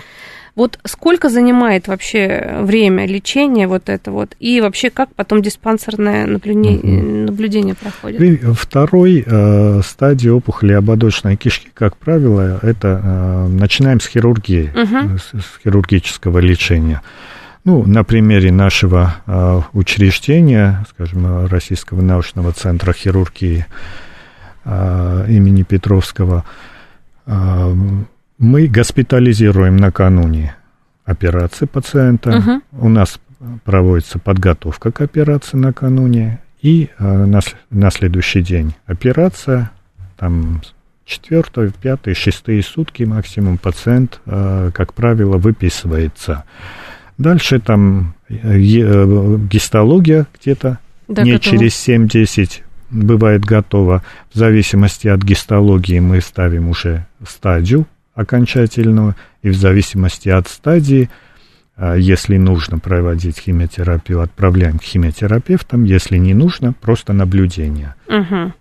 Вот 0.56 0.78
сколько 0.84 1.30
занимает 1.30 1.88
вообще 1.88 2.58
время 2.60 3.06
лечения 3.06 3.66
вот 3.66 3.88
это 3.88 4.12
вот, 4.12 4.36
и 4.38 4.60
вообще 4.60 4.88
как 4.88 5.12
потом 5.16 5.42
диспансерное 5.42 6.26
наблюдение, 6.26 7.02
наблюдение 7.02 7.74
проходит? 7.74 8.20
И 8.20 8.36
второй 8.52 9.24
э, 9.26 9.80
стадии 9.84 10.28
опухоли 10.28 10.74
ободочной 10.74 11.34
кишки, 11.36 11.70
как 11.74 11.96
правило, 11.96 12.60
это 12.62 13.00
э, 13.02 13.48
начинаем 13.48 14.00
с 14.00 14.06
хирургии, 14.06 14.70
Мгм. 14.74 15.18
с, 15.18 15.30
с 15.32 15.60
хирургического 15.64 16.38
лечения. 16.38 17.02
Ну, 17.64 17.84
на 17.84 18.04
примере 18.04 18.52
нашего 18.52 19.16
э, 19.26 19.60
учреждения, 19.72 20.84
скажем, 20.90 21.46
Российского 21.48 22.00
научного 22.00 22.52
центра 22.52 22.92
хирургии 22.92 23.66
э, 24.64 25.26
имени 25.30 25.62
Петровского, 25.64 26.44
э, 27.26 27.74
мы 28.44 28.66
госпитализируем 28.66 29.76
накануне 29.76 30.54
операции 31.04 31.66
пациента. 31.66 32.30
Мгм. 32.30 32.62
У 32.72 32.88
нас 32.88 33.18
проводится 33.64 34.18
подготовка 34.18 34.92
к 34.92 35.00
операции 35.00 35.56
накануне, 35.56 36.40
и 36.60 36.88
э, 36.98 37.24
на, 37.26 37.40
на 37.70 37.90
следующий 37.90 38.42
день 38.42 38.74
операция, 38.86 39.70
там 40.16 40.62
четвертые, 41.04 41.72
пятые, 41.72 42.14
шестые 42.14 42.62
сутки 42.62 43.02
максимум 43.02 43.58
пациент, 43.58 44.20
э, 44.26 44.70
как 44.72 44.94
правило, 44.94 45.36
выписывается. 45.36 46.44
Дальше 47.18 47.60
там 47.60 48.14
э, 48.28 48.34
э, 48.34 49.38
гистология 49.50 50.26
где-то 50.40 50.78
Да, 51.08 51.22
не 51.22 51.32
готово. 51.32 51.58
через 51.58 51.88
7-10 51.88 52.62
бывает 52.90 53.44
готово. 53.44 54.02
В 54.32 54.38
зависимости 54.38 55.08
от 55.08 55.22
гистологии 55.22 55.98
мы 55.98 56.20
ставим 56.20 56.68
уже 56.68 57.06
стадию 57.26 57.86
окончательную, 58.14 59.14
и 59.42 59.48
в 59.50 59.56
зависимости 59.56 60.28
от 60.28 60.48
стадии, 60.48 61.10
а, 61.76 61.94
если 61.96 62.36
нужно 62.36 62.78
проводить 62.78 63.38
химиотерапию, 63.38 64.20
отправляем 64.20 64.78
к 64.78 64.82
химиотерапевтам, 64.82 65.84
если 65.84 66.18
не 66.18 66.32
нужно, 66.32 66.72
просто 66.72 67.12
наблюдение. 67.12 67.94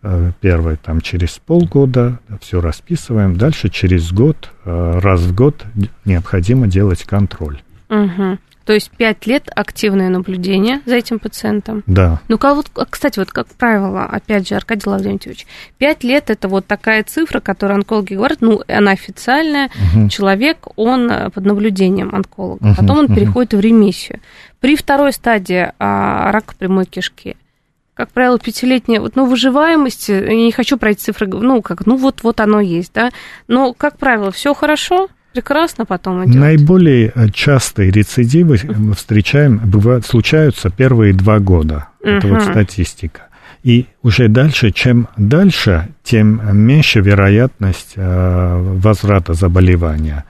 Э, 0.01 0.31
Первое 0.41 0.77
там 0.77 1.01
через 1.01 1.39
полгода, 1.45 2.19
все 2.41 2.59
расписываем, 2.59 3.35
дальше 3.35 3.69
через 3.69 4.11
год, 4.11 4.49
э, 4.65 4.99
раз 4.99 5.21
в 5.21 5.35
год 5.35 5.63
необходимо 6.05 6.67
делать 6.67 7.03
контроль. 7.03 7.59
Мгм. 7.89 8.39
То 8.65 8.73
есть 8.73 8.91
пять 8.91 9.25
лет 9.27 9.49
активное 9.53 10.09
наблюдение 10.09 10.81
за 10.85 10.95
этим 10.95 11.19
пациентом. 11.19 11.83
Да, 11.85 12.21
Ну-ка, 12.29 12.53
вот, 12.53 12.67
а, 12.75 12.85
кстати, 12.85 13.19
вот 13.19 13.31
как 13.31 13.47
правило, 13.47 14.05
опять 14.05 14.47
же, 14.47 14.55
Аркадий 14.55 14.89
Лаврентьевич, 14.89 15.45
пять 15.77 16.03
лет 16.03 16.29
это 16.29 16.47
вот 16.47 16.65
такая 16.65 17.03
цифра, 17.03 17.39
которую 17.41 17.75
онкологи 17.75 18.13
говорят, 18.13 18.39
ну, 18.41 18.61
она 18.67 18.91
официальная, 18.91 19.69
Мгм. 19.93 20.09
человек, 20.09 20.67
он 20.77 21.11
э, 21.11 21.29
под 21.29 21.45
наблюдением 21.45 22.15
онколога, 22.15 22.65
Мгм, 22.65 22.75
потом 22.75 22.97
он 22.99 23.05
мгм. 23.05 23.15
переходит 23.15 23.53
в 23.53 23.59
ремиссию. 23.59 24.19
При 24.59 24.77
второй 24.77 25.11
стадии 25.11 25.71
а, 25.79 26.31
рака 26.31 26.55
прямой 26.55 26.85
кишки, 26.85 27.35
как 27.95 28.09
правило, 28.09 28.39
пятилетняя, 28.39 29.01
вот, 29.01 29.15
ну, 29.15 29.25
выживаемость, 29.25 30.09
я 30.09 30.33
не 30.33 30.51
хочу 30.51 30.77
про 30.77 30.91
эти 30.91 31.01
цифры, 31.01 31.27
ну, 31.27 31.61
как, 31.61 31.85
ну, 31.85 31.97
вот, 31.97 32.23
вот 32.23 32.39
оно 32.39 32.59
есть, 32.59 32.93
да, 32.93 33.11
но, 33.47 33.73
как 33.73 33.97
правило, 33.97 34.31
все 34.31 34.53
хорошо, 34.53 35.09
прекрасно 35.33 35.85
потом 35.85 36.23
идет. 36.25 36.35
Наиболее 36.35 37.11
э, 37.13 37.29
частые 37.29 37.91
рецидивы 37.91 38.59
мы 38.63 38.93
встречаем, 38.93 39.59
бывают, 39.63 40.05
случаются 40.05 40.69
первые 40.69 41.13
два 41.13 41.39
года. 41.39 41.87
Это 42.01 42.27
вот 42.27 42.43
статистика. 42.43 43.27
И 43.63 43.87
уже 44.01 44.27
дальше, 44.27 44.71
чем 44.71 45.07
дальше, 45.15 45.89
тем 46.03 46.41
меньше 46.55 46.99
вероятность 46.99 47.93
э, 47.95 48.77
возврата 48.77 49.33
заболевания. 49.33 50.25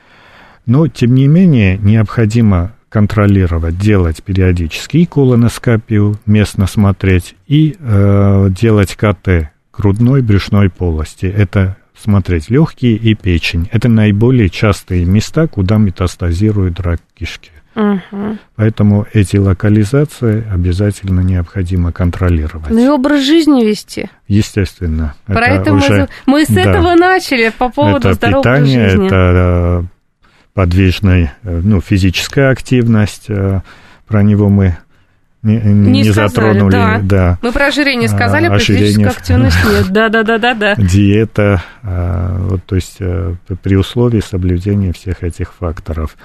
Но, 0.65 0.87
тем 0.87 1.15
не 1.15 1.27
менее, 1.27 1.77
необходимо 1.77 2.73
контролировать, 2.89 3.77
делать 3.79 4.21
периодически 4.21 4.97
и 4.97 5.05
колоноскопию, 5.07 6.19
местно 6.27 6.67
смотреть, 6.67 7.35
и 7.47 7.75
э, 7.79 8.49
делать 8.51 8.95
КТ 8.95 9.51
грудной, 9.75 10.21
брюшной 10.21 10.69
полости. 10.69 11.25
Это 11.25 11.77
смотреть 12.03 12.49
легкие 12.49 12.95
и 12.95 13.15
печень. 13.15 13.69
Это 13.71 13.89
наиболее 13.89 14.49
частые 14.49 15.05
места, 15.05 15.47
куда 15.47 15.77
метастазирует 15.77 16.79
рак 16.79 16.99
кишки. 17.17 17.51
Мгм. 17.75 18.37
Поэтому 18.55 19.07
эти 19.13 19.37
локализации 19.37 20.43
обязательно 20.53 21.21
необходимо 21.21 21.91
контролировать. 21.91 22.69
Ну 22.69 22.85
и 22.85 22.87
образ 22.87 23.23
жизни 23.23 23.65
вести. 23.65 24.09
Естественно. 24.27 25.15
это 25.27 25.39
Поэтому 25.39 25.77
уже- 25.79 26.07
мы, 26.27 26.33
мы 26.33 26.45
с 26.45 26.49
да. 26.49 26.61
этого 26.61 26.93
начали 26.95 27.51
по 27.57 27.69
поводу 27.69 28.09
это 28.09 28.13
здорового 28.13 28.43
питание, 28.43 28.89
жизни. 28.89 29.07
это 29.07 29.15
э, 29.15 29.83
подвижная, 30.53 31.35
э, 31.43 31.61
ну, 31.63 31.81
физическая 31.81 32.51
активность. 32.51 33.25
э, 33.29 33.61
Про 34.07 34.21
него 34.21 34.49
мы 34.49 34.77
не, 35.43 35.59
не 35.59 36.03
сказали, 36.05 36.27
затронули. 36.29 36.71
да. 36.71 36.99
да. 37.03 37.37
Мы 37.41 37.51
про 37.51 37.67
ожирение 37.67 38.07
А, 38.07 38.15
сказали, 38.15 38.47
про 38.47 38.55
ожирение. 38.55 38.87
физическую 38.87 39.11
активность 39.11 39.57
нет. 39.65 39.91
Да, 39.91 40.09
да, 40.09 40.23
да, 40.23 40.37
да, 40.37 40.53
да. 40.53 40.75
диета, 40.75 41.61
а, 41.83 42.37
вот, 42.47 42.63
то 42.63 42.75
есть 42.75 42.95
э, 42.99 43.35
при 43.61 43.75
условии 43.75 44.21
соблюдения 44.21 44.93
всех 44.93 45.21
этих 45.21 45.53
факторов. 45.53 46.15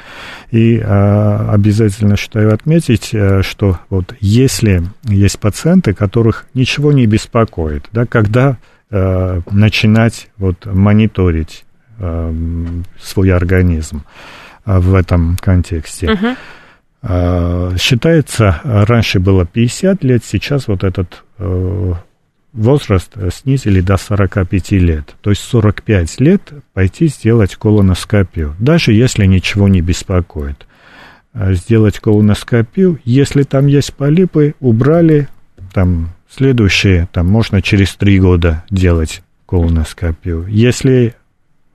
И 0.53 0.81
а, 0.83 1.51
обязательно 1.53 2.17
считаю 2.17 2.55
отметить, 2.55 3.11
э, 3.13 3.43
что 3.43 3.81
вот 3.91 4.15
если 4.21 4.85
есть 5.03 5.41
пациенты, 5.41 5.95
которых 5.95 6.47
ничего 6.55 6.93
не 6.93 7.07
беспокоит, 7.07 7.87
да, 7.93 8.07
когда 8.07 8.59
э, 8.91 9.41
начинать 9.51 10.29
вот 10.37 10.65
мониторить 10.65 11.65
свой 13.01 13.33
организм 13.33 14.05
в 14.65 14.95
этом 14.95 15.37
контексте. 15.41 16.09
Мгм. 16.13 16.37
А, 17.11 17.75
Считается, 17.79 18.61
раньше 18.65 19.19
было 19.19 19.47
50 19.47 20.05
лет, 20.05 20.23
сейчас 20.25 20.69
вот 20.69 20.85
этот 20.85 21.25
э, 21.39 21.93
возраст 22.53 23.11
снизили 23.33 23.81
до 23.81 23.97
45 23.97 24.73
лет. 24.73 25.15
То 25.23 25.31
есть 25.31 25.41
45 25.43 26.21
лет 26.21 26.53
пойти 26.75 27.07
сделать 27.07 27.57
колоноскопию, 27.57 28.55
даже 28.59 28.93
если 28.93 29.25
ничего 29.25 29.69
не 29.69 29.81
беспокоит. 29.81 30.67
А 31.33 31.55
Сделать 31.55 31.99
колоноскопию, 31.99 33.01
если 33.05 33.43
там 33.43 33.69
есть 33.69 33.95
полипы, 33.95 34.55
убрали, 34.61 35.29
там 35.73 36.11
следующее, 36.29 37.09
там 37.13 37.27
можно 37.27 37.63
через 37.63 37.95
3 37.95 38.21
года 38.21 38.65
делать 38.71 39.23
колоноскопию. 39.47 40.45
Если 40.47 41.15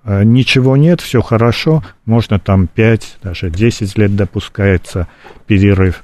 ничего 0.06 0.76
нет, 0.78 1.02
все 1.02 1.22
хорошо, 1.22 1.84
можно 2.06 2.40
там 2.40 2.68
5, 2.68 3.18
даже 3.24 3.50
10 3.50 3.98
лет 3.98 4.16
допускается 4.16 5.08
перерыв. 5.48 6.04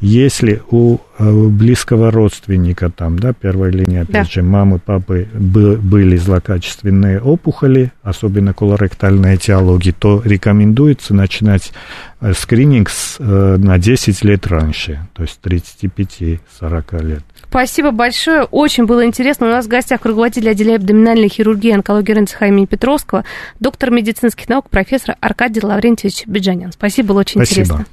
Если 0.00 0.60
у 0.70 0.98
э, 1.18 1.32
близкого 1.48 2.10
родственника, 2.10 2.90
там, 2.90 3.18
да, 3.18 3.32
первая 3.32 3.70
линия, 3.70 4.02
опять 4.02 4.26
Да. 4.26 4.30
же, 4.30 4.42
мамы, 4.42 4.78
папы 4.78 5.26
бы- 5.32 5.76
были 5.78 6.16
злокачественные 6.16 7.20
опухоли, 7.20 7.92
особенно 8.02 8.52
колоректальной 8.52 9.36
этиологии, 9.36 9.94
то 9.98 10.20
рекомендуется 10.24 11.14
начинать 11.14 11.72
э, 12.20 12.32
скрининг 12.34 12.90
с, 12.90 13.16
э, 13.18 13.56
на 13.58 13.78
10 13.78 14.22
лет 14.24 14.46
раньше, 14.46 15.06
то 15.14 15.22
есть 15.22 15.38
35-40 15.42 17.00
лет. 17.02 17.22
Спасибо 17.48 17.90
большое. 17.90 18.42
Очень 18.44 18.84
было 18.86 19.04
интересно. 19.06 19.46
У 19.46 19.50
нас 19.50 19.64
в 19.66 19.68
гостях 19.68 20.04
руководитель 20.04 20.50
отделения 20.50 20.76
абдоминальной 20.76 21.28
хирургии 21.28 21.70
и 21.70 21.74
онкологии 21.74 22.12
РНЦХ 22.12 22.42
имени 22.42 22.66
Петровского, 22.66 23.24
доктор 23.60 23.90
медицинских 23.90 24.48
наук, 24.48 24.68
профессор 24.68 25.16
Аркадий 25.20 25.60
Лаврентьевич 25.62 26.26
Биджанян. 26.26 26.72
Спасибо, 26.72 27.08
было 27.08 27.20
очень 27.20 27.40
Спасибо. 27.42 27.60
интересно. 27.64 27.86